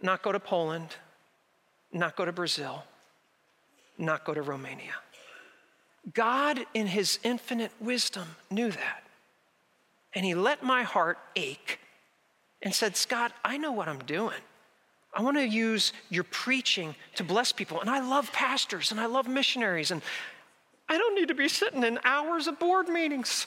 Not 0.00 0.22
go 0.22 0.32
to 0.32 0.40
Poland, 0.40 0.96
not 1.92 2.16
go 2.16 2.24
to 2.24 2.32
Brazil, 2.32 2.84
not 3.98 4.24
go 4.24 4.32
to 4.32 4.40
Romania. 4.40 4.94
God, 6.14 6.64
in 6.72 6.86
his 6.86 7.18
infinite 7.22 7.72
wisdom, 7.80 8.28
knew 8.50 8.70
that. 8.70 9.02
And 10.14 10.24
he 10.24 10.34
let 10.34 10.62
my 10.62 10.84
heart 10.84 11.18
ache 11.36 11.80
and 12.62 12.74
said, 12.74 12.96
Scott, 12.96 13.32
I 13.44 13.56
know 13.56 13.72
what 13.72 13.88
I'm 13.88 14.00
doing. 14.00 14.40
I 15.12 15.22
want 15.22 15.36
to 15.38 15.46
use 15.46 15.92
your 16.08 16.24
preaching 16.24 16.94
to 17.16 17.24
bless 17.24 17.52
people. 17.52 17.80
And 17.80 17.90
I 17.90 18.00
love 18.00 18.32
pastors 18.32 18.90
and 18.90 19.00
I 19.00 19.06
love 19.06 19.26
missionaries. 19.26 19.90
And 19.90 20.02
I 20.88 20.98
don't 20.98 21.14
need 21.14 21.28
to 21.28 21.34
be 21.34 21.48
sitting 21.48 21.82
in 21.82 21.98
hours 22.04 22.46
of 22.46 22.58
board 22.58 22.88
meetings. 22.88 23.46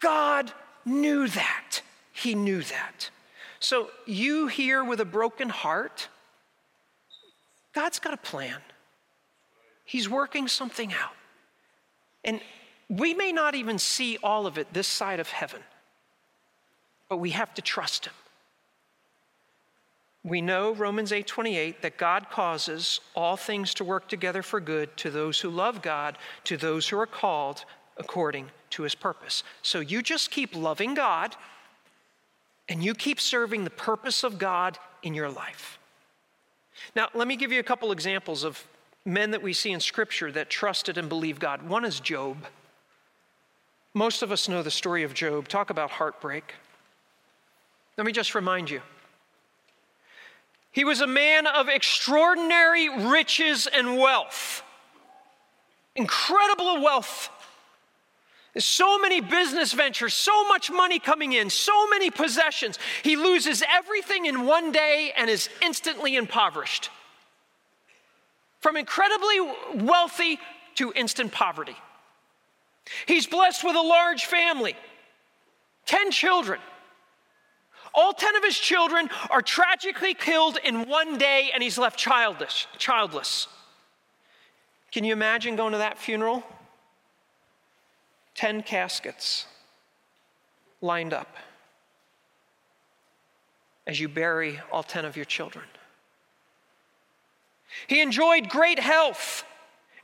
God 0.00 0.52
knew 0.84 1.28
that. 1.28 1.82
He 2.12 2.34
knew 2.34 2.62
that. 2.62 3.10
So, 3.58 3.90
you 4.06 4.46
here 4.46 4.82
with 4.82 5.00
a 5.00 5.04
broken 5.04 5.50
heart, 5.50 6.08
God's 7.74 7.98
got 7.98 8.14
a 8.14 8.18
plan. 8.18 8.56
He's 9.84 10.08
working 10.08 10.48
something 10.48 10.92
out. 10.92 11.12
And 12.24 12.40
we 12.88 13.12
may 13.14 13.32
not 13.32 13.54
even 13.54 13.78
see 13.78 14.18
all 14.22 14.46
of 14.46 14.58
it 14.58 14.72
this 14.72 14.88
side 14.88 15.20
of 15.20 15.28
heaven, 15.28 15.60
but 17.10 17.18
we 17.18 17.30
have 17.30 17.52
to 17.54 17.60
trust 17.60 18.06
him. 18.06 18.14
We 20.22 20.40
know 20.40 20.72
Romans 20.72 21.12
8:28 21.12 21.82
that 21.82 21.96
God 21.96 22.30
causes 22.30 23.00
all 23.14 23.36
things 23.36 23.74
to 23.74 23.84
work 23.84 24.08
together 24.08 24.42
for 24.42 24.60
good 24.60 24.96
to 24.98 25.10
those 25.10 25.40
who 25.40 25.50
love 25.50 25.82
God, 25.82 26.16
to 26.44 26.56
those 26.56 26.88
who 26.88 26.98
are 26.98 27.06
called 27.06 27.64
according 27.96 28.50
to 28.70 28.84
his 28.84 28.94
purpose. 28.94 29.42
So 29.62 29.80
you 29.80 30.02
just 30.02 30.30
keep 30.30 30.54
loving 30.54 30.94
God 30.94 31.36
and 32.68 32.84
you 32.84 32.94
keep 32.94 33.18
serving 33.20 33.64
the 33.64 33.70
purpose 33.70 34.22
of 34.22 34.38
God 34.38 34.78
in 35.02 35.14
your 35.14 35.28
life. 35.28 35.78
Now, 36.94 37.08
let 37.14 37.26
me 37.26 37.34
give 37.34 37.50
you 37.50 37.58
a 37.58 37.64
couple 37.64 37.90
examples 37.90 38.44
of 38.44 38.66
men 39.04 39.32
that 39.32 39.42
we 39.42 39.52
see 39.52 39.72
in 39.72 39.80
Scripture 39.80 40.30
that 40.32 40.48
trusted 40.48 40.96
and 40.96 41.08
believed 41.08 41.40
God. 41.40 41.62
One 41.62 41.84
is 41.84 41.98
Job. 41.98 42.46
Most 43.94 44.22
of 44.22 44.30
us 44.30 44.48
know 44.48 44.62
the 44.62 44.70
story 44.70 45.02
of 45.02 45.14
Job. 45.14 45.48
Talk 45.48 45.70
about 45.70 45.90
heartbreak. 45.90 46.54
Let 47.96 48.06
me 48.06 48.12
just 48.12 48.34
remind 48.34 48.70
you. 48.70 48.80
He 50.72 50.84
was 50.84 51.00
a 51.00 51.06
man 51.06 51.46
of 51.46 51.68
extraordinary 51.68 52.88
riches 53.08 53.66
and 53.66 53.96
wealth, 53.96 54.62
incredible 55.96 56.82
wealth. 56.82 57.28
So 58.58 58.98
many 58.98 59.20
business 59.20 59.72
ventures, 59.72 60.12
so 60.12 60.48
much 60.48 60.72
money 60.72 60.98
coming 60.98 61.32
in, 61.32 61.50
so 61.50 61.88
many 61.88 62.10
possessions. 62.10 62.80
He 63.04 63.14
loses 63.14 63.62
everything 63.68 64.26
in 64.26 64.44
one 64.44 64.72
day 64.72 65.12
and 65.16 65.30
is 65.30 65.48
instantly 65.62 66.16
impoverished. 66.16 66.90
From 68.58 68.76
incredibly 68.76 69.40
wealthy 69.74 70.40
to 70.76 70.92
instant 70.94 71.30
poverty. 71.30 71.76
He's 73.06 73.26
blessed 73.26 73.62
with 73.62 73.76
a 73.76 73.80
large 73.80 74.24
family, 74.24 74.74
10 75.86 76.10
children. 76.10 76.60
All 77.94 78.12
10 78.12 78.36
of 78.36 78.44
his 78.44 78.58
children 78.58 79.10
are 79.30 79.42
tragically 79.42 80.14
killed 80.14 80.58
in 80.62 80.88
one 80.88 81.18
day, 81.18 81.50
and 81.52 81.62
he's 81.62 81.78
left 81.78 81.98
childless. 81.98 82.66
childless. 82.78 83.48
Can 84.92 85.04
you 85.04 85.12
imagine 85.12 85.56
going 85.56 85.72
to 85.72 85.78
that 85.78 85.98
funeral? 85.98 86.44
10 88.34 88.62
caskets 88.62 89.46
lined 90.80 91.12
up 91.12 91.36
as 93.86 93.98
you 94.00 94.08
bury 94.08 94.60
all 94.70 94.82
10 94.82 95.04
of 95.04 95.16
your 95.16 95.24
children. 95.24 95.64
He 97.86 98.00
enjoyed 98.00 98.48
great 98.48 98.78
health, 98.78 99.44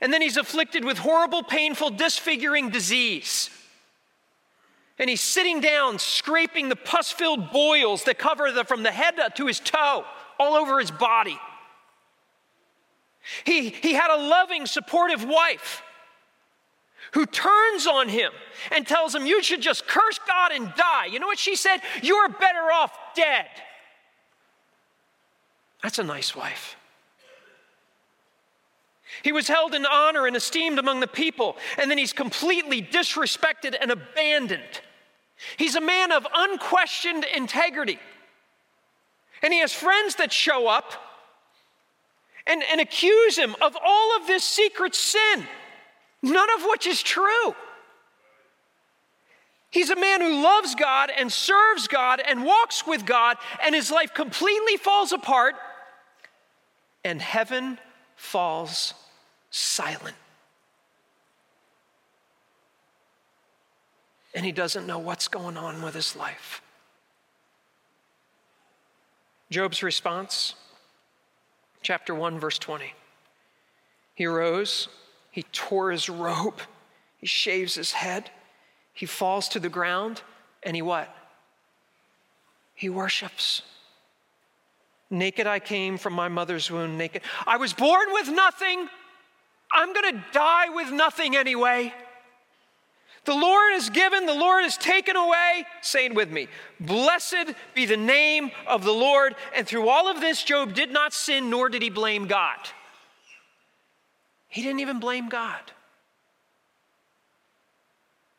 and 0.01 0.11
then 0.11 0.21
he's 0.21 0.37
afflicted 0.37 0.85
with 0.85 0.97
horrible, 0.97 1.43
painful, 1.43 1.91
disfiguring 1.91 2.69
disease. 2.69 3.49
And 4.99 5.09
he's 5.09 5.21
sitting 5.21 5.61
down, 5.61 5.99
scraping 5.99 6.69
the 6.69 6.75
pus 6.75 7.11
filled 7.11 7.51
boils 7.51 8.03
that 8.05 8.17
cover 8.17 8.51
the, 8.51 8.63
from 8.63 8.83
the 8.83 8.91
head 8.91 9.15
to 9.35 9.45
his 9.45 9.59
toe 9.59 10.05
all 10.39 10.55
over 10.55 10.79
his 10.79 10.91
body. 10.91 11.37
He, 13.43 13.69
he 13.69 13.93
had 13.93 14.09
a 14.09 14.17
loving, 14.17 14.65
supportive 14.65 15.23
wife 15.23 15.83
who 17.13 17.25
turns 17.25 17.85
on 17.85 18.09
him 18.09 18.31
and 18.71 18.87
tells 18.87 19.13
him, 19.13 19.25
You 19.25 19.43
should 19.43 19.61
just 19.61 19.87
curse 19.87 20.19
God 20.27 20.51
and 20.51 20.73
die. 20.75 21.05
You 21.05 21.19
know 21.19 21.27
what 21.27 21.39
she 21.39 21.55
said? 21.55 21.79
You 22.01 22.15
are 22.15 22.29
better 22.29 22.71
off 22.71 22.97
dead. 23.15 23.47
That's 25.83 25.99
a 25.99 26.03
nice 26.03 26.35
wife. 26.35 26.75
He 29.23 29.31
was 29.31 29.47
held 29.47 29.73
in 29.73 29.85
honor 29.85 30.27
and 30.27 30.35
esteemed 30.35 30.79
among 30.79 30.99
the 30.99 31.07
people, 31.07 31.57
and 31.77 31.89
then 31.89 31.97
he's 31.97 32.13
completely 32.13 32.81
disrespected 32.81 33.75
and 33.79 33.91
abandoned. 33.91 34.81
He's 35.57 35.75
a 35.75 35.81
man 35.81 36.11
of 36.11 36.25
unquestioned 36.33 37.25
integrity. 37.35 37.99
And 39.43 39.53
he 39.53 39.59
has 39.59 39.73
friends 39.73 40.15
that 40.15 40.31
show 40.31 40.67
up 40.67 40.93
and, 42.47 42.63
and 42.71 42.81
accuse 42.81 43.37
him 43.37 43.55
of 43.61 43.77
all 43.83 44.17
of 44.17 44.25
this 44.25 44.43
secret 44.43 44.95
sin, 44.95 45.45
none 46.23 46.49
of 46.57 46.65
which 46.69 46.87
is 46.87 47.03
true. 47.03 47.55
He's 49.69 49.89
a 49.89 49.99
man 49.99 50.21
who 50.21 50.41
loves 50.41 50.75
God 50.75 51.11
and 51.15 51.31
serves 51.31 51.87
God 51.87 52.21
and 52.25 52.43
walks 52.43 52.87
with 52.87 53.05
God, 53.05 53.37
and 53.63 53.75
his 53.75 53.91
life 53.91 54.13
completely 54.13 54.77
falls 54.77 55.11
apart, 55.11 55.55
and 57.03 57.21
heaven 57.21 57.77
falls 58.15 58.93
silent. 59.51 60.15
And 64.37 64.45
he 64.45 64.51
doesn't 64.51 64.85
know 64.85 64.99
what's 64.99 65.27
going 65.27 65.57
on 65.57 65.81
with 65.81 65.95
his 65.95 66.15
life. 66.15 66.61
Job's 69.49 69.81
response, 69.81 70.53
chapter 71.81 72.13
1, 72.13 72.39
verse 72.39 72.59
20. 72.59 72.93
He 74.13 74.27
rose, 74.27 74.89
he 75.31 75.41
tore 75.41 75.89
his 75.89 76.07
robe, 76.07 76.61
he 77.17 77.25
shaves 77.25 77.73
his 77.73 77.93
head, 77.93 78.29
he 78.93 79.07
falls 79.07 79.49
to 79.49 79.59
the 79.59 79.69
ground, 79.69 80.21
and 80.61 80.75
he 80.75 80.83
what? 80.83 81.11
He 82.75 82.89
worships. 82.89 83.63
Naked 85.09 85.47
I 85.47 85.57
came 85.57 85.97
from 85.97 86.13
my 86.13 86.27
mother's 86.27 86.69
womb, 86.69 86.95
naked. 86.95 87.23
I 87.47 87.57
was 87.57 87.73
born 87.73 88.13
with 88.13 88.29
nothing. 88.29 88.87
I'm 89.73 89.93
going 89.93 90.13
to 90.13 90.23
die 90.31 90.69
with 90.69 90.91
nothing 90.91 91.35
anyway. 91.35 91.91
The 93.27 93.35
Lord 93.35 93.73
is 93.73 93.89
given, 93.89 94.25
the 94.25 94.33
Lord 94.33 94.63
is 94.63 94.77
taken 94.77 95.17
away. 95.17 95.65
Say 95.81 96.05
it 96.05 96.15
with 96.15 96.31
me. 96.31 96.47
Blessed 96.79 97.55
be 97.75 97.85
the 97.85 97.97
name 97.97 98.51
of 98.65 98.85
the 98.85 98.93
Lord. 98.93 99.35
And 99.53 99.67
through 99.67 99.89
all 99.89 100.07
of 100.07 100.21
this, 100.21 100.41
Job 100.41 100.73
did 100.73 100.93
not 100.93 101.11
sin, 101.11 101.49
nor 101.49 101.67
did 101.67 101.81
he 101.81 101.89
blame 101.89 102.27
God. 102.27 102.57
He 104.47 104.61
didn't 104.61 104.79
even 104.79 105.01
blame 105.01 105.27
God, 105.27 105.59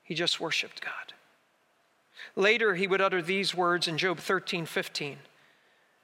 he 0.03 0.15
just 0.15 0.41
worshiped 0.41 0.81
God. 0.81 1.13
Later, 2.35 2.75
he 2.75 2.87
would 2.87 3.03
utter 3.03 3.21
these 3.21 3.55
words 3.55 3.89
in 3.89 3.99
Job 3.99 4.19
13 4.19 4.65
15 4.65 5.19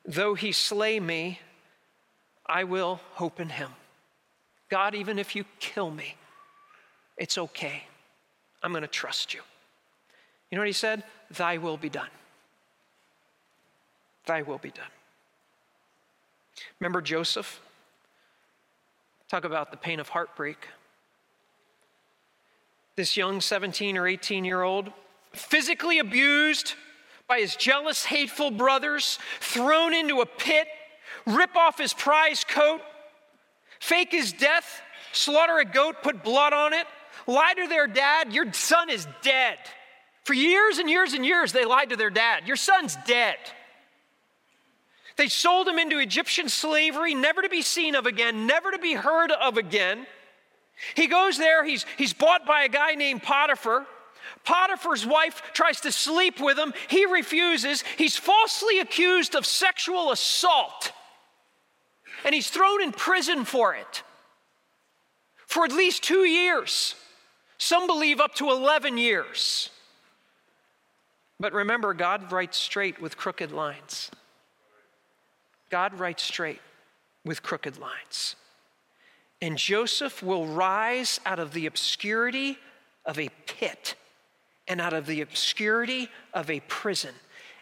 Though 0.05 0.35
he 0.35 0.53
slay 0.53 1.01
me, 1.01 1.41
I 2.45 2.64
will 2.64 3.01
hope 3.12 3.41
in 3.41 3.49
him. 3.49 3.70
God, 4.68 4.95
even 4.95 5.18
if 5.18 5.35
you 5.35 5.47
kill 5.59 5.91
me, 5.91 6.16
it's 7.16 7.39
okay. 7.39 7.85
I'm 8.64 8.72
going 8.72 8.82
to 8.82 8.88
trust 8.88 9.34
you. 9.34 9.40
You 10.50 10.56
know 10.56 10.62
what 10.62 10.68
he 10.68 10.72
said? 10.72 11.04
Thy 11.30 11.58
will 11.58 11.76
be 11.76 11.90
done. 11.90 12.08
Thy 14.24 14.40
will 14.40 14.58
be 14.58 14.70
done. 14.70 14.86
Remember 16.80 17.02
Joseph? 17.02 17.60
Talk 19.28 19.44
about 19.44 19.70
the 19.70 19.76
pain 19.76 20.00
of 20.00 20.08
heartbreak. 20.08 20.68
This 22.96 23.16
young 23.16 23.42
17 23.42 23.98
or 23.98 24.06
18 24.06 24.44
year 24.44 24.62
old, 24.62 24.90
physically 25.34 25.98
abused 25.98 26.74
by 27.28 27.40
his 27.40 27.56
jealous, 27.56 28.04
hateful 28.04 28.50
brothers, 28.50 29.18
thrown 29.40 29.92
into 29.92 30.20
a 30.20 30.26
pit, 30.26 30.68
rip 31.26 31.54
off 31.54 31.78
his 31.78 31.92
prize 31.92 32.44
coat, 32.44 32.80
fake 33.80 34.12
his 34.12 34.32
death, 34.32 34.80
slaughter 35.12 35.58
a 35.58 35.64
goat, 35.64 35.96
put 36.02 36.22
blood 36.22 36.52
on 36.52 36.72
it, 36.72 36.86
lie 37.26 37.54
to 37.54 37.66
their 37.68 37.86
dad, 37.86 38.32
your 38.32 38.52
son 38.52 38.90
is 38.90 39.06
dead. 39.22 39.58
For 40.24 40.34
years 40.34 40.78
and 40.78 40.88
years 40.88 41.12
and 41.12 41.24
years, 41.24 41.52
they 41.52 41.64
lied 41.64 41.90
to 41.90 41.96
their 41.96 42.10
dad. 42.10 42.46
Your 42.46 42.56
son's 42.56 42.96
dead. 43.06 43.36
They 45.16 45.28
sold 45.28 45.68
him 45.68 45.78
into 45.78 45.98
Egyptian 45.98 46.48
slavery, 46.48 47.14
never 47.14 47.42
to 47.42 47.48
be 47.48 47.62
seen 47.62 47.94
of 47.94 48.06
again, 48.06 48.46
never 48.46 48.70
to 48.70 48.78
be 48.78 48.94
heard 48.94 49.30
of 49.30 49.58
again. 49.58 50.06
He 50.94 51.06
goes 51.06 51.38
there, 51.38 51.64
he's, 51.64 51.86
he's 51.96 52.12
bought 52.12 52.46
by 52.46 52.64
a 52.64 52.68
guy 52.68 52.94
named 52.94 53.22
Potiphar. 53.22 53.86
Potiphar's 54.44 55.06
wife 55.06 55.42
tries 55.52 55.80
to 55.82 55.92
sleep 55.92 56.40
with 56.40 56.58
him. 56.58 56.74
He 56.88 57.06
refuses. 57.06 57.82
He's 57.96 58.16
falsely 58.16 58.80
accused 58.80 59.34
of 59.34 59.46
sexual 59.46 60.10
assault. 60.10 60.92
And 62.24 62.34
he's 62.34 62.50
thrown 62.50 62.82
in 62.82 62.92
prison 62.92 63.44
for 63.44 63.74
it 63.74 64.02
for 65.46 65.64
at 65.64 65.72
least 65.72 66.02
two 66.02 66.24
years. 66.24 66.94
Some 67.64 67.86
believe 67.86 68.20
up 68.20 68.34
to 68.34 68.50
11 68.50 68.98
years. 68.98 69.70
But 71.40 71.54
remember, 71.54 71.94
God 71.94 72.30
writes 72.30 72.58
straight 72.58 73.00
with 73.00 73.16
crooked 73.16 73.52
lines. 73.52 74.10
God 75.70 75.98
writes 75.98 76.22
straight 76.22 76.60
with 77.24 77.42
crooked 77.42 77.78
lines. 77.78 78.36
And 79.40 79.56
Joseph 79.56 80.22
will 80.22 80.46
rise 80.46 81.20
out 81.24 81.38
of 81.38 81.54
the 81.54 81.64
obscurity 81.64 82.58
of 83.06 83.18
a 83.18 83.30
pit 83.46 83.94
and 84.68 84.78
out 84.78 84.92
of 84.92 85.06
the 85.06 85.22
obscurity 85.22 86.10
of 86.34 86.50
a 86.50 86.60
prison. 86.68 87.14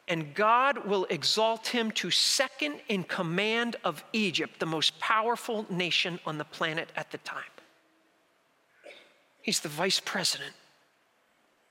And 0.08 0.34
God 0.34 0.84
will 0.84 1.04
exalt 1.10 1.68
him 1.68 1.92
to 1.92 2.10
second 2.10 2.80
in 2.88 3.04
command 3.04 3.76
of 3.84 4.02
Egypt, 4.12 4.58
the 4.58 4.66
most 4.66 4.98
powerful 4.98 5.64
nation 5.70 6.18
on 6.26 6.38
the 6.38 6.44
planet 6.44 6.90
at 6.96 7.12
the 7.12 7.18
time. 7.18 7.51
He's 9.42 9.60
the 9.60 9.68
vice 9.68 10.00
president 10.00 10.54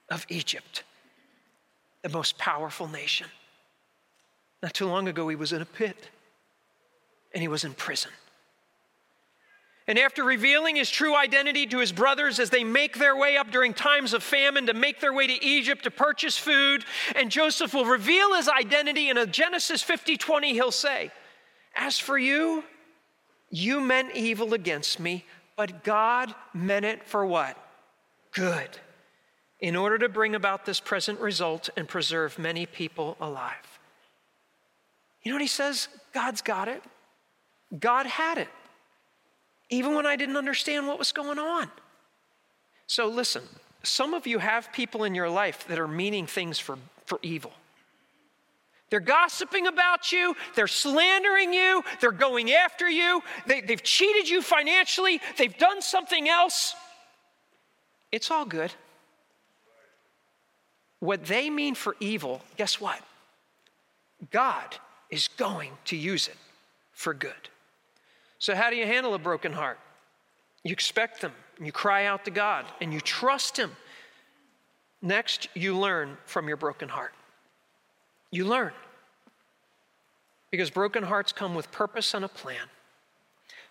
of 0.10 0.26
Egypt, 0.30 0.84
the 2.02 2.10
most 2.10 2.38
powerful 2.38 2.88
nation. 2.88 3.28
Not 4.62 4.74
too 4.74 4.88
long 4.88 5.08
ago, 5.08 5.28
he 5.30 5.36
was 5.36 5.54
in 5.54 5.62
a 5.62 5.66
pit 5.66 6.10
and 7.34 7.42
he 7.42 7.48
was 7.48 7.64
in 7.64 7.74
prison. 7.74 8.12
And 9.88 9.98
after 9.98 10.24
revealing 10.24 10.76
his 10.76 10.90
true 10.90 11.16
identity 11.16 11.66
to 11.68 11.80
his 11.80 11.92
brothers 11.92 12.40
as 12.40 12.50
they 12.50 12.64
make 12.64 12.98
their 12.98 13.16
way 13.16 13.36
up 13.36 13.52
during 13.52 13.74
times 13.74 14.14
of 14.14 14.22
famine 14.22 14.68
to 14.68 14.74
make 14.74 15.00
their 15.00 15.14
way 15.14 15.28
to 15.28 15.44
Egypt 15.44 15.84
to 15.84 15.92
purchase 15.92 16.38
food, 16.38 16.86
and 17.16 17.32
Joseph 17.32 17.74
will 17.74 17.86
reveal 17.86 18.36
his 18.36 18.48
identity 18.48 19.10
in 19.10 19.18
a 19.18 19.26
Genesis 19.26 19.82
50 19.82 20.18
20, 20.18 20.54
he'll 20.54 20.72
say, 20.72 21.12
As 21.76 21.98
for 21.98 22.18
you, 22.18 22.64
you 23.50 23.82
meant 23.82 24.16
evil 24.16 24.54
against 24.54 25.00
me, 25.00 25.26
but 25.58 25.84
God 25.84 26.34
meant 26.54 26.86
it 26.86 27.04
for 27.04 27.26
what? 27.26 27.58
Good. 28.32 28.70
In 29.60 29.76
order 29.76 29.98
to 30.00 30.10
bring 30.10 30.36
about 30.36 30.66
this 30.66 30.80
present 30.80 31.20
result 31.20 31.70
and 31.78 31.88
preserve 31.88 32.40
many 32.40 32.66
people 32.66 33.16
alive. 33.22 33.80
You 35.24 35.32
know 35.32 35.36
what 35.36 35.42
he 35.42 35.48
says? 35.48 35.88
God's 36.14 36.42
got 36.42 36.68
it. 36.68 36.82
God 37.78 38.06
had 38.06 38.38
it, 38.38 38.50
even 39.70 39.96
when 39.96 40.06
I 40.06 40.18
didn't 40.18 40.36
understand 40.36 40.88
what 40.88 41.00
was 41.00 41.14
going 41.14 41.40
on. 41.40 41.70
So 42.88 43.08
listen, 43.08 43.44
some 43.84 44.14
of 44.14 44.28
you 44.28 44.40
have 44.40 44.74
people 44.74 45.06
in 45.06 45.16
your 45.16 45.30
life 45.30 45.66
that 45.68 45.80
are 45.80 45.88
meaning 45.88 46.28
things 46.28 46.60
for, 46.60 46.78
for 47.06 47.20
evil. 47.22 47.54
They're 48.90 49.00
gossiping 49.00 49.68
about 49.68 50.12
you. 50.12 50.36
They're 50.56 50.68
slandering 50.68 51.54
you. 51.54 51.82
They're 52.02 52.12
going 52.12 52.52
after 52.52 52.90
you. 52.90 53.24
They, 53.48 53.62
have 53.70 53.84
cheated 53.84 54.28
you 54.28 54.42
financially. 54.42 55.22
They've 55.38 55.58
done 55.58 55.82
something 55.82 56.28
else. 56.28 56.76
It's 58.12 58.30
all 58.30 58.46
good. 58.46 58.74
What 61.00 61.26
they 61.26 61.50
mean 61.50 61.76
for 61.76 61.96
evil, 62.00 62.42
guess 62.58 62.80
what? 62.80 63.00
God 64.30 64.76
is 65.10 65.28
going 65.30 65.72
to 65.86 65.96
use 65.96 66.28
it 66.28 66.38
for 66.92 67.14
good. 67.14 67.50
So, 68.38 68.56
how 68.56 68.70
do 68.70 68.76
you 68.76 68.86
handle 68.86 69.14
a 69.14 69.20
broken 69.20 69.52
heart? 69.52 69.80
You 70.64 70.72
expect 70.72 71.22
them, 71.22 71.34
you 71.60 71.72
cry 71.72 72.06
out 72.06 72.26
to 72.26 72.32
God, 72.32 72.66
and 72.80 72.94
you 72.94 73.02
trust 73.02 73.58
Him. 73.58 73.72
Next, 75.02 75.48
you 75.56 75.76
learn 75.78 76.18
from 76.26 76.48
your 76.48 76.58
broken 76.58 76.90
heart. 76.90 77.14
You 78.30 78.46
learn. 78.46 78.72
Because 80.52 80.70
broken 80.70 81.04
hearts 81.04 81.32
come 81.32 81.56
with 81.56 81.72
purpose 81.72 82.14
and 82.14 82.24
a 82.24 82.28
plan. 82.28 82.68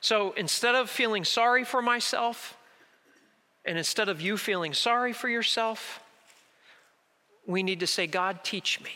So 0.00 0.32
instead 0.32 0.74
of 0.74 0.90
feeling 0.90 1.24
sorry 1.24 1.62
for 1.64 1.82
myself, 1.82 2.56
and 3.64 3.76
instead 3.76 4.08
of 4.08 4.20
you 4.20 4.36
feeling 4.36 4.72
sorry 4.72 5.12
for 5.12 5.28
yourself, 5.28 6.00
we 7.46 7.62
need 7.62 7.80
to 7.80 7.86
say, 7.86 8.06
God, 8.06 8.42
teach 8.42 8.80
me. 8.80 8.90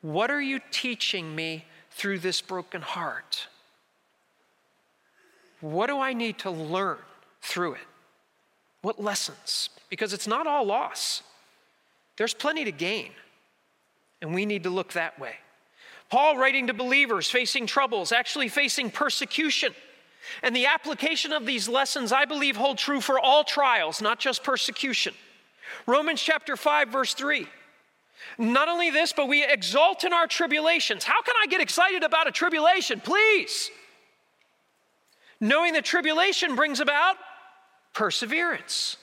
What 0.00 0.30
are 0.30 0.40
you 0.40 0.60
teaching 0.70 1.34
me 1.34 1.64
through 1.90 2.18
this 2.18 2.40
broken 2.40 2.82
heart? 2.82 3.46
What 5.60 5.86
do 5.86 5.98
I 5.98 6.12
need 6.12 6.38
to 6.40 6.50
learn 6.50 6.98
through 7.40 7.74
it? 7.74 7.86
What 8.82 9.02
lessons? 9.02 9.70
Because 9.88 10.12
it's 10.12 10.26
not 10.26 10.46
all 10.46 10.64
loss, 10.64 11.22
there's 12.16 12.34
plenty 12.34 12.64
to 12.64 12.72
gain, 12.72 13.10
and 14.20 14.34
we 14.34 14.44
need 14.44 14.64
to 14.64 14.70
look 14.70 14.92
that 14.92 15.18
way. 15.18 15.34
Paul, 16.10 16.36
writing 16.36 16.66
to 16.66 16.74
believers 16.74 17.30
facing 17.30 17.66
troubles, 17.66 18.12
actually 18.12 18.48
facing 18.48 18.90
persecution. 18.90 19.72
And 20.42 20.54
the 20.54 20.66
application 20.66 21.32
of 21.32 21.46
these 21.46 21.68
lessons, 21.68 22.12
I 22.12 22.24
believe, 22.24 22.56
hold 22.56 22.78
true 22.78 23.00
for 23.00 23.18
all 23.18 23.44
trials, 23.44 24.00
not 24.00 24.18
just 24.18 24.44
persecution. 24.44 25.14
Romans 25.86 26.22
chapter 26.22 26.56
5, 26.56 26.88
verse 26.88 27.14
3. 27.14 27.46
Not 28.38 28.68
only 28.68 28.90
this, 28.90 29.12
but 29.12 29.28
we 29.28 29.44
exult 29.44 30.04
in 30.04 30.12
our 30.12 30.26
tribulations. 30.26 31.04
How 31.04 31.22
can 31.22 31.34
I 31.42 31.46
get 31.46 31.60
excited 31.60 32.02
about 32.02 32.28
a 32.28 32.32
tribulation? 32.32 33.00
Please 33.00 33.70
knowing 35.42 35.72
that 35.72 35.84
tribulation 35.84 36.54
brings 36.54 36.80
about 36.80 37.16
perseverance. 37.92 38.96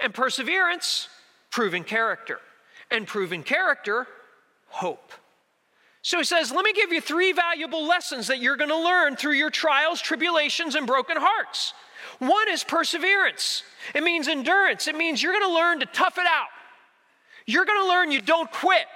And 0.00 0.12
perseverance, 0.12 1.08
proven 1.50 1.84
character. 1.84 2.40
And 2.90 3.06
proven 3.06 3.44
character, 3.44 4.06
hope. 4.66 5.12
So 6.06 6.18
he 6.18 6.24
says, 6.24 6.52
Let 6.52 6.64
me 6.64 6.72
give 6.72 6.92
you 6.92 7.00
three 7.00 7.32
valuable 7.32 7.84
lessons 7.84 8.28
that 8.28 8.38
you're 8.38 8.54
going 8.54 8.70
to 8.70 8.78
learn 8.78 9.16
through 9.16 9.32
your 9.32 9.50
trials, 9.50 10.00
tribulations, 10.00 10.76
and 10.76 10.86
broken 10.86 11.16
hearts. 11.18 11.74
One 12.20 12.48
is 12.48 12.62
perseverance, 12.62 13.64
it 13.92 14.04
means 14.04 14.28
endurance, 14.28 14.86
it 14.86 14.94
means 14.94 15.20
you're 15.20 15.32
going 15.32 15.50
to 15.50 15.52
learn 15.52 15.80
to 15.80 15.86
tough 15.86 16.16
it 16.16 16.24
out. 16.24 16.46
You're 17.44 17.64
going 17.64 17.82
to 17.82 17.88
learn 17.88 18.12
you 18.12 18.20
don't 18.20 18.48
quit. 18.52 18.86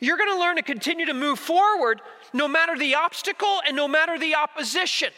You're 0.00 0.18
going 0.18 0.34
to 0.34 0.38
learn 0.38 0.56
to 0.56 0.62
continue 0.62 1.06
to 1.06 1.14
move 1.14 1.38
forward 1.38 2.02
no 2.34 2.46
matter 2.46 2.76
the 2.76 2.94
obstacle 2.94 3.62
and 3.66 3.74
no 3.74 3.88
matter 3.88 4.18
the 4.18 4.34
opposition. 4.34 5.12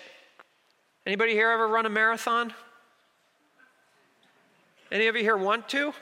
Anybody 1.05 1.33
here 1.33 1.51
ever 1.51 1.67
run 1.67 1.87
a 1.87 1.91
marathon? 1.91 2.55
Any 4.93 5.09
of 5.09 5.17
you 5.17 5.23
here 5.23 5.37
want 5.37 5.69
to? 5.71 5.93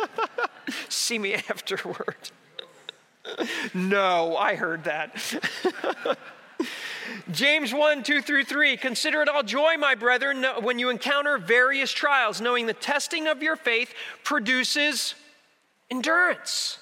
See 0.90 1.18
me 1.18 1.34
afterward. 1.48 2.16
No, 3.74 4.36
I 4.36 4.54
heard 4.54 4.84
that. 4.84 5.16
James 7.30 7.72
1 7.72 8.02
2 8.02 8.22
through 8.22 8.44
3 8.44 8.76
Consider 8.76 9.22
it 9.22 9.28
all 9.28 9.42
joy, 9.42 9.76
my 9.76 9.94
brethren, 9.94 10.44
when 10.62 10.78
you 10.78 10.90
encounter 10.90 11.38
various 11.38 11.92
trials, 11.92 12.40
knowing 12.40 12.66
the 12.66 12.74
testing 12.74 13.26
of 13.26 13.42
your 13.42 13.56
faith 13.56 13.94
produces 14.24 15.14
endurance. 15.90 16.78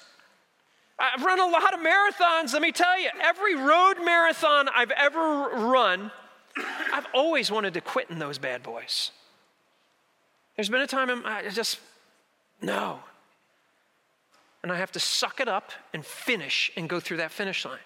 I've 0.99 1.23
run 1.23 1.39
a 1.39 1.47
lot 1.47 1.73
of 1.73 1.79
marathons, 1.79 2.53
let 2.53 2.61
me 2.61 2.71
tell 2.71 2.99
you. 2.99 3.09
Every 3.21 3.55
road 3.55 3.95
marathon 4.03 4.69
I've 4.73 4.91
ever 4.91 5.49
run 5.49 6.11
I've 6.93 7.07
always 7.13 7.51
wanted 7.51 7.73
to 7.75 7.81
quit 7.81 8.09
in 8.09 8.19
those 8.19 8.37
bad 8.37 8.63
boys. 8.63 9.11
There's 10.55 10.69
been 10.69 10.81
a 10.81 10.87
time 10.87 11.23
I 11.25 11.47
just, 11.49 11.79
no. 12.61 12.99
And 14.63 14.71
I 14.71 14.77
have 14.77 14.91
to 14.91 14.99
suck 14.99 15.39
it 15.39 15.47
up 15.47 15.71
and 15.93 16.05
finish 16.05 16.71
and 16.77 16.87
go 16.87 16.99
through 16.99 17.17
that 17.17 17.31
finish 17.31 17.65
line. 17.65 17.79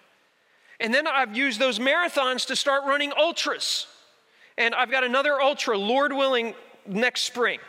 And 0.80 0.94
then 0.94 1.08
I've 1.08 1.36
used 1.36 1.60
those 1.60 1.80
marathons 1.80 2.46
to 2.48 2.56
start 2.56 2.84
running 2.86 3.14
ultras. 3.18 3.88
And 4.58 4.76
I've 4.76 4.92
got 4.92 5.04
another 5.04 5.40
ultra, 5.40 5.78
Lord 5.78 6.12
willing, 6.12 6.54
next 6.86 7.24
spring. 7.24 7.60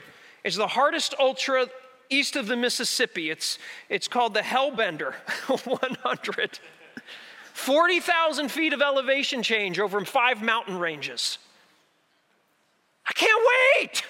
It's 0.44 0.56
the 0.56 0.66
hardest 0.66 1.14
ultra 1.18 1.66
east 2.10 2.36
of 2.36 2.46
the 2.46 2.56
Mississippi. 2.56 3.30
It's, 3.30 3.58
it's 3.88 4.08
called 4.08 4.34
the 4.34 4.40
Hellbender 4.40 5.14
100. 5.64 6.58
40,000 7.52 8.50
feet 8.50 8.72
of 8.72 8.82
elevation 8.82 9.42
change 9.42 9.80
over 9.80 10.04
five 10.04 10.42
mountain 10.42 10.78
ranges. 10.78 11.38
I 13.08 13.12
can't 13.12 13.42
wait. 13.80 14.04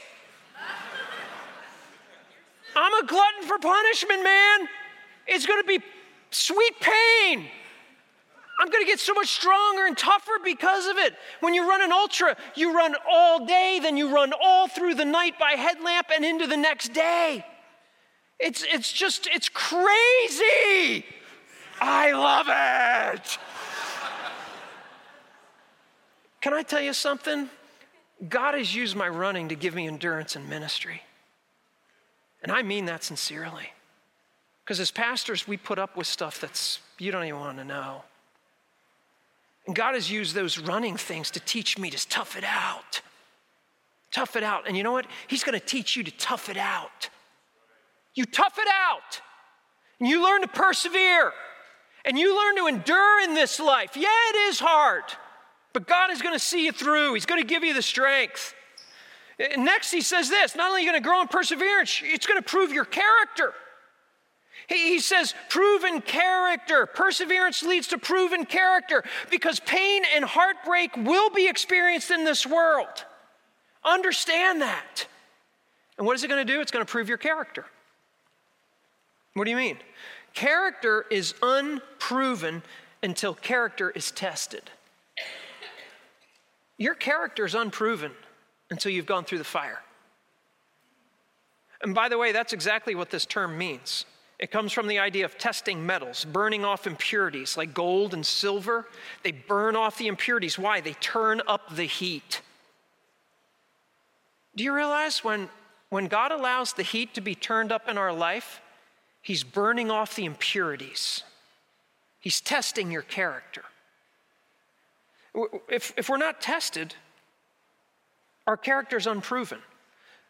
I'm 2.75 3.05
a 3.05 3.07
glutton 3.07 3.45
for 3.47 3.59
punishment, 3.59 4.23
man. 4.23 4.69
It's 5.27 5.47
going 5.47 5.63
to 5.63 5.67
be 5.67 5.81
sweet 6.31 6.75
pain. 6.81 7.49
I'm 8.59 8.69
going 8.71 8.83
to 8.83 8.87
get 8.87 9.01
so 9.01 9.13
much 9.13 9.29
stronger 9.29 9.87
and 9.87 9.97
tougher 9.99 10.39
because 10.43 10.87
of 10.87 10.97
it. 10.97 11.15
When 11.41 11.53
you 11.53 11.69
run 11.69 11.83
an 11.83 11.93
ultra, 11.93 12.37
you 12.55 12.75
run 12.75 12.95
all 13.11 13.45
day, 13.45 13.81
then 13.83 13.97
you 13.97 14.15
run 14.15 14.33
all 14.43 14.67
through 14.67 14.95
the 14.95 15.05
night 15.05 15.39
by 15.39 15.53
headlamp 15.53 16.07
and 16.15 16.25
into 16.25 16.47
the 16.47 16.57
next 16.57 16.95
day. 16.95 17.45
It's, 18.39 18.65
it's 18.67 18.91
just, 18.91 19.27
it's 19.27 19.51
crazy. 19.51 21.05
I 21.81 22.13
love 22.13 22.47
it. 22.49 23.39
Can 26.41 26.55
I 26.55 26.63
tell 26.63 26.81
you 26.81 26.93
something? 26.93 27.51
God 28.27 28.55
has 28.55 28.75
used 28.75 28.97
my 28.97 29.09
running 29.09 29.49
to 29.49 29.55
give 29.55 29.75
me 29.75 29.87
endurance 29.87 30.37
in 30.37 30.49
ministry. 30.49 31.03
And 32.43 32.51
I 32.51 32.63
mean 32.63 32.87
that 32.87 33.05
sincerely. 33.05 33.71
Because 34.67 34.81
as 34.81 34.91
pastors, 34.91 35.47
we 35.47 35.57
put 35.57 35.79
up 35.79 35.97
with 35.97 36.09
stuff 36.09 36.41
that's 36.41 36.81
you 36.99 37.13
don't 37.13 37.25
even 37.25 37.39
want 37.39 37.59
to 37.59 37.65
know. 37.65 38.03
And 39.65 39.77
God 39.77 39.95
has 39.95 40.11
used 40.11 40.35
those 40.35 40.59
running 40.59 40.97
things 40.97 41.31
to 41.33 41.41
teach 41.41 41.79
me 41.79 41.89
to 41.89 42.09
tough 42.09 42.37
it 42.37 42.43
out. 42.45 43.01
Tough 44.11 44.35
it 44.35 44.43
out. 44.43 44.67
And 44.67 44.77
you 44.77 44.83
know 44.83 44.91
what? 44.91 45.07
He's 45.29 45.45
going 45.45 45.59
to 45.59 45.65
teach 45.65 45.95
you 45.95 46.03
to 46.03 46.11
tough 46.11 46.49
it 46.49 46.57
out. 46.57 47.11
You 48.17 48.25
tough 48.25 48.59
it 48.59 48.67
out. 48.69 49.21
And 50.01 50.09
you 50.09 50.21
learn 50.25 50.43
to 50.43 50.49
persevere. 50.49 51.33
And 52.05 52.19
you 52.19 52.37
learn 52.37 52.57
to 52.57 52.67
endure 52.67 53.23
in 53.23 53.35
this 53.35 53.61
life. 53.61 53.97
Yeah, 53.97 54.09
it 54.31 54.37
is 54.49 54.59
hard. 54.59 55.05
But 55.75 55.87
God 55.87 56.11
is 56.11 56.23
going 56.23 56.35
to 56.35 56.45
see 56.45 56.65
you 56.65 56.73
through. 56.73 57.15
He's 57.15 57.27
going 57.27 57.41
to 57.41 57.47
give 57.47 57.63
you 57.63 57.73
the 57.73 57.83
strength. 57.83 58.53
Next, 59.57 59.93
he 59.93 60.01
says 60.01 60.29
this 60.29 60.57
not 60.57 60.71
only 60.71 60.81
are 60.81 60.85
you 60.85 60.91
going 60.91 61.01
to 61.01 61.07
grow 61.07 61.21
in 61.21 61.29
perseverance, 61.29 62.01
it's 62.03 62.27
going 62.27 62.41
to 62.41 62.49
prove 62.49 62.73
your 62.73 62.85
character. 62.85 63.55
He, 64.69 64.89
he 64.89 64.99
says, 64.99 65.35
proven 65.49 66.01
character. 66.01 66.87
Perseverance 66.87 67.63
leads 67.63 67.89
to 67.89 67.99
proven 67.99 68.45
character 68.45 69.05
because 69.31 69.61
pain 69.61 70.03
and 70.15 70.25
heartbreak 70.25 70.97
will 70.97 71.31
be 71.31 71.49
experienced 71.49 72.11
in 72.11 72.25
this 72.25 72.47
world. 72.47 73.05
Understand 73.85 74.61
that. 74.63 75.07
And 75.99 76.07
what 76.07 76.17
is 76.17 76.25
it 76.25 76.29
going 76.29 76.45
to 76.45 76.53
do? 76.53 76.61
It's 76.61 76.73
going 76.73 76.85
to 76.85 76.91
prove 76.91 77.09
your 77.09 77.19
character. 77.19 77.65
What 79.35 79.45
do 79.45 79.51
you 79.51 79.57
mean? 79.57 79.79
Character 80.35 81.07
is 81.11 81.35
unproven 81.43 82.63
until 83.03 83.35
character 83.35 83.91
is 83.91 84.11
tested. 84.11 84.71
Your 86.79 86.95
character 86.95 87.45
is 87.45 87.55
unproven 87.55 88.13
until 88.71 88.93
you've 88.93 89.07
gone 89.07 89.25
through 89.25 89.39
the 89.39 89.45
fire. 89.45 89.81
And 91.83 91.95
by 91.95 92.09
the 92.09 92.19
way, 92.19 92.33
that's 92.33 92.53
exactly 92.53 92.95
what 92.95 93.11
this 93.11 93.25
term 93.25 93.57
means. 93.57 94.05
It 94.39 94.51
comes 94.51 94.73
from 94.73 94.87
the 94.87 94.99
idea 94.99 95.25
of 95.25 95.39
testing 95.39 95.87
metals, 95.87 96.27
burning 96.27 96.65
off 96.65 96.87
impurities 96.87 97.57
like 97.57 97.73
gold 97.73 98.13
and 98.13 98.25
silver. 98.25 98.87
They 99.23 99.33
burn 99.33 99.77
off 99.77 99.97
the 99.97 100.09
impurities. 100.09 100.59
Why? 100.59 100.81
They 100.81 100.93
turn 100.95 101.41
up 101.47 101.75
the 101.75 101.85
heat. 101.85 102.43
Do 104.55 104.63
you 104.63 104.75
realize 104.75 105.25
when, 105.25 105.49
when 105.89 106.07
God 106.07 106.33
allows 106.33 106.75
the 106.75 106.83
heat 106.83 107.15
to 107.15 107.21
be 107.23 107.35
turned 107.35 107.73
up 107.73 107.89
in 107.89 107.97
our 107.97 108.13
life, 108.13 108.61
He's 109.23 109.43
burning 109.43 109.91
off 109.91 110.15
the 110.15 110.25
impurities? 110.25 111.23
He's 112.21 112.41
testing 112.41 112.91
your 112.91 113.03
character. 113.03 113.63
If, 115.69 115.93
if 115.97 116.09
we're 116.09 116.17
not 116.17 116.41
tested, 116.41 116.95
our 118.47 118.57
character's 118.57 119.07
unproven. 119.07 119.59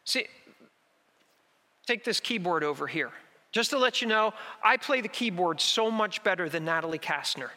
See, 0.03 0.27
take 1.85 2.03
this 2.03 2.19
keyboard 2.19 2.63
over 2.63 2.87
here. 2.87 3.11
Just 3.51 3.71
to 3.71 3.77
let 3.77 4.01
you 4.01 4.07
know, 4.07 4.33
I 4.63 4.77
play 4.77 5.01
the 5.01 5.07
keyboard 5.07 5.61
so 5.61 5.89
much 5.89 6.23
better 6.23 6.49
than 6.49 6.65
Natalie 6.65 6.99
Kastner. 6.99 7.49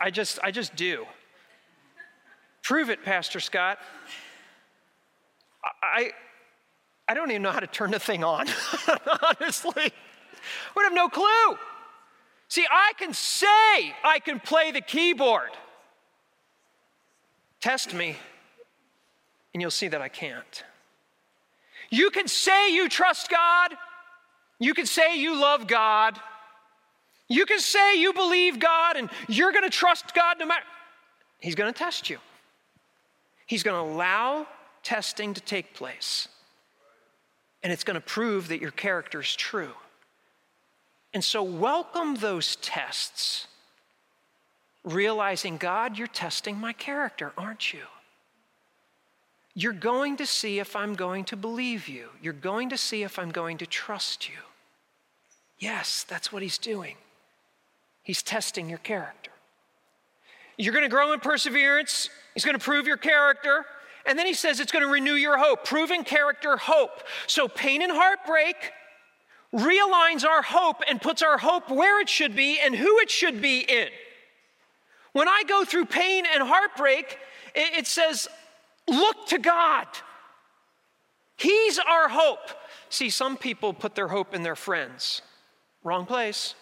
I 0.00 0.10
just, 0.10 0.38
I 0.42 0.50
just 0.50 0.76
do. 0.76 1.06
Prove 2.62 2.90
it, 2.90 3.04
Pastor 3.04 3.40
Scott. 3.40 3.78
I, 5.82 6.10
I 7.08 7.14
don't 7.14 7.30
even 7.30 7.42
know 7.42 7.50
how 7.50 7.60
to 7.60 7.66
turn 7.66 7.90
the 7.90 7.98
thing 7.98 8.24
on, 8.24 8.46
honestly. 9.40 9.72
I 9.76 9.92
would 10.74 10.84
have 10.84 10.92
no 10.92 11.08
clue. 11.08 11.58
See, 12.48 12.64
I 12.70 12.92
can 12.98 13.12
say 13.12 13.94
I 14.04 14.20
can 14.24 14.38
play 14.38 14.70
the 14.70 14.80
keyboard. 14.80 15.50
Test 17.60 17.94
me, 17.94 18.16
and 19.52 19.60
you'll 19.60 19.70
see 19.70 19.88
that 19.88 20.00
I 20.00 20.08
can't. 20.08 20.64
You 21.90 22.10
can 22.10 22.28
say 22.28 22.72
you 22.72 22.88
trust 22.88 23.30
God, 23.30 23.76
you 24.58 24.74
can 24.74 24.86
say 24.86 25.18
you 25.18 25.40
love 25.40 25.66
God. 25.66 26.18
You 27.28 27.44
can 27.44 27.58
say 27.58 27.98
you 28.00 28.12
believe 28.12 28.58
God 28.58 28.96
and 28.96 29.10
you're 29.28 29.52
going 29.52 29.64
to 29.64 29.70
trust 29.70 30.14
God 30.14 30.38
no 30.38 30.46
matter. 30.46 30.64
He's 31.40 31.54
going 31.54 31.72
to 31.72 31.78
test 31.78 32.08
you. 32.08 32.18
He's 33.46 33.62
going 33.62 33.76
to 33.76 33.92
allow 33.92 34.46
testing 34.82 35.34
to 35.34 35.40
take 35.40 35.74
place. 35.74 36.28
And 37.62 37.72
it's 37.72 37.84
going 37.84 37.96
to 37.96 38.00
prove 38.00 38.48
that 38.48 38.60
your 38.60 38.70
character 38.70 39.20
is 39.20 39.34
true. 39.34 39.72
And 41.12 41.24
so, 41.24 41.42
welcome 41.42 42.16
those 42.16 42.56
tests, 42.56 43.46
realizing, 44.84 45.56
God, 45.56 45.96
you're 45.96 46.06
testing 46.06 46.58
my 46.58 46.72
character, 46.72 47.32
aren't 47.36 47.72
you? 47.72 47.80
You're 49.58 49.72
going 49.72 50.18
to 50.18 50.26
see 50.26 50.58
if 50.58 50.76
I'm 50.76 50.94
going 50.94 51.24
to 51.24 51.36
believe 51.36 51.88
you. 51.88 52.10
You're 52.20 52.34
going 52.34 52.68
to 52.68 52.76
see 52.76 53.02
if 53.04 53.18
I'm 53.18 53.30
going 53.30 53.56
to 53.58 53.66
trust 53.66 54.28
you. 54.28 54.34
Yes, 55.58 56.04
that's 56.06 56.30
what 56.30 56.42
he's 56.42 56.58
doing. 56.58 56.96
He's 58.02 58.22
testing 58.22 58.68
your 58.68 58.78
character. 58.78 59.30
You're 60.58 60.74
going 60.74 60.84
to 60.84 60.90
grow 60.90 61.14
in 61.14 61.20
perseverance. 61.20 62.10
He's 62.34 62.44
going 62.44 62.58
to 62.58 62.62
prove 62.62 62.86
your 62.86 62.98
character. 62.98 63.64
And 64.04 64.18
then 64.18 64.26
he 64.26 64.34
says 64.34 64.60
it's 64.60 64.70
going 64.70 64.84
to 64.84 64.92
renew 64.92 65.14
your 65.14 65.38
hope. 65.38 65.64
Proven 65.64 66.04
character, 66.04 66.58
hope. 66.58 67.02
So 67.26 67.48
pain 67.48 67.80
and 67.80 67.90
heartbreak 67.90 68.56
realigns 69.54 70.22
our 70.22 70.42
hope 70.42 70.82
and 70.86 71.00
puts 71.00 71.22
our 71.22 71.38
hope 71.38 71.70
where 71.70 71.98
it 72.02 72.10
should 72.10 72.36
be 72.36 72.60
and 72.62 72.76
who 72.76 72.98
it 72.98 73.10
should 73.10 73.40
be 73.40 73.60
in. 73.60 73.88
When 75.14 75.28
I 75.28 75.44
go 75.48 75.64
through 75.64 75.86
pain 75.86 76.24
and 76.30 76.46
heartbreak, 76.46 77.18
it 77.54 77.86
says, 77.86 78.28
Look 78.88 79.26
to 79.28 79.38
God. 79.38 79.86
He's 81.36 81.78
our 81.78 82.08
hope. 82.08 82.50
See, 82.88 83.10
some 83.10 83.36
people 83.36 83.72
put 83.72 83.94
their 83.94 84.08
hope 84.08 84.34
in 84.34 84.42
their 84.42 84.56
friends. 84.56 85.22
Wrong 85.84 86.06
place. 86.06 86.54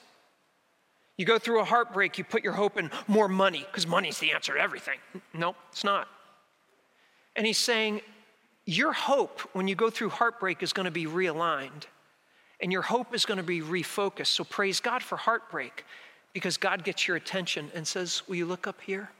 You 1.16 1.24
go 1.24 1.38
through 1.38 1.60
a 1.60 1.64
heartbreak, 1.64 2.18
you 2.18 2.24
put 2.24 2.42
your 2.42 2.54
hope 2.54 2.76
in 2.76 2.90
more 3.06 3.28
money, 3.28 3.64
because 3.70 3.86
money's 3.86 4.18
the 4.18 4.32
answer 4.32 4.54
to 4.54 4.60
everything. 4.60 4.98
No, 5.32 5.54
it's 5.70 5.84
not. 5.84 6.08
And 7.36 7.46
he's 7.46 7.58
saying, 7.58 8.00
Your 8.64 8.92
hope 8.92 9.40
when 9.52 9.68
you 9.68 9.76
go 9.76 9.90
through 9.90 10.08
heartbreak 10.08 10.62
is 10.62 10.72
going 10.72 10.86
to 10.86 10.90
be 10.90 11.06
realigned, 11.06 11.84
and 12.60 12.72
your 12.72 12.82
hope 12.82 13.14
is 13.14 13.24
going 13.24 13.36
to 13.38 13.44
be 13.44 13.60
refocused. 13.60 14.28
So 14.28 14.42
praise 14.42 14.80
God 14.80 15.04
for 15.04 15.16
heartbreak, 15.16 15.84
because 16.32 16.56
God 16.56 16.82
gets 16.82 17.06
your 17.06 17.16
attention 17.16 17.70
and 17.74 17.86
says, 17.86 18.22
Will 18.26 18.36
you 18.36 18.46
look 18.46 18.66
up 18.66 18.80
here? 18.80 19.10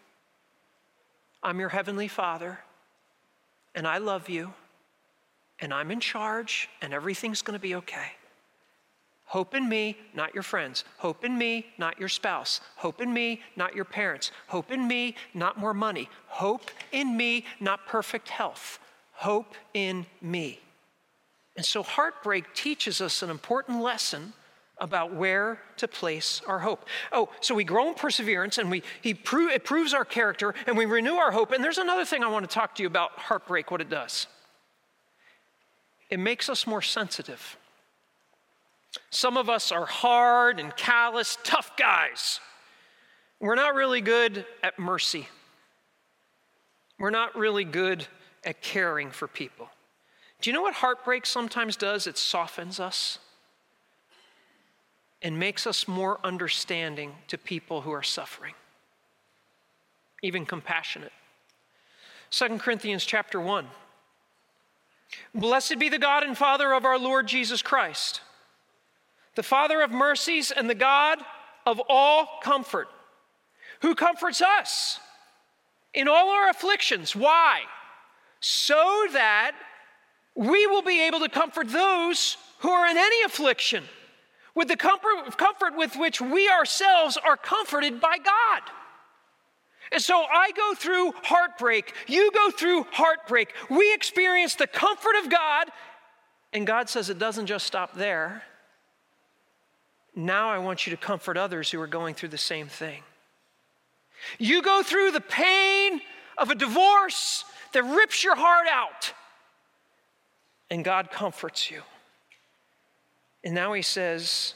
I'm 1.45 1.61
your 1.61 1.69
heavenly 1.69 2.09
Father 2.09 2.59
and 3.75 3.87
I 3.87 3.99
love 3.99 4.29
you, 4.29 4.53
and 5.59 5.73
I'm 5.73 5.91
in 5.91 6.01
charge, 6.01 6.69
and 6.83 6.93
everything's 6.93 7.43
going 7.43 7.59
to 7.59 7.63
be 7.63 7.75
okay. 7.77 8.13
Hope 9.27 9.55
in 9.55 9.69
me, 9.69 9.97
not 10.15 10.35
your 10.35 10.43
friends. 10.43 10.85
Hope 10.99 11.25
in 11.25 11.37
me, 11.37 11.67
not 11.79 11.99
your 11.99 12.09
spouse. 12.09 12.61
Hope 12.77 13.01
in 13.01 13.13
me, 13.13 13.41
not 13.57 13.75
your 13.75 13.85
parents. 13.85 14.31
Hope 14.49 14.71
in 14.71 14.87
me, 14.87 15.17
not 15.33 15.59
more 15.59 15.75
money. 15.75 16.09
Hope 16.27 16.71
in 16.93 17.17
me, 17.17 17.45
not 17.59 17.87
perfect 17.87 18.29
health. 18.29 18.79
Hope 19.13 19.55
in 19.73 20.07
me. 20.21 20.61
And 21.57 21.65
so 21.65 21.83
heartbreak 21.83 22.53
teaches 22.55 23.01
us 23.01 23.23
an 23.23 23.31
important 23.31 23.81
lesson 23.81 24.35
about 24.79 25.15
where 25.15 25.61
to 25.77 25.87
place 25.87 26.43
our 26.47 26.59
hope. 26.59 26.87
Oh, 27.13 27.29
so 27.41 27.55
we 27.55 27.65
grow 27.65 27.89
in 27.89 27.95
perseverance 27.95 28.59
and 28.59 28.71
we, 28.71 28.83
he 29.03 29.15
pro- 29.15 29.49
it 29.49 29.65
proves 29.65 29.95
our 29.95 30.05
character 30.05 30.55
and 30.67 30.77
we 30.77 30.85
renew 30.85 31.15
our 31.15 31.31
hope. 31.31 31.53
And 31.53 31.63
there's 31.63 31.79
another 31.79 32.05
thing 32.05 32.25
I 32.25 32.29
want 32.29 32.49
to 32.49 32.53
talk 32.53 32.75
to 32.77 32.83
you 32.83 32.89
about 32.89 33.13
heartbreak, 33.13 33.71
what 33.71 33.81
it 33.81 33.89
does. 33.89 34.27
It 36.11 36.19
makes 36.19 36.49
us 36.49 36.67
more 36.67 36.83
sensitive. 36.83 37.57
Some 39.11 39.37
of 39.37 39.49
us 39.49 39.73
are 39.73 39.87
hard 39.87 40.59
and 40.61 40.75
callous, 40.77 41.39
tough 41.45 41.77
guys. 41.77 42.41
We're 43.41 43.57
not 43.57 43.75
really 43.75 44.01
good 44.01 44.45
at 44.63 44.79
mercy. 44.79 45.29
We're 46.99 47.11
not 47.11 47.37
really 47.37 47.65
good 47.65 48.07
at 48.45 48.63
caring 48.63 49.11
for 49.11 49.27
people. 49.29 49.69
Do 50.41 50.51
you 50.51 50.55
know 50.55 50.63
what 50.63 50.75
heartbreak 50.75 51.27
sometimes 51.27 51.77
does? 51.77 52.07
It 52.07 52.19
softens 52.19 52.79
us 52.79 53.19
and 55.25 55.39
makes 55.39 55.67
us 55.67 55.89
more 55.89 56.21
understanding 56.23 57.15
to 57.29 57.39
people 57.39 57.81
who 57.81 57.91
are 57.91 58.03
suffering, 58.03 58.53
even 60.23 60.45
compassionate. 60.45 61.13
2 62.31 62.59
Corinthians 62.59 63.07
chapter 63.07 63.41
1. 63.41 63.67
Blessed 65.35 65.79
be 65.79 65.89
the 65.89 65.99
God 65.99 66.25
and 66.25 66.37
Father 66.37 66.75
of 66.75 66.85
our 66.85 66.99
Lord 66.99 67.27
Jesus 67.27 67.63
Christ, 67.63 68.21
the 69.35 69.43
Father 69.43 69.81
of 69.81 69.91
mercies 69.91 70.51
and 70.51 70.69
the 70.69 70.75
God 70.75 71.19
of 71.65 71.81
all 71.89 72.29
comfort, 72.43 72.89
who 73.81 73.95
comforts 73.95 74.43
us 74.43 75.01
in 75.95 76.07
all 76.07 76.29
our 76.29 76.51
afflictions. 76.51 77.17
Why? 77.17 77.63
So 78.41 79.07
that 79.13 79.53
we 80.35 80.67
will 80.67 80.83
be 80.83 81.07
able 81.07 81.21
to 81.21 81.31
comfort 81.31 81.69
those 81.69 82.37
who 82.59 82.69
are 82.69 82.87
in 82.87 82.99
any 82.99 83.23
affliction 83.23 83.85
with 84.55 84.69
the 84.69 84.77
comfort, 84.77 85.37
comfort 85.37 85.77
with 85.77 85.97
which 85.97 86.21
we 86.21 86.49
ourselves 86.49 87.17
are 87.17 87.37
comforted 87.37 88.01
by 88.01 88.19
God. 88.19 88.63
And 89.93 90.03
so 90.03 90.23
I 90.23 90.51
go 90.53 90.75
through 90.75 91.13
heartbreak. 91.23 91.93
You 92.07 92.31
go 92.33 92.51
through 92.51 92.85
heartbreak. 92.91 93.53
We 93.71 93.93
experience 93.95 94.55
the 94.55 94.67
comfort 94.67 95.17
of 95.23 95.31
God, 95.31 95.69
and 96.53 96.67
God 96.67 96.89
says 96.89 97.11
it 97.11 97.19
doesn't 97.19 97.47
just 97.47 97.67
stop 97.67 97.95
there. 97.95 98.43
Now 100.17 100.51
I 100.51 100.59
want 100.59 100.87
you 100.87 100.91
to 100.91 100.97
comfort 100.97 101.37
others 101.37 101.71
who 101.71 101.81
are 101.81 101.87
going 101.87 102.15
through 102.15 102.31
the 102.31 102.39
same 102.39 102.69
thing. 102.69 103.03
You 104.39 104.63
go 104.63 104.83
through 104.83 105.11
the 105.11 105.21
pain 105.21 106.01
of 106.39 106.51
a 106.51 106.55
divorce 106.55 107.45
that 107.73 107.83
rips 107.83 108.23
your 108.23 108.37
heart 108.37 108.67
out, 108.71 109.13
and 110.71 110.85
God 110.85 111.11
comforts 111.11 111.71
you. 111.71 111.83
And 113.45 113.55
now 113.55 113.75
He 113.75 113.83
says, 113.83 114.55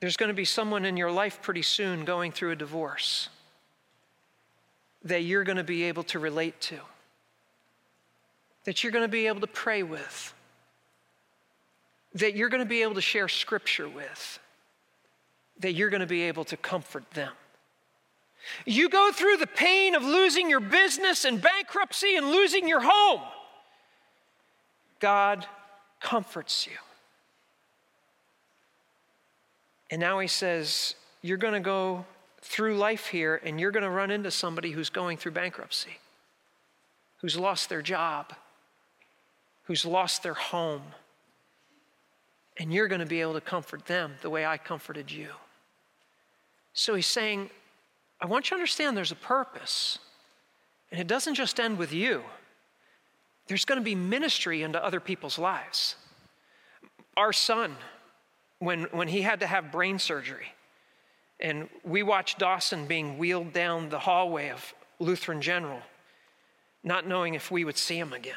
There's 0.00 0.16
going 0.16 0.28
to 0.28 0.34
be 0.34 0.44
someone 0.44 0.84
in 0.84 0.96
your 0.96 1.10
life 1.10 1.42
pretty 1.42 1.62
soon 1.62 2.04
going 2.04 2.32
through 2.32 2.52
a 2.52 2.56
divorce 2.56 3.28
that 5.02 5.22
you're 5.22 5.44
going 5.44 5.58
to 5.58 5.64
be 5.64 5.82
able 5.84 6.04
to 6.04 6.18
relate 6.18 6.58
to, 6.62 6.78
that 8.64 8.82
you're 8.82 8.92
going 8.92 9.04
to 9.04 9.08
be 9.08 9.26
able 9.26 9.40
to 9.40 9.46
pray 9.46 9.82
with, 9.82 10.32
that 12.14 12.34
you're 12.34 12.48
going 12.48 12.62
to 12.62 12.68
be 12.68 12.80
able 12.82 12.94
to 12.94 13.02
share 13.02 13.28
scripture 13.28 13.88
with, 13.88 14.38
that 15.60 15.74
you're 15.74 15.90
going 15.90 16.00
to 16.00 16.06
be 16.06 16.22
able 16.22 16.44
to 16.44 16.56
comfort 16.56 17.10
them. 17.10 17.32
You 18.64 18.88
go 18.88 19.10
through 19.12 19.38
the 19.38 19.46
pain 19.46 19.94
of 19.94 20.02
losing 20.02 20.48
your 20.48 20.60
business 20.60 21.24
and 21.24 21.40
bankruptcy 21.40 22.16
and 22.16 22.26
losing 22.26 22.68
your 22.68 22.80
home. 22.82 23.20
God 25.00 25.46
comforts 26.04 26.66
you. 26.66 26.76
And 29.90 30.00
now 30.00 30.18
he 30.18 30.28
says, 30.28 30.94
You're 31.22 31.38
going 31.38 31.54
to 31.54 31.60
go 31.60 32.04
through 32.42 32.76
life 32.76 33.06
here 33.06 33.40
and 33.42 33.58
you're 33.58 33.70
going 33.70 33.84
to 33.84 33.90
run 33.90 34.10
into 34.10 34.30
somebody 34.30 34.70
who's 34.70 34.90
going 34.90 35.16
through 35.16 35.32
bankruptcy, 35.32 35.98
who's 37.22 37.38
lost 37.38 37.70
their 37.70 37.80
job, 37.80 38.34
who's 39.64 39.84
lost 39.86 40.22
their 40.22 40.34
home. 40.34 40.82
And 42.58 42.72
you're 42.72 42.86
going 42.86 43.00
to 43.00 43.06
be 43.06 43.22
able 43.22 43.32
to 43.32 43.40
comfort 43.40 43.86
them 43.86 44.12
the 44.20 44.30
way 44.30 44.44
I 44.44 44.58
comforted 44.58 45.10
you. 45.10 45.28
So 46.74 46.94
he's 46.94 47.06
saying, 47.06 47.50
I 48.20 48.26
want 48.26 48.46
you 48.46 48.50
to 48.50 48.54
understand 48.56 48.96
there's 48.96 49.10
a 49.10 49.16
purpose. 49.16 49.98
And 50.92 51.00
it 51.00 51.06
doesn't 51.06 51.34
just 51.34 51.58
end 51.58 51.78
with 51.78 51.92
you, 51.92 52.22
there's 53.46 53.64
going 53.64 53.78
to 53.78 53.84
be 53.84 53.94
ministry 53.94 54.62
into 54.62 54.82
other 54.82 55.00
people's 55.00 55.38
lives. 55.38 55.96
Our 57.16 57.32
son, 57.32 57.76
when, 58.58 58.84
when 58.84 59.08
he 59.08 59.22
had 59.22 59.40
to 59.40 59.46
have 59.46 59.70
brain 59.70 59.98
surgery, 59.98 60.52
and 61.40 61.68
we 61.84 62.02
watched 62.02 62.38
Dawson 62.38 62.86
being 62.86 63.18
wheeled 63.18 63.52
down 63.52 63.88
the 63.88 63.98
hallway 63.98 64.50
of 64.50 64.74
Lutheran 64.98 65.40
General, 65.40 65.80
not 66.82 67.06
knowing 67.06 67.34
if 67.34 67.50
we 67.50 67.64
would 67.64 67.76
see 67.76 67.98
him 67.98 68.12
again. 68.12 68.34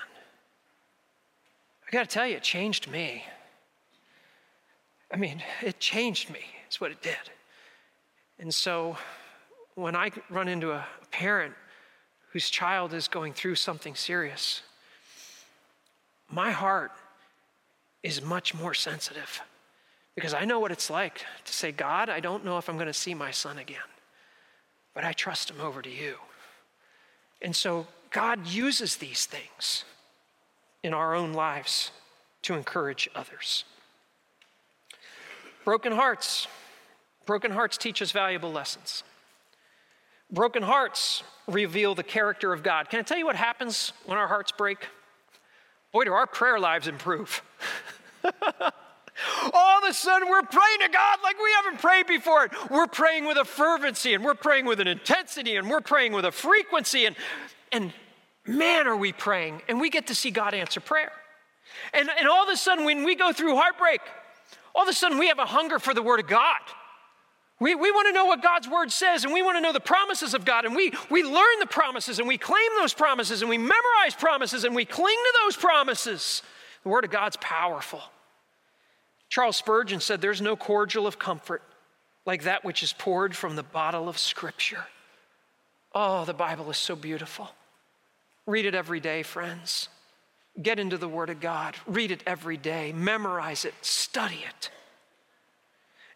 I 1.88 1.92
got 1.92 2.10
to 2.10 2.14
tell 2.14 2.28
you, 2.28 2.36
it 2.36 2.44
changed 2.44 2.90
me. 2.90 3.24
I 5.12 5.16
mean, 5.16 5.42
it 5.62 5.80
changed 5.80 6.30
me, 6.30 6.42
is 6.70 6.82
what 6.82 6.92
it 6.92 7.02
did. 7.02 7.16
And 8.40 8.54
so 8.54 8.98
when 9.76 9.96
I 9.96 10.12
run 10.30 10.48
into 10.48 10.72
a 10.72 10.86
parent 11.12 11.54
whose 12.34 12.50
child 12.50 12.94
is 12.94 13.08
going 13.08 13.34
through 13.34 13.56
something 13.56 13.96
serious, 13.96 14.64
my 16.30 16.52
heart 16.52 16.92
is 18.04 18.22
much 18.22 18.54
more 18.54 18.74
sensitive 18.74 19.42
because 20.16 20.34
I 20.34 20.46
know 20.46 20.60
what 20.60 20.72
it's 20.72 20.90
like 20.90 21.24
to 21.46 21.54
say, 21.54 21.72
God, 21.72 22.10
I 22.10 22.20
don't 22.20 22.44
know 22.44 22.58
if 22.58 22.70
I'm 22.70 22.76
going 22.76 22.88
to 22.88 22.94
see 22.94 23.14
my 23.14 23.32
son 23.32 23.60
again, 23.60 23.78
but 24.94 25.04
I 25.04 25.14
trust 25.14 25.50
him 25.50 25.62
over 25.62 25.82
to 25.82 25.90
you. 25.90 26.16
And 27.42 27.56
so 27.56 27.86
God 28.10 28.48
uses 28.48 28.96
these 28.96 29.26
things 29.26 29.84
in 30.84 30.94
our 30.94 31.14
own 31.14 31.34
lives 31.34 31.92
to 32.44 32.56
encourage 32.56 33.10
others. 33.14 33.64
Broken 35.66 35.92
hearts. 35.92 36.48
Broken 37.26 37.52
hearts 37.52 37.78
teach 37.78 38.02
us 38.02 38.12
valuable 38.12 38.52
lessons. 38.52 39.04
Broken 40.32 40.64
hearts 40.64 41.24
reveal 41.48 41.94
the 41.94 42.04
character 42.04 42.54
of 42.54 42.64
God. 42.64 42.90
Can 42.90 43.00
I 43.00 43.04
tell 43.04 43.18
you 43.18 43.26
what 43.26 43.36
happens 43.36 43.94
when 44.06 44.18
our 44.18 44.28
hearts 44.28 44.52
break? 44.52 44.80
Boy, 45.92 46.04
do 46.04 46.14
our 46.14 46.28
prayer 46.28 46.60
lives 46.60 46.88
improve. 46.88 47.42
All 49.54 49.78
of 49.80 49.90
a 49.90 49.94
sudden, 49.94 50.30
we're 50.30 50.44
praying 50.44 50.80
to 50.82 50.90
God 50.90 51.20
like 51.24 51.38
we 51.38 51.52
haven't 51.64 51.82
prayed 51.82 52.08
before. 52.08 52.50
We're 52.70 52.88
praying 52.88 53.26
with 53.26 53.38
a 53.38 53.46
fervency 53.46 54.14
and 54.14 54.24
we're 54.24 54.36
praying 54.36 54.66
with 54.66 54.80
an 54.80 54.88
intensity 54.88 55.56
and 55.56 55.70
we're 55.70 55.82
praying 55.82 56.14
with 56.14 56.26
a 56.26 56.32
frequency. 56.32 57.06
And, 57.06 57.16
and 57.72 57.94
man, 58.46 58.88
are 58.88 58.96
we 58.96 59.14
praying. 59.14 59.64
And 59.68 59.82
we 59.82 59.90
get 59.90 60.08
to 60.08 60.16
see 60.16 60.30
God 60.30 60.54
answer 60.54 60.80
prayer. 60.80 61.12
And, 61.94 62.10
and 62.20 62.28
all 62.28 62.44
of 62.44 62.50
a 62.50 62.58
sudden, 62.58 62.86
when 62.86 63.04
we 63.04 63.16
go 63.16 63.32
through 63.34 63.56
heartbreak, 63.56 64.02
all 64.76 64.84
of 64.84 64.90
a 64.90 64.94
sudden 64.94 65.18
we 65.18 65.28
have 65.30 65.40
a 65.40 65.46
hunger 65.46 65.80
for 65.80 65.94
the 65.94 66.04
Word 66.04 66.20
of 66.20 66.28
God. 66.28 66.60
We, 67.60 67.74
we 67.74 67.92
want 67.92 68.08
to 68.08 68.14
know 68.14 68.26
what 68.26 68.44
God's 68.44 68.68
Word 68.68 68.92
says, 68.92 69.24
and 69.24 69.34
we 69.34 69.42
want 69.42 69.58
to 69.58 69.62
know 69.62 69.74
the 69.74 69.80
promises 69.80 70.36
of 70.36 70.46
God, 70.46 70.66
and 70.66 70.76
we, 70.76 70.92
we 71.10 71.24
learn 71.24 71.60
the 71.60 71.66
promises, 71.66 72.20
and 72.20 72.28
we 72.28 72.38
claim 72.38 72.70
those 72.78 72.94
promises, 72.94 73.42
and 73.42 73.50
we 73.50 73.58
memorize 73.58 74.14
promises, 74.18 74.64
and 74.64 74.76
we 74.76 74.86
cling 74.86 75.16
to 75.16 75.34
those 75.44 75.56
promises. 75.56 76.44
The 76.84 76.90
Word 76.90 77.04
of 77.04 77.10
God's 77.10 77.38
powerful. 77.38 78.02
Charles 79.30 79.58
Spurgeon 79.58 80.00
said, 80.00 80.22
There's 80.22 80.42
no 80.42 80.56
cordial 80.56 81.08
of 81.08 81.18
comfort 81.18 81.64
like 82.26 82.44
that 82.44 82.64
which 82.64 82.84
is 82.84 82.94
poured 82.94 83.36
from 83.36 83.56
the 83.56 83.64
bottle 83.64 84.08
of 84.08 84.20
Scripture. 84.20 84.86
Oh, 85.96 86.26
the 86.26 86.34
Bible 86.34 86.70
is 86.70 86.78
so 86.78 86.96
beautiful. 86.96 87.50
Read 88.46 88.66
it 88.66 88.76
every 88.76 89.00
day, 89.00 89.24
friends. 89.24 89.90
Get 90.62 90.80
into 90.80 90.98
the 90.98 91.10
Word 91.10 91.32
of 91.32 91.40
God. 91.40 91.76
Read 91.88 92.12
it 92.12 92.22
every 92.28 92.58
day. 92.58 92.94
Memorize 92.94 93.66
it. 93.66 93.74
Study 93.82 94.46
it. 94.48 94.70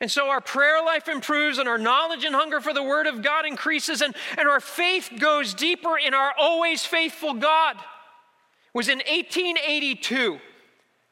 And 0.01 0.09
so 0.09 0.29
our 0.29 0.41
prayer 0.41 0.83
life 0.83 1.07
improves, 1.07 1.59
and 1.59 1.69
our 1.69 1.77
knowledge 1.77 2.25
and 2.25 2.33
hunger 2.33 2.59
for 2.59 2.73
the 2.73 2.81
Word 2.81 3.05
of 3.05 3.21
God 3.21 3.45
increases, 3.45 4.01
and, 4.01 4.15
and 4.35 4.49
our 4.49 4.59
faith 4.59 5.11
goes 5.19 5.53
deeper 5.53 5.95
in 5.95 6.15
our 6.15 6.33
always 6.39 6.83
faithful 6.83 7.35
God. 7.35 7.75
It 7.75 8.73
was 8.73 8.89
in 8.89 8.97
1882 8.97 10.39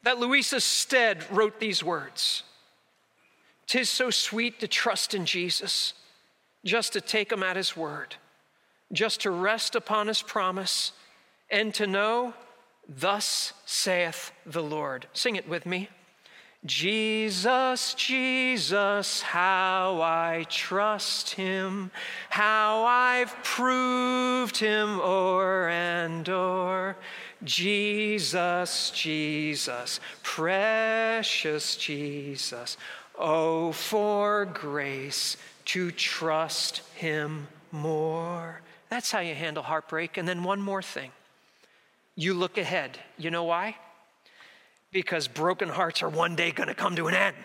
that 0.02 0.18
Louisa 0.18 0.60
Stead 0.60 1.24
wrote 1.30 1.60
these 1.60 1.84
words 1.84 2.42
Tis 3.68 3.88
so 3.88 4.10
sweet 4.10 4.58
to 4.58 4.66
trust 4.66 5.14
in 5.14 5.24
Jesus, 5.24 5.94
just 6.64 6.92
to 6.94 7.00
take 7.00 7.30
him 7.30 7.44
at 7.44 7.54
his 7.54 7.76
word, 7.76 8.16
just 8.92 9.20
to 9.20 9.30
rest 9.30 9.76
upon 9.76 10.08
his 10.08 10.20
promise, 10.20 10.90
and 11.48 11.72
to 11.74 11.86
know, 11.86 12.34
Thus 12.88 13.52
saith 13.66 14.32
the 14.44 14.64
Lord. 14.64 15.06
Sing 15.12 15.36
it 15.36 15.48
with 15.48 15.64
me. 15.64 15.90
Jesus, 16.66 17.94
Jesus, 17.94 19.22
how 19.22 20.02
I 20.02 20.44
trust 20.50 21.30
him, 21.30 21.90
how 22.28 22.84
I've 22.84 23.34
proved 23.42 24.58
him 24.58 25.00
o'er 25.00 25.70
and 25.70 26.28
o'er. 26.28 26.96
Jesus, 27.42 28.90
Jesus, 28.94 30.00
precious 30.22 31.76
Jesus, 31.76 32.76
oh, 33.18 33.72
for 33.72 34.44
grace 34.44 35.38
to 35.64 35.90
trust 35.90 36.82
him 36.94 37.48
more. 37.72 38.60
That's 38.90 39.10
how 39.10 39.20
you 39.20 39.34
handle 39.34 39.62
heartbreak. 39.62 40.18
And 40.18 40.28
then 40.28 40.44
one 40.44 40.60
more 40.60 40.82
thing 40.82 41.12
you 42.16 42.34
look 42.34 42.58
ahead. 42.58 42.98
You 43.16 43.30
know 43.30 43.44
why? 43.44 43.76
Because 44.92 45.28
broken 45.28 45.68
hearts 45.68 46.02
are 46.02 46.08
one 46.08 46.34
day 46.36 46.50
going 46.50 46.68
to 46.68 46.74
come 46.74 46.96
to 46.96 47.06
an 47.06 47.14
end. 47.14 47.36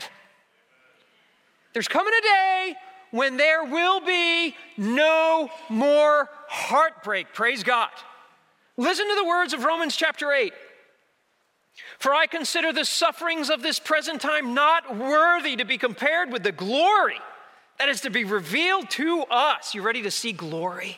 There's 1.74 1.88
coming 1.88 2.14
a 2.18 2.22
day 2.22 2.76
when 3.12 3.38
there 3.38 3.64
will 3.64 4.02
be 4.02 4.56
no 4.78 5.50
more 5.70 6.30
heartbreak. 6.48 7.34
Praise 7.34 7.64
God. 7.64 7.90
Listen 8.78 9.08
to 9.08 9.16
the 9.16 9.26
words 9.26 9.54
of 9.54 9.64
Romans 9.64 9.96
chapter 9.96 10.32
8. 10.32 10.54
For 12.00 12.14
I 12.14 12.28
consider 12.28 12.72
the 12.72 12.86
sufferings 12.86 13.50
of 13.50 13.62
this 13.62 13.80
present 13.80 14.22
time 14.22 14.54
not 14.54 14.98
worthy 14.98 15.56
to 15.58 15.66
be 15.66 15.78
compared 15.78 16.32
with 16.32 16.44
the 16.44 16.52
glory 16.52 17.20
that 17.78 17.90
is 17.90 18.02
to 18.02 18.10
be 18.10 18.24
revealed 18.24 18.90
to 18.92 19.24
us. 19.24 19.74
You 19.74 19.82
ready 19.82 20.02
to 20.04 20.12
see 20.12 20.32
glory? 20.32 20.98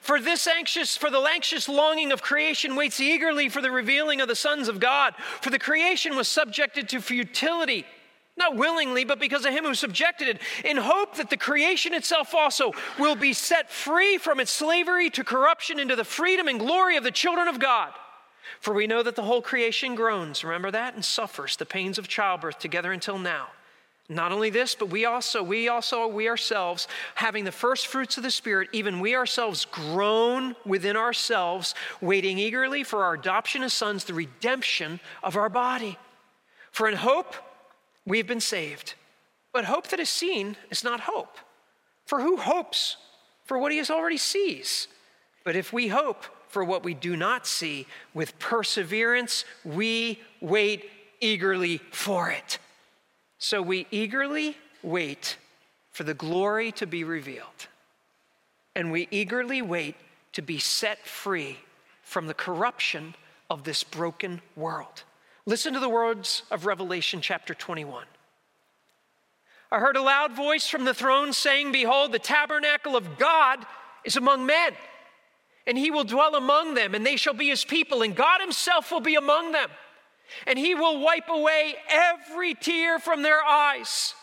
For 0.00 0.20
this 0.20 0.46
anxious, 0.46 0.96
for 0.96 1.10
the 1.10 1.20
anxious 1.20 1.68
longing 1.68 2.12
of 2.12 2.22
creation 2.22 2.76
waits 2.76 3.00
eagerly 3.00 3.48
for 3.48 3.60
the 3.60 3.70
revealing 3.70 4.20
of 4.20 4.28
the 4.28 4.36
sons 4.36 4.68
of 4.68 4.80
God. 4.80 5.14
For 5.40 5.50
the 5.50 5.58
creation 5.58 6.16
was 6.16 6.28
subjected 6.28 6.88
to 6.90 7.00
futility, 7.00 7.86
not 8.36 8.56
willingly, 8.56 9.04
but 9.04 9.18
because 9.18 9.44
of 9.44 9.52
him 9.52 9.64
who 9.64 9.74
subjected 9.74 10.28
it, 10.28 10.40
in 10.64 10.76
hope 10.76 11.16
that 11.16 11.30
the 11.30 11.36
creation 11.36 11.94
itself 11.94 12.34
also 12.34 12.72
will 12.98 13.16
be 13.16 13.32
set 13.32 13.70
free 13.70 14.18
from 14.18 14.40
its 14.40 14.50
slavery 14.50 15.10
to 15.10 15.24
corruption 15.24 15.78
into 15.78 15.96
the 15.96 16.04
freedom 16.04 16.48
and 16.48 16.60
glory 16.60 16.96
of 16.96 17.04
the 17.04 17.10
children 17.10 17.48
of 17.48 17.58
God. 17.58 17.92
For 18.60 18.74
we 18.74 18.86
know 18.86 19.02
that 19.02 19.16
the 19.16 19.22
whole 19.22 19.42
creation 19.42 19.94
groans, 19.94 20.44
remember 20.44 20.70
that, 20.70 20.94
and 20.94 21.04
suffers 21.04 21.56
the 21.56 21.66
pains 21.66 21.98
of 21.98 22.08
childbirth 22.08 22.58
together 22.58 22.92
until 22.92 23.18
now. 23.18 23.48
Not 24.08 24.30
only 24.30 24.50
this, 24.50 24.76
but 24.76 24.88
we 24.88 25.04
also, 25.04 25.42
we 25.42 25.68
also, 25.68 26.06
we 26.06 26.28
ourselves, 26.28 26.86
having 27.16 27.44
the 27.44 27.52
first 27.52 27.88
fruits 27.88 28.16
of 28.16 28.22
the 28.22 28.30
Spirit, 28.30 28.68
even 28.72 29.00
we 29.00 29.16
ourselves 29.16 29.64
groan 29.64 30.54
within 30.64 30.96
ourselves, 30.96 31.74
waiting 32.00 32.38
eagerly 32.38 32.84
for 32.84 33.02
our 33.02 33.14
adoption 33.14 33.64
as 33.64 33.72
sons, 33.72 34.04
the 34.04 34.14
redemption 34.14 35.00
of 35.24 35.36
our 35.36 35.48
body. 35.48 35.98
For 36.70 36.88
in 36.88 36.94
hope 36.94 37.34
we've 38.04 38.26
been 38.26 38.40
saved. 38.40 38.94
But 39.52 39.64
hope 39.64 39.88
that 39.88 39.98
is 39.98 40.10
seen 40.10 40.56
is 40.70 40.84
not 40.84 41.00
hope. 41.00 41.38
For 42.04 42.20
who 42.20 42.36
hopes 42.36 42.98
for 43.44 43.58
what 43.58 43.72
he 43.72 43.78
has 43.78 43.90
already 43.90 44.18
sees? 44.18 44.86
But 45.42 45.56
if 45.56 45.72
we 45.72 45.88
hope 45.88 46.24
for 46.48 46.62
what 46.62 46.84
we 46.84 46.94
do 46.94 47.16
not 47.16 47.46
see, 47.46 47.86
with 48.14 48.38
perseverance 48.38 49.44
we 49.64 50.20
wait 50.40 50.90
eagerly 51.20 51.78
for 51.90 52.30
it. 52.30 52.58
So 53.38 53.60
we 53.60 53.86
eagerly 53.90 54.56
wait 54.82 55.36
for 55.90 56.04
the 56.04 56.14
glory 56.14 56.72
to 56.72 56.86
be 56.86 57.04
revealed. 57.04 57.68
And 58.74 58.90
we 58.90 59.08
eagerly 59.10 59.62
wait 59.62 59.96
to 60.32 60.42
be 60.42 60.58
set 60.58 61.06
free 61.06 61.58
from 62.02 62.26
the 62.26 62.34
corruption 62.34 63.14
of 63.48 63.64
this 63.64 63.82
broken 63.82 64.40
world. 64.54 65.04
Listen 65.46 65.72
to 65.74 65.80
the 65.80 65.88
words 65.88 66.42
of 66.50 66.66
Revelation 66.66 67.20
chapter 67.20 67.54
21. 67.54 68.04
I 69.70 69.78
heard 69.78 69.96
a 69.96 70.02
loud 70.02 70.32
voice 70.32 70.68
from 70.68 70.84
the 70.84 70.94
throne 70.94 71.32
saying, 71.32 71.72
Behold, 71.72 72.12
the 72.12 72.18
tabernacle 72.18 72.96
of 72.96 73.18
God 73.18 73.66
is 74.04 74.16
among 74.16 74.46
men, 74.46 74.72
and 75.66 75.76
he 75.76 75.90
will 75.90 76.04
dwell 76.04 76.36
among 76.36 76.74
them, 76.74 76.94
and 76.94 77.04
they 77.04 77.16
shall 77.16 77.34
be 77.34 77.48
his 77.48 77.64
people, 77.64 78.02
and 78.02 78.14
God 78.14 78.40
himself 78.40 78.92
will 78.92 79.00
be 79.00 79.16
among 79.16 79.52
them 79.52 79.70
and 80.46 80.58
he 80.58 80.74
will 80.74 81.00
wipe 81.00 81.28
away 81.28 81.74
every 81.88 82.54
tear 82.54 82.98
from 82.98 83.22
their 83.22 83.42
eyes. 83.42 84.14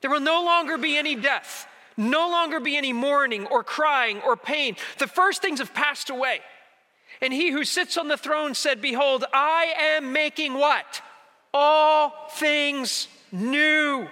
There 0.00 0.10
will 0.10 0.20
no 0.20 0.44
longer 0.44 0.78
be 0.78 0.96
any 0.96 1.14
death, 1.14 1.66
no 1.96 2.28
longer 2.28 2.60
be 2.60 2.76
any 2.76 2.92
mourning 2.92 3.46
or 3.46 3.62
crying 3.62 4.20
or 4.22 4.36
pain. 4.36 4.76
The 4.98 5.06
first 5.06 5.42
things 5.42 5.60
have 5.60 5.74
passed 5.74 6.10
away. 6.10 6.40
And 7.20 7.32
he 7.32 7.50
who 7.50 7.64
sits 7.64 7.96
on 7.96 8.08
the 8.08 8.16
throne 8.16 8.54
said, 8.54 8.82
Behold, 8.82 9.24
I 9.32 9.72
am 9.78 10.12
making 10.12 10.54
what? 10.54 11.00
All 11.54 12.12
things 12.32 13.06
new. 13.30 14.08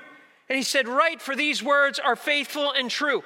And 0.49 0.57
he 0.57 0.63
said, 0.63 0.87
Write, 0.87 1.21
for 1.21 1.35
these 1.35 1.63
words 1.63 1.99
are 1.99 2.17
faithful 2.17 2.71
and 2.71 2.89
true. 2.89 3.25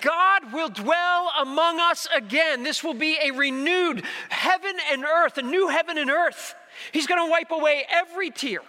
God 0.00 0.52
will 0.52 0.70
dwell 0.70 1.30
among 1.40 1.78
us 1.78 2.08
again. 2.14 2.62
This 2.62 2.82
will 2.82 2.94
be 2.94 3.18
a 3.22 3.32
renewed 3.32 4.02
heaven 4.30 4.74
and 4.90 5.04
earth, 5.04 5.36
a 5.36 5.42
new 5.42 5.68
heaven 5.68 5.98
and 5.98 6.10
earth. 6.10 6.54
He's 6.92 7.06
going 7.06 7.24
to 7.24 7.30
wipe 7.30 7.50
away 7.50 7.84
every 7.88 8.30
tear. 8.30 8.60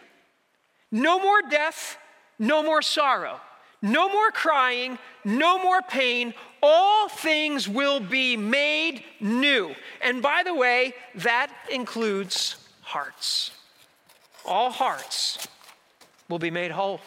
No 0.91 1.19
more 1.19 1.41
death, 1.49 1.97
no 2.39 2.63
more 2.63 2.81
sorrow, 2.81 3.39
no 3.81 4.09
more 4.09 4.31
crying, 4.31 4.97
no 5.23 5.61
more 5.61 5.81
pain. 5.81 6.33
All 6.61 7.09
things 7.09 7.67
will 7.67 7.99
be 7.99 8.37
made 8.37 9.03
new. 9.19 9.75
And 10.01 10.21
by 10.21 10.43
the 10.43 10.53
way, 10.53 10.93
that 11.15 11.51
includes 11.71 12.55
hearts. 12.81 13.51
All 14.45 14.69
hearts 14.69 15.47
will 16.29 16.39
be 16.39 16.51
made 16.51 16.71
whole. 16.71 17.01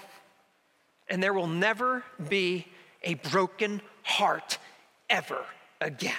And 1.09 1.23
there 1.23 1.33
will 1.33 1.47
never 1.47 2.05
be 2.29 2.67
a 3.03 3.15
broken 3.15 3.81
heart 4.03 4.59
ever 5.09 5.45
again. 5.81 6.15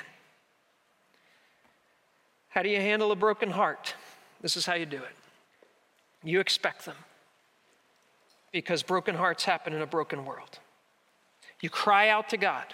How 2.49 2.63
do 2.63 2.69
you 2.69 2.81
handle 2.81 3.11
a 3.11 3.15
broken 3.15 3.51
heart? 3.51 3.93
This 4.41 4.55
is 4.57 4.65
how 4.65 4.75
you 4.75 4.85
do 4.85 4.97
it 4.97 5.15
you 6.23 6.39
expect 6.39 6.85
them 6.85 6.95
because 8.51 8.83
broken 8.83 9.15
hearts 9.15 9.45
happen 9.45 9.73
in 9.73 9.81
a 9.81 9.87
broken 9.87 10.25
world. 10.25 10.59
You 11.61 11.69
cry 11.69 12.09
out 12.09 12.29
to 12.29 12.37
God 12.37 12.65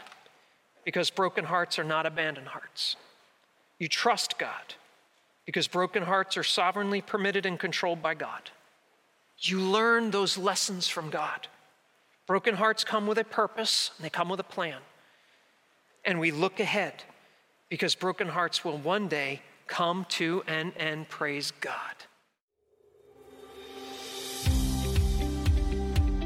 because 0.83 1.09
broken 1.09 1.45
hearts 1.45 1.77
are 1.77 1.83
not 1.83 2.05
abandoned 2.05 2.47
hearts. 2.47 2.95
You 3.77 3.87
trust 3.87 4.37
God 4.39 4.75
because 5.45 5.67
broken 5.67 6.03
hearts 6.03 6.37
are 6.37 6.43
sovereignly 6.43 7.01
permitted 7.01 7.45
and 7.45 7.59
controlled 7.59 8.01
by 8.01 8.13
God. 8.13 8.51
You 9.39 9.59
learn 9.59 10.11
those 10.11 10.37
lessons 10.37 10.87
from 10.87 11.09
God. 11.09 11.47
Broken 12.25 12.55
hearts 12.55 12.83
come 12.83 13.05
with 13.05 13.17
a 13.17 13.23
purpose 13.23 13.91
and 13.97 14.05
they 14.05 14.09
come 14.09 14.29
with 14.29 14.39
a 14.39 14.43
plan. 14.43 14.79
And 16.03 16.19
we 16.19 16.31
look 16.31 16.59
ahead 16.59 17.03
because 17.69 17.95
broken 17.95 18.29
hearts 18.29 18.63
will 18.63 18.77
one 18.77 19.07
day 19.07 19.41
come 19.67 20.05
to 20.09 20.43
and 20.47 20.73
end. 20.77 21.09
Praise 21.09 21.51
God. 21.51 21.95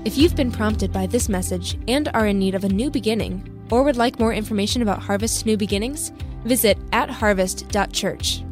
If 0.05 0.17
you've 0.17 0.35
been 0.35 0.51
prompted 0.51 0.93
by 0.93 1.07
this 1.07 1.27
message 1.29 1.77
and 1.87 2.07
are 2.13 2.25
in 2.25 2.39
need 2.39 2.55
of 2.55 2.63
a 2.63 2.69
new 2.69 2.89
beginning, 2.89 3.67
or 3.69 3.83
would 3.83 3.97
like 3.97 4.19
more 4.19 4.33
information 4.33 4.81
about 4.81 5.01
Harvest 5.01 5.45
New 5.45 5.57
Beginnings, 5.57 6.11
visit 6.45 6.77
at 6.93 7.09
harvest.church. 7.09 8.43